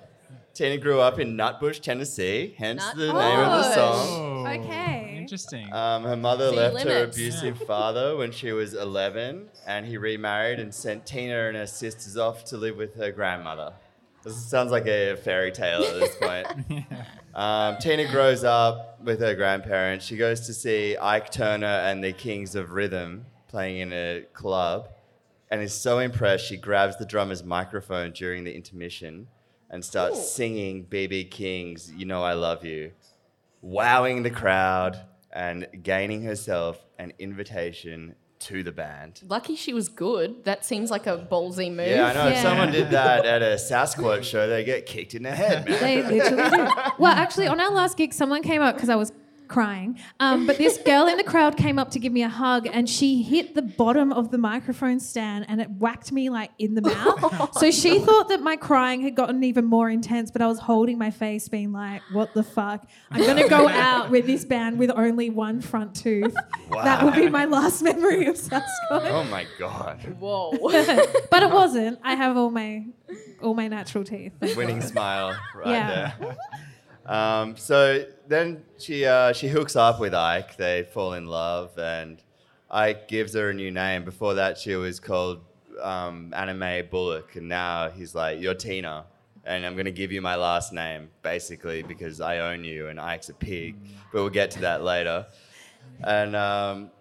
Tina 0.55 0.79
grew 0.79 1.01
up 1.01 1.19
in 1.19 1.37
Nutbush, 1.37 1.81
Tennessee, 1.81 2.55
hence 2.57 2.83
Nut- 2.83 2.97
the 2.97 3.13
name 3.13 3.39
of 3.41 3.51
the 3.65 3.75
song. 3.75 4.07
Oh, 4.09 4.47
Okay. 4.47 5.00
Interesting. 5.31 5.73
Um, 5.73 6.03
her 6.03 6.17
mother 6.17 6.49
City 6.49 6.57
left 6.57 6.83
her 6.83 6.91
limits. 6.91 7.17
abusive 7.17 7.59
father 7.59 8.17
when 8.17 8.33
she 8.33 8.51
was 8.51 8.75
11, 8.75 9.49
and 9.65 9.87
he 9.87 9.97
remarried 9.97 10.59
and 10.59 10.75
sent 10.75 11.07
Tina 11.07 11.47
and 11.47 11.57
her 11.57 11.69
sisters 11.69 12.17
off 12.17 12.45
to 12.47 12.57
live 12.57 12.77
with 12.77 12.97
her 12.97 13.13
grandmother. 13.13 13.73
This 14.25 14.45
sounds 14.45 14.73
like 14.73 14.89
a 14.89 15.15
fairy 15.15 15.53
tale 15.53 15.85
at 15.85 16.01
this 16.01 16.17
point. 16.17 16.85
um, 17.37 17.77
Tina 17.79 18.11
grows 18.11 18.43
up 18.43 19.01
with 19.05 19.21
her 19.21 19.37
grandparents. 19.37 20.05
She 20.05 20.17
goes 20.17 20.41
to 20.49 20.53
see 20.53 20.97
Ike 20.97 21.31
Turner 21.31 21.65
and 21.65 22.03
the 22.03 22.13
Kings 22.13 22.57
of 22.57 22.73
Rhythm 22.73 23.25
playing 23.47 23.79
in 23.79 23.93
a 23.93 24.25
club 24.33 24.89
and 25.49 25.63
is 25.63 25.73
so 25.73 26.01
impressed 26.01 26.45
she 26.45 26.57
grabs 26.57 26.97
the 26.97 27.07
drummer's 27.07 27.45
microphone 27.45 28.11
during 28.11 28.43
the 28.43 28.53
intermission 28.53 29.29
and 29.71 29.85
starts 29.85 30.19
Ooh. 30.19 30.23
singing 30.23 30.87
BB 30.87 31.31
King's 31.31 31.93
You 31.93 32.05
Know 32.05 32.25
I 32.25 32.33
Love 32.33 32.65
You, 32.65 32.91
wowing 33.63 34.25
the 34.25 34.31
crowd 34.31 35.01
and 35.33 35.67
gaining 35.83 36.23
herself 36.23 36.85
an 36.99 37.13
invitation 37.19 38.15
to 38.41 38.63
the 38.63 38.73
band. 38.73 39.21
Lucky 39.29 39.55
she 39.55 39.73
was 39.75 39.89
good. 39.89 40.45
That 40.45 40.65
seems 40.65 40.91
like 40.91 41.07
a 41.07 41.29
ballsy 41.31 41.69
move. 41.69 41.89
Yeah, 41.89 42.07
I 42.07 42.13
know. 42.15 42.29
If 42.29 42.39
someone 42.39 42.73
did 42.73 42.91
that 42.91 43.27
at 43.27 43.43
a 43.43 43.57
Saskwatch 43.57 44.25
show, 44.25 44.49
they 44.49 44.65
get 44.65 44.87
kicked 44.87 45.15
in 45.15 45.23
the 45.23 45.31
head, 45.31 45.69
man. 45.69 45.81
They 45.81 46.03
literally 46.03 46.51
do. 46.57 46.69
Well, 46.99 47.13
actually, 47.13 47.47
on 47.49 47.61
our 47.61 47.71
last 47.71 47.97
gig, 47.97 48.13
someone 48.13 48.43
came 48.43 48.63
up 48.63 48.75
because 48.75 48.89
I 48.89 48.97
was 48.97 49.13
crying. 49.51 49.99
Um, 50.19 50.47
but 50.47 50.57
this 50.57 50.79
girl 50.79 51.07
in 51.07 51.19
the 51.19 51.25
crowd 51.25 51.57
came 51.57 51.79
up 51.79 51.91
to 51.91 51.99
give 51.99 52.13
me 52.13 52.23
a 52.23 52.29
hug, 52.29 52.67
and 52.73 52.89
she 52.89 53.23
hit 53.23 53.55
the 53.55 53.63
bottom 53.63 54.13
of 54.13 54.31
the 54.31 54.39
microphone 54.39 55.01
stand, 55.01 55.45
and 55.49 55.61
it 55.61 55.69
whacked 55.71 56.13
me 56.13 56.31
like 56.31 56.51
in 56.59 56.75
the 56.75 56.83
mouth. 56.83 57.53
so 57.59 57.71
she 57.71 57.99
thought 57.99 58.29
that 58.29 58.41
my 58.43 58.57
crying 58.57 59.03
had 59.03 59.15
gotten 59.15 59.43
even 59.45 59.65
more 59.67 59.91
intense, 59.91 60.31
but 60.31 60.41
I 60.41 60.47
was 60.47 60.59
holding 60.61 60.97
my 60.97 61.11
face, 61.11 61.49
being 61.49 61.73
like, 61.73 62.01
"What 62.13 62.33
the 62.33 62.43
fuck? 62.43 62.87
I'm 63.11 63.27
gonna 63.27 63.49
go 63.49 63.69
out 63.91 64.11
with 64.11 64.27
this 64.27 64.45
band 64.45 64.79
with 64.79 64.91
only 64.91 65.29
one 65.31 65.61
front 65.61 65.95
tooth. 65.95 66.35
That 66.71 67.03
will 67.05 67.13
be 67.13 67.29
my 67.29 67.45
last 67.45 67.83
memory 67.83 68.27
of 68.27 68.37
Saskwatch." 68.37 68.63
Oh 68.91 69.25
my 69.25 69.47
god. 69.59 69.99
Whoa. 70.19 70.53
but 71.31 71.43
it 71.43 71.51
wasn't. 71.51 71.99
I 72.03 72.15
have 72.15 72.37
all 72.37 72.51
my 72.51 72.87
all 73.43 73.55
my 73.55 73.69
natural 73.69 74.05
teeth. 74.05 74.33
Winning 74.57 74.81
smile 74.81 75.37
right 75.55 75.69
Yeah. 75.69 76.13
there. 76.21 76.37
Um, 77.07 77.57
so 77.57 78.05
then 78.31 78.63
she 78.79 79.05
uh, 79.05 79.33
she 79.33 79.49
hooks 79.49 79.75
up 79.75 79.99
with 79.99 80.15
Ike. 80.15 80.57
They 80.57 80.85
fall 80.85 81.15
in 81.15 81.27
love, 81.27 81.77
and 81.77 82.23
Ike 82.71 83.09
gives 83.09 83.35
her 83.35 83.51
a 83.51 83.55
new 83.55 83.73
name. 83.73 84.05
Before 84.05 84.35
that, 84.35 84.57
she 84.57 84.77
was 84.77 85.01
called 85.01 85.41
um, 85.83 86.33
Anna 86.35 86.55
Mae 86.55 86.83
Bullock, 86.83 87.35
and 87.35 87.49
now 87.49 87.91
he's 87.91 88.15
like, 88.15 88.41
"You're 88.41 88.55
Tina, 88.55 89.07
and 89.45 89.67
I'm 89.67 89.77
gonna 89.77 89.91
give 89.91 90.13
you 90.13 90.23
my 90.23 90.37
last 90.37 90.73
name, 90.73 91.11
basically 91.23 91.83
because 91.83 92.21
I 92.21 92.39
own 92.39 92.63
you." 92.63 92.87
And 92.87 93.01
Ike's 93.01 93.31
a 93.31 93.35
pig, 93.35 93.75
but 94.13 94.21
we'll 94.21 94.31
get 94.31 94.53
to 94.53 94.61
that 94.61 94.85
later. 94.85 95.27
And 96.05 96.37
um, 96.37 96.93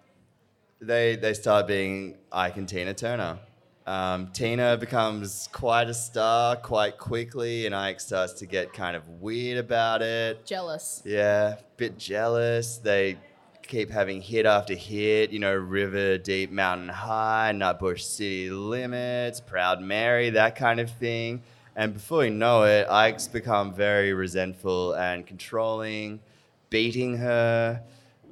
they 0.80 1.14
they 1.14 1.34
start 1.34 1.68
being 1.68 2.16
Ike 2.32 2.56
and 2.56 2.68
Tina 2.68 2.92
Turner. 2.92 3.38
Um, 3.86 4.28
Tina 4.32 4.76
becomes 4.76 5.48
quite 5.52 5.88
a 5.88 5.94
star 5.94 6.56
quite 6.56 6.98
quickly, 6.98 7.66
and 7.66 7.74
Ike 7.74 8.00
starts 8.00 8.34
to 8.34 8.46
get 8.46 8.72
kind 8.72 8.96
of 8.96 9.08
weird 9.08 9.58
about 9.58 10.02
it. 10.02 10.44
Jealous. 10.46 11.02
Yeah, 11.04 11.56
bit 11.76 11.98
jealous. 11.98 12.78
They 12.78 13.16
keep 13.62 13.90
having 13.90 14.20
hit 14.20 14.46
after 14.46 14.74
hit. 14.74 15.30
You 15.30 15.38
know, 15.38 15.54
River 15.54 16.18
Deep, 16.18 16.50
Mountain 16.50 16.88
High, 16.88 17.52
Nutbush 17.54 18.00
City 18.00 18.50
Limits, 18.50 19.40
Proud 19.40 19.80
Mary, 19.80 20.30
that 20.30 20.56
kind 20.56 20.78
of 20.78 20.90
thing. 20.90 21.42
And 21.74 21.94
before 21.94 22.24
you 22.24 22.30
know 22.30 22.64
it, 22.64 22.86
Ike's 22.88 23.28
become 23.28 23.72
very 23.72 24.12
resentful 24.12 24.92
and 24.94 25.26
controlling, 25.26 26.20
beating 26.68 27.16
her 27.16 27.82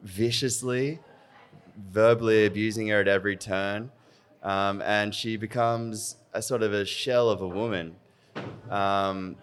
viciously 0.03 0.99
verbally 1.91 2.47
abusing 2.47 2.89
her 2.89 3.01
at 3.01 3.09
every 3.09 3.37
turn. 3.37 3.91
Um, 4.43 4.83
and 4.83 5.15
she 5.15 5.37
becomes 5.37 6.17
a 6.33 6.43
sort 6.43 6.63
of 6.63 6.73
a 6.73 6.85
shell 6.85 7.29
of 7.29 7.41
a 7.41 7.49
woman. 7.49 7.97
Um, 8.71 9.37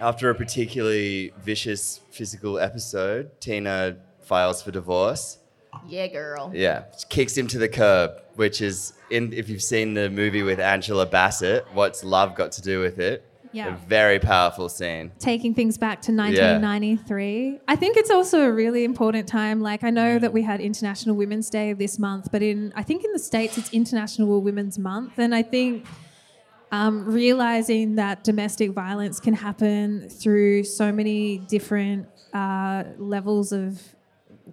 after 0.00 0.28
a 0.30 0.34
particularly 0.34 1.32
vicious 1.40 2.00
physical 2.10 2.58
episode, 2.58 3.30
Tina 3.40 3.96
files 4.20 4.62
for 4.62 4.70
divorce 4.70 5.38
Yeah, 5.86 6.06
girl. 6.08 6.50
Yeah, 6.54 6.84
kicks 7.08 7.36
him 7.36 7.46
to 7.48 7.58
the 7.58 7.68
curb, 7.68 8.20
which 8.34 8.60
is 8.60 8.94
in. 9.10 9.32
If 9.32 9.48
you've 9.48 9.62
seen 9.62 9.94
the 9.94 10.10
movie 10.10 10.42
with 10.42 10.58
Angela 10.58 11.06
Bassett, 11.06 11.66
what's 11.72 12.02
love 12.04 12.34
got 12.34 12.52
to 12.52 12.62
do 12.62 12.80
with 12.80 12.98
it? 12.98 13.24
Yeah. 13.54 13.74
a 13.74 13.76
very 13.86 14.18
powerful 14.18 14.68
scene. 14.68 15.12
taking 15.18 15.54
things 15.54 15.78
back 15.78 16.02
to 16.02 16.12
1993. 16.12 17.60
I 17.68 17.76
think 17.76 17.96
it's 17.96 18.10
also 18.10 18.42
a 18.42 18.52
really 18.52 18.84
important 18.84 19.28
time. 19.28 19.60
Like 19.60 19.84
I 19.84 19.90
know 19.90 20.18
that 20.18 20.32
we 20.32 20.42
had 20.42 20.60
International 20.60 21.14
Women's 21.16 21.48
Day 21.50 21.72
this 21.72 21.98
month, 21.98 22.28
but 22.32 22.42
in 22.42 22.72
I 22.74 22.82
think 22.82 23.04
in 23.04 23.12
the 23.12 23.18
states 23.18 23.56
it's 23.56 23.72
International 23.72 24.40
Women's 24.42 24.78
Month, 24.78 25.18
and 25.18 25.34
I 25.34 25.42
think 25.42 25.86
um, 26.72 27.04
realizing 27.04 27.94
that 27.96 28.24
domestic 28.24 28.72
violence 28.72 29.20
can 29.20 29.34
happen 29.34 30.08
through 30.08 30.64
so 30.64 30.90
many 30.90 31.38
different 31.38 32.08
uh, 32.32 32.84
levels 32.98 33.52
of 33.52 33.80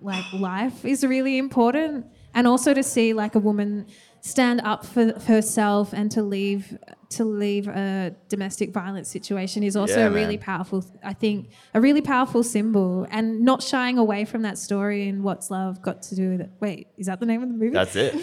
like 0.02 0.26
life 0.34 0.86
is 0.86 1.04
really 1.04 1.38
important 1.38 2.06
and 2.34 2.48
also 2.48 2.74
to 2.74 2.84
see 2.84 3.14
like 3.14 3.36
a 3.36 3.40
woman 3.40 3.88
stand 4.24 4.62
up 4.62 4.86
for, 4.86 5.14
for 5.14 5.34
herself 5.34 5.94
and 5.94 6.12
to 6.12 6.22
leave 6.22 6.78
to 7.10 7.26
leave 7.26 7.68
a 7.68 8.16
domestic 8.30 8.72
violence 8.72 9.10
situation 9.10 9.64
is 9.64 9.76
also 9.76 9.98
Yeah, 10.00 10.06
a 10.06 10.12
really 10.12 10.38
man. 10.38 10.46
powerful 10.46 10.86
i 11.04 11.12
think 11.14 11.50
a 11.74 11.82
really 11.82 12.02
powerful 12.02 12.44
symbol 12.44 13.06
and 13.10 13.42
not 13.42 13.62
shying 13.64 13.98
away 13.98 14.24
from 14.26 14.44
that 14.44 14.58
story 14.60 15.10
and 15.10 15.24
what's 15.24 15.50
love 15.52 15.82
got 15.82 16.04
to 16.04 16.16
do 16.16 16.30
with 16.30 16.42
it 16.42 16.52
wait 16.60 16.88
is 16.98 17.08
that 17.08 17.20
the 17.20 17.26
name 17.26 17.42
of 17.42 17.50
the 17.50 17.56
movie 17.56 17.74
That's 17.74 17.96
it. 17.96 18.14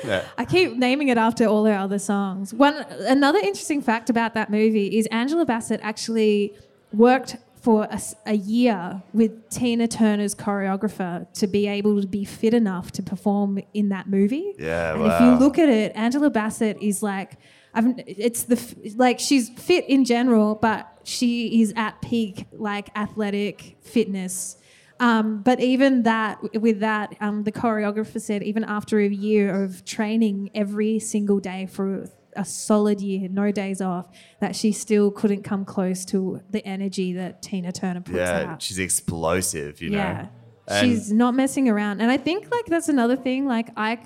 yeah. 0.04 0.24
I 0.38 0.44
keep 0.44 0.76
naming 0.76 1.08
it 1.08 1.18
after 1.18 1.44
all 1.46 1.64
her 1.66 1.74
other 1.74 1.98
songs. 1.98 2.54
One 2.54 2.74
another 3.00 3.38
interesting 3.40 3.82
fact 3.82 4.08
about 4.10 4.34
that 4.34 4.50
movie 4.50 4.96
is 4.96 5.06
Angela 5.06 5.44
Bassett 5.44 5.80
actually 5.82 6.54
worked 6.92 7.36
for 7.60 7.88
a 8.26 8.34
year 8.34 9.02
with 9.12 9.50
Tina 9.50 9.88
Turner's 9.88 10.34
choreographer 10.34 11.32
to 11.34 11.46
be 11.46 11.66
able 11.66 12.00
to 12.00 12.06
be 12.06 12.24
fit 12.24 12.54
enough 12.54 12.92
to 12.92 13.02
perform 13.02 13.60
in 13.74 13.88
that 13.90 14.08
movie. 14.08 14.54
Yeah, 14.58 14.94
and 14.94 15.06
if 15.06 15.20
you 15.20 15.44
look 15.44 15.58
at 15.58 15.68
it, 15.68 15.92
Angela 15.94 16.30
Bassett 16.30 16.78
is 16.80 17.02
like, 17.02 17.38
I've, 17.74 17.94
it's 18.06 18.44
the 18.44 18.94
like 18.96 19.20
she's 19.20 19.50
fit 19.50 19.88
in 19.88 20.04
general, 20.04 20.54
but 20.54 20.88
she 21.04 21.62
is 21.62 21.72
at 21.76 22.00
peak 22.02 22.46
like 22.52 22.90
athletic 22.96 23.76
fitness. 23.80 24.56
Um, 25.00 25.42
but 25.42 25.60
even 25.60 26.02
that, 26.02 26.38
with 26.60 26.80
that, 26.80 27.14
um, 27.20 27.44
the 27.44 27.52
choreographer 27.52 28.20
said 28.20 28.42
even 28.42 28.64
after 28.64 28.98
a 28.98 29.08
year 29.08 29.62
of 29.62 29.84
training 29.84 30.50
every 30.54 30.98
single 30.98 31.38
day 31.38 31.66
for 31.66 32.10
a 32.38 32.44
solid 32.44 33.00
year, 33.00 33.28
no 33.28 33.50
days 33.52 33.80
off, 33.80 34.08
that 34.40 34.54
she 34.56 34.72
still 34.72 35.10
couldn't 35.10 35.42
come 35.42 35.64
close 35.64 36.04
to 36.06 36.40
the 36.50 36.64
energy 36.66 37.12
that 37.14 37.42
Tina 37.42 37.72
Turner 37.72 38.00
puts 38.00 38.16
Yeah, 38.16 38.52
out. 38.52 38.62
she's 38.62 38.78
explosive, 38.78 39.82
you 39.82 39.90
yeah, 39.90 40.12
know. 40.22 40.28
And- 40.68 40.86
she's 40.88 41.12
not 41.12 41.34
messing 41.34 41.68
around, 41.68 42.00
and 42.00 42.10
I 42.10 42.16
think 42.16 42.50
like 42.50 42.66
that's 42.66 42.88
another 42.88 43.16
thing. 43.16 43.46
Like 43.46 43.70
I, 43.76 43.98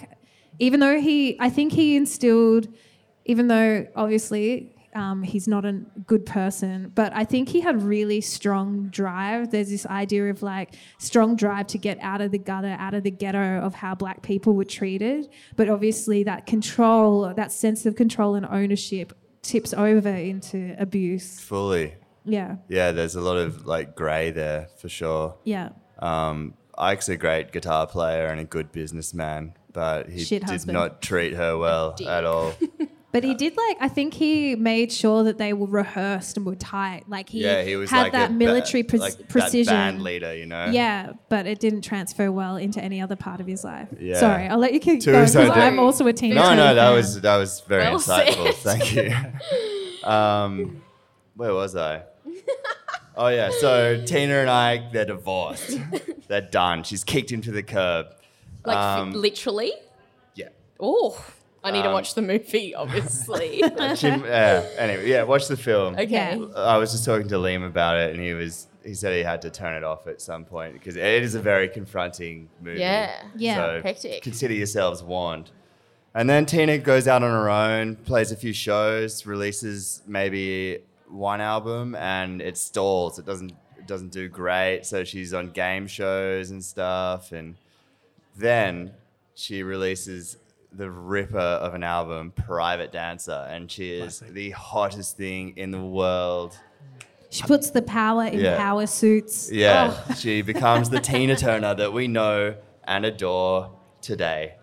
even 0.58 0.80
though 0.80 0.98
he, 1.00 1.36
I 1.40 1.50
think 1.50 1.72
he 1.72 1.96
instilled, 1.96 2.68
even 3.24 3.48
though 3.48 3.86
obviously. 3.94 4.71
Um, 4.94 5.22
he's 5.22 5.48
not 5.48 5.64
a 5.64 5.80
good 6.06 6.26
person, 6.26 6.92
but 6.94 7.14
I 7.14 7.24
think 7.24 7.48
he 7.48 7.60
had 7.60 7.82
really 7.82 8.20
strong 8.20 8.88
drive. 8.88 9.50
There's 9.50 9.70
this 9.70 9.86
idea 9.86 10.28
of 10.28 10.42
like 10.42 10.74
strong 10.98 11.34
drive 11.34 11.66
to 11.68 11.78
get 11.78 11.98
out 12.00 12.20
of 12.20 12.30
the 12.30 12.38
gutter, 12.38 12.76
out 12.78 12.92
of 12.92 13.02
the 13.02 13.10
ghetto 13.10 13.58
of 13.60 13.74
how 13.74 13.94
black 13.94 14.22
people 14.22 14.52
were 14.54 14.64
treated. 14.66 15.28
But 15.56 15.70
obviously, 15.70 16.24
that 16.24 16.44
control, 16.46 17.32
that 17.34 17.52
sense 17.52 17.86
of 17.86 17.96
control 17.96 18.34
and 18.34 18.44
ownership 18.44 19.14
tips 19.42 19.72
over 19.72 20.10
into 20.10 20.76
abuse. 20.78 21.40
fully. 21.40 21.94
Yeah, 22.24 22.56
Yeah, 22.68 22.92
there's 22.92 23.16
a 23.16 23.20
lot 23.20 23.36
of 23.38 23.66
like 23.66 23.96
grey 23.96 24.30
there 24.30 24.68
for 24.78 24.88
sure. 24.88 25.36
yeah. 25.44 25.70
Um, 25.98 26.54
Ike's 26.78 27.08
a 27.08 27.16
great 27.16 27.50
guitar 27.52 27.86
player 27.86 28.26
and 28.26 28.40
a 28.40 28.44
good 28.44 28.72
businessman, 28.72 29.54
but 29.72 30.08
he 30.08 30.24
Shit 30.24 30.42
did 30.42 30.50
husband. 30.50 30.74
not 30.74 31.02
treat 31.02 31.34
her 31.34 31.56
well 31.58 31.96
at 32.06 32.24
all. 32.24 32.54
But 33.12 33.24
he 33.24 33.34
did 33.34 33.54
like 33.56 33.76
I 33.78 33.88
think 33.88 34.14
he 34.14 34.56
made 34.56 34.90
sure 34.90 35.22
that 35.24 35.36
they 35.36 35.52
were 35.52 35.66
rehearsed 35.66 36.38
and 36.38 36.46
were 36.46 36.54
tight. 36.54 37.04
Like 37.08 37.28
he, 37.28 37.42
yeah, 37.44 37.62
he 37.62 37.76
was 37.76 37.90
had 37.90 38.04
like 38.04 38.12
that 38.12 38.30
a 38.30 38.32
ba- 38.32 38.38
military 38.38 38.82
pre- 38.82 38.98
like 39.00 39.28
precision. 39.28 39.72
That 39.74 39.90
band 39.92 40.02
leader, 40.02 40.34
you 40.34 40.46
know. 40.46 40.70
Yeah, 40.72 41.12
but 41.28 41.46
it 41.46 41.60
didn't 41.60 41.82
transfer 41.82 42.32
well 42.32 42.56
into 42.56 42.82
any 42.82 43.02
other 43.02 43.14
part 43.16 43.40
of 43.40 43.46
his 43.46 43.64
life. 43.64 43.88
Yeah. 44.00 44.18
Sorry, 44.18 44.46
I'll 44.48 44.56
let 44.58 44.72
you 44.72 44.80
keep 44.80 45.02
Too 45.02 45.12
going 45.12 45.26
because. 45.26 45.36
I'm 45.50 45.78
also 45.78 46.06
a 46.06 46.12
Tina 46.14 46.36
No, 46.36 46.42
Turner 46.42 46.56
no, 46.56 46.74
that 46.74 46.90
was 46.90 47.20
that 47.20 47.36
was 47.36 47.60
very 47.68 47.82
Well 47.84 47.98
insightful. 47.98 48.54
said. 48.54 48.78
Thank 48.78 48.94
you. 48.96 49.14
Um, 50.04 50.82
where 51.36 51.54
was 51.54 51.76
I? 51.76 52.02
Oh 53.16 53.28
yeah, 53.28 53.50
so 53.60 54.02
Tina 54.04 54.36
and 54.40 54.50
I, 54.50 54.88
they're 54.92 55.04
divorced. 55.04 55.78
they're 56.28 56.40
done. 56.40 56.82
She's 56.82 57.04
kicked 57.04 57.30
him 57.30 57.40
to 57.42 57.52
the 57.52 57.62
curb. 57.62 58.06
Like 58.64 58.76
Um, 58.76 59.12
literally. 59.12 59.72
Yeah. 60.34 60.48
Oh, 60.80 61.22
I 61.64 61.70
need 61.70 61.82
to 61.82 61.88
Um, 61.88 61.94
watch 61.94 62.14
the 62.14 62.22
movie, 62.22 62.74
obviously. 62.82 63.62
Jim, 63.96 64.24
yeah. 64.24 64.66
Anyway, 64.78 65.08
yeah. 65.08 65.22
Watch 65.22 65.46
the 65.48 65.56
film. 65.56 65.94
okay. 65.96 66.40
I 66.56 66.76
was 66.76 66.92
just 66.92 67.04
talking 67.04 67.28
to 67.28 67.36
Liam 67.36 67.66
about 67.66 67.96
it, 67.98 68.14
and 68.14 68.20
he 68.22 68.34
was 68.34 68.66
he 68.84 68.94
said 68.94 69.14
he 69.16 69.22
had 69.22 69.40
to 69.42 69.50
turn 69.50 69.74
it 69.76 69.84
off 69.84 70.08
at 70.08 70.20
some 70.20 70.44
point 70.44 70.72
because 70.72 70.96
it 70.96 71.22
is 71.22 71.36
a 71.36 71.40
very 71.40 71.68
confronting 71.68 72.48
movie. 72.60 72.80
Yeah. 72.80 73.22
Yeah. 73.36 73.54
So 73.56 73.80
Hectic. 73.84 74.22
Consider 74.22 74.54
yourselves 74.54 75.02
warned. 75.04 75.50
And 76.14 76.28
then 76.28 76.44
Tina 76.46 76.76
goes 76.78 77.06
out 77.08 77.22
on 77.22 77.30
her 77.30 77.48
own, 77.48 77.94
plays 77.96 78.32
a 78.32 78.36
few 78.36 78.52
shows, 78.52 79.24
releases 79.24 80.02
maybe 80.06 80.80
one 81.08 81.40
album, 81.40 81.94
and 81.94 82.42
it 82.42 82.58
stalls. 82.58 83.18
It 83.20 83.24
doesn't 83.24 83.52
it 83.78 83.86
doesn't 83.86 84.10
do 84.12 84.28
great. 84.28 84.84
So 84.84 85.04
she's 85.04 85.32
on 85.32 85.50
game 85.52 85.86
shows 85.86 86.50
and 86.50 86.62
stuff, 86.62 87.30
and 87.32 87.54
then 88.36 88.92
she 89.34 89.62
releases 89.62 90.36
the 90.74 90.90
ripper 90.90 91.38
of 91.38 91.74
an 91.74 91.82
album, 91.82 92.32
Private 92.32 92.92
Dancer, 92.92 93.46
and 93.50 93.70
she 93.70 93.92
is 93.92 94.20
the 94.20 94.50
hottest 94.50 95.16
thing 95.16 95.54
in 95.56 95.70
the 95.70 95.82
world. 95.82 96.58
She 97.30 97.42
puts 97.42 97.70
the 97.70 97.82
power 97.82 98.24
in 98.26 98.40
Yeah. 98.40 98.56
power 98.56 98.86
suits. 98.86 99.50
Yeah, 99.50 99.94
Oh. 100.08 100.14
she 100.18 100.42
becomes 100.42 100.90
the 100.90 101.00
Tina 101.00 101.36
Turner 101.36 101.74
that 101.74 101.92
we 101.92 102.08
know 102.08 102.54
and 102.84 103.04
adore 103.06 103.70
today, 104.00 104.54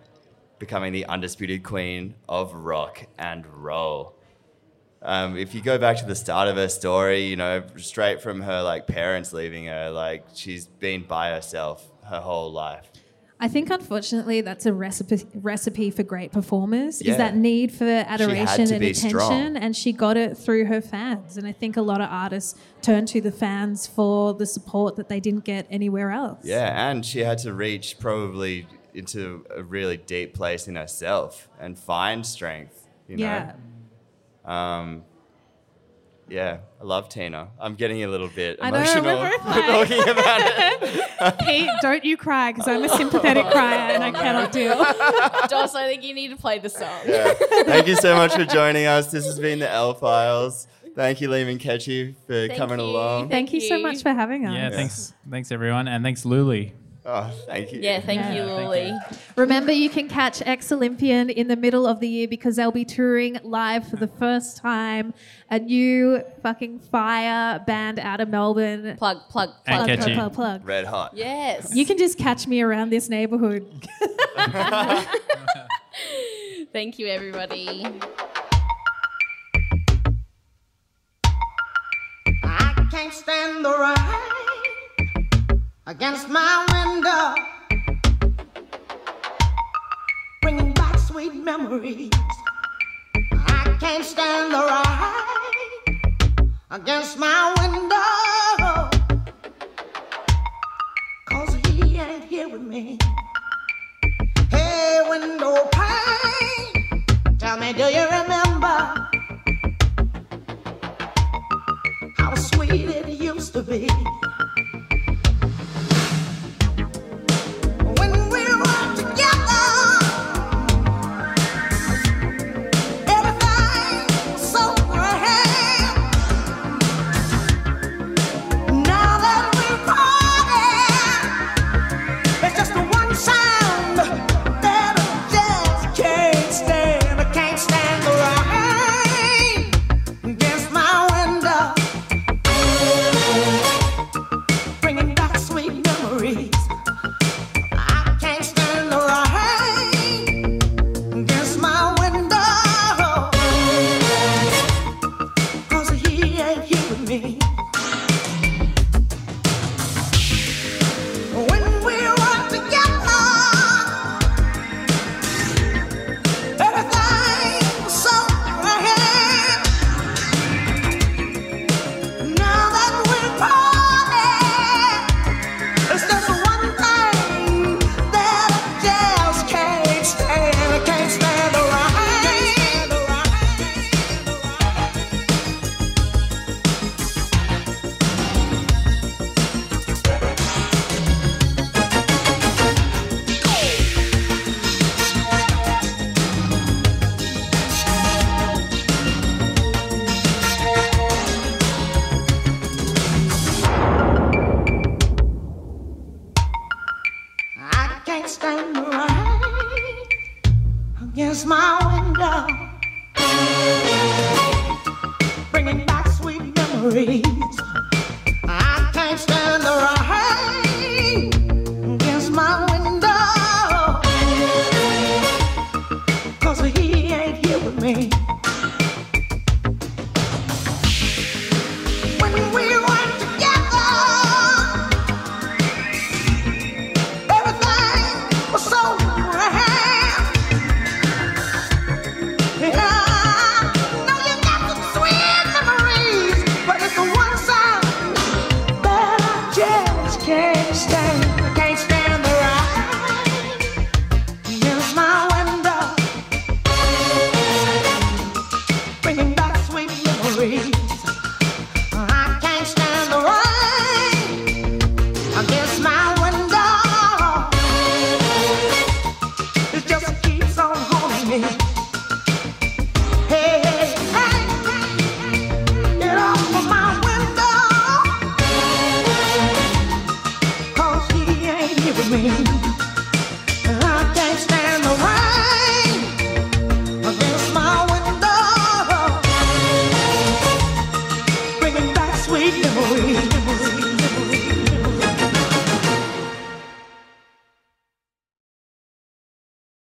becoming 0.59 0.91
the 0.93 1.05
undisputed 1.05 1.63
queen 1.63 2.15
of 2.27 2.53
rock 2.53 3.05
and 3.17 3.45
roll. 3.47 4.15
Um, 5.01 5.37
if 5.37 5.55
you 5.55 5.61
go 5.61 5.77
back 5.77 5.97
to 5.97 6.05
the 6.05 6.15
start 6.15 6.47
of 6.49 6.57
her 6.57 6.67
story, 6.67 7.25
you 7.25 7.37
know, 7.37 7.63
straight 7.77 8.21
from 8.21 8.41
her 8.41 8.61
like 8.61 8.85
parents 8.85 9.31
leaving 9.31 9.65
her, 9.65 9.89
like 9.91 10.25
she's 10.35 10.67
been 10.67 11.03
by 11.03 11.29
herself 11.31 11.89
her 12.03 12.19
whole 12.19 12.51
life. 12.51 12.88
I 13.41 13.47
think 13.47 13.69
unfortunately 13.69 14.41
that's 14.41 14.65
a 14.65 14.73
recipe 14.73 15.25
recipe 15.33 15.91
for 15.91 16.03
great 16.03 16.31
performers 16.33 17.01
Yeah. 17.01 17.11
is 17.11 17.17
that 17.17 17.35
need 17.37 17.71
for 17.71 17.85
adoration 17.85 18.61
and 18.73 18.83
attention 18.83 19.09
strong. 19.09 19.55
and 19.55 19.75
she 19.75 19.93
got 19.93 20.17
it 20.17 20.37
through 20.37 20.65
her 20.65 20.81
fans 20.81 21.37
and 21.37 21.47
I 21.47 21.53
think 21.53 21.77
a 21.77 21.81
lot 21.81 22.01
of 22.01 22.09
artists 22.11 22.59
turn 22.81 23.05
to 23.07 23.21
the 23.21 23.31
fans 23.31 23.87
for 23.87 24.33
the 24.33 24.45
support 24.45 24.97
that 24.97 25.07
they 25.07 25.19
didn't 25.21 25.45
get 25.45 25.67
anywhere 25.69 26.11
else. 26.11 26.39
Yeah, 26.43 26.89
and 26.89 27.05
she 27.05 27.19
had 27.19 27.37
to 27.39 27.53
reach 27.53 27.97
probably 27.99 28.67
into 28.93 29.45
a 29.55 29.63
really 29.63 29.97
deep 29.97 30.33
place 30.33 30.67
in 30.67 30.75
herself 30.75 31.47
and 31.59 31.77
find 31.79 32.25
strength. 32.25 32.87
You 33.07 33.17
know? 33.17 33.23
Yeah. 33.25 33.53
Um, 34.45 35.03
yeah, 36.29 36.57
I 36.79 36.83
love 36.83 37.09
Tina. 37.09 37.49
I'm 37.59 37.75
getting 37.75 38.03
a 38.03 38.07
little 38.07 38.29
bit 38.29 38.59
I 38.61 38.69
know, 38.71 38.77
emotional 38.77 39.03
we're 39.19 39.29
both 39.37 39.45
like- 39.45 39.65
talking 39.65 40.09
about 40.09 40.41
it. 40.41 41.39
Pete, 41.45 41.69
don't 41.81 42.03
you 42.05 42.15
cry 42.17 42.51
because 42.51 42.67
I'm 42.67 42.83
a 42.83 42.89
sympathetic 42.89 43.45
crier 43.47 43.93
and 43.93 44.03
I 44.03 44.11
cannot 44.11 44.51
deal. 44.51 44.75
Doss, 45.49 45.75
I 45.75 45.87
think 45.87 46.03
you 46.03 46.13
need 46.13 46.29
to 46.29 46.37
play 46.37 46.59
the 46.59 46.69
song. 46.69 46.89
Yeah. 47.05 47.33
Thank 47.65 47.87
you 47.87 47.95
so 47.95 48.15
much 48.15 48.33
for 48.33 48.45
joining 48.45 48.85
us. 48.85 49.11
This 49.11 49.25
has 49.25 49.39
been 49.39 49.59
the 49.59 49.69
L 49.69 49.93
Files. 49.93 50.67
Thank 50.95 51.21
you, 51.21 51.29
Liam 51.29 51.49
and 51.49 51.59
Kechi, 51.59 52.15
for 52.25 52.47
Thank 52.47 52.55
coming 52.57 52.79
you. 52.79 52.85
along. 52.85 53.29
Thank 53.29 53.53
you 53.53 53.61
so 53.61 53.79
much 53.79 54.01
for 54.01 54.09
having 54.11 54.45
us. 54.45 54.53
Yeah, 54.53 54.69
thanks, 54.71 55.13
thanks 55.29 55.51
everyone, 55.51 55.87
and 55.87 56.03
thanks 56.03 56.23
Lulie. 56.23 56.71
Oh, 57.05 57.31
thank 57.45 57.71
you. 57.71 57.79
Yeah, 57.81 58.01
thank 58.01 58.19
Yeah. 58.21 58.33
you, 58.33 58.41
Thank 58.45 58.59
Lily. 58.69 58.87
you. 58.89 58.99
Remember, 59.37 59.71
you 59.71 59.89
can 59.89 60.09
catch 60.09 60.41
Ex 60.45 60.71
Olympian 60.71 61.29
in 61.29 61.47
the 61.47 61.55
middle 61.55 61.87
of 61.87 61.99
the 62.01 62.07
year 62.07 62.27
because 62.27 62.57
they'll 62.57 62.71
be 62.71 62.83
touring 62.85 63.39
live 63.41 63.87
for 63.87 63.95
the 63.95 64.07
first 64.07 64.57
time. 64.57 65.13
A 65.49 65.59
new 65.59 66.21
fucking 66.43 66.79
fire 66.79 67.59
band 67.65 67.99
out 67.99 68.19
of 68.19 68.27
Melbourne. 68.29 68.95
Plug, 68.97 69.17
plug, 69.29 69.49
And 69.65 69.85
plug. 69.85 69.99
plug, 69.99 70.13
plug, 70.15 70.33
plug. 70.33 70.67
Red 70.67 70.85
hot. 70.85 71.13
Yes. 71.15 71.73
You 71.73 71.85
can 71.85 71.97
just 71.97 72.17
catch 72.17 72.45
me 72.47 72.61
around 72.61 72.89
this 72.89 73.07
neighborhood. 73.09 73.65
Thank 76.73 76.99
you, 76.99 77.07
everybody. 77.07 77.85
I 82.43 82.87
can't 82.91 83.13
stand 83.13 83.63
the 83.65 83.69
rain 83.71 84.38
against 85.89 86.29
my 86.29 86.65
window, 86.71 87.33
bringing 90.39 90.71
back 90.73 90.99
sweet 90.99 91.33
memories. 91.33 92.11
I 93.33 93.75
can't 93.79 94.05
stand 94.05 94.53
the 94.53 94.61
rain 94.69 96.01
against 96.69 97.17
my 97.17 97.55
window, 97.59 98.87
cause 101.25 101.55
he 101.65 101.97
ain't 101.97 102.25
here 102.25 102.47
with 102.47 102.61
me. 102.61 102.99
bay 104.51 105.01
window 105.09 105.67
pane. 105.71 107.03
Tell 107.39 107.57
me, 107.57 107.73
do 107.73 107.85
you 107.85 108.05
remember 108.05 108.77
how 112.15 112.35
sweet 112.35 112.89
it 112.89 113.09
used 113.09 113.53
to 113.53 113.63
be? 113.63 113.89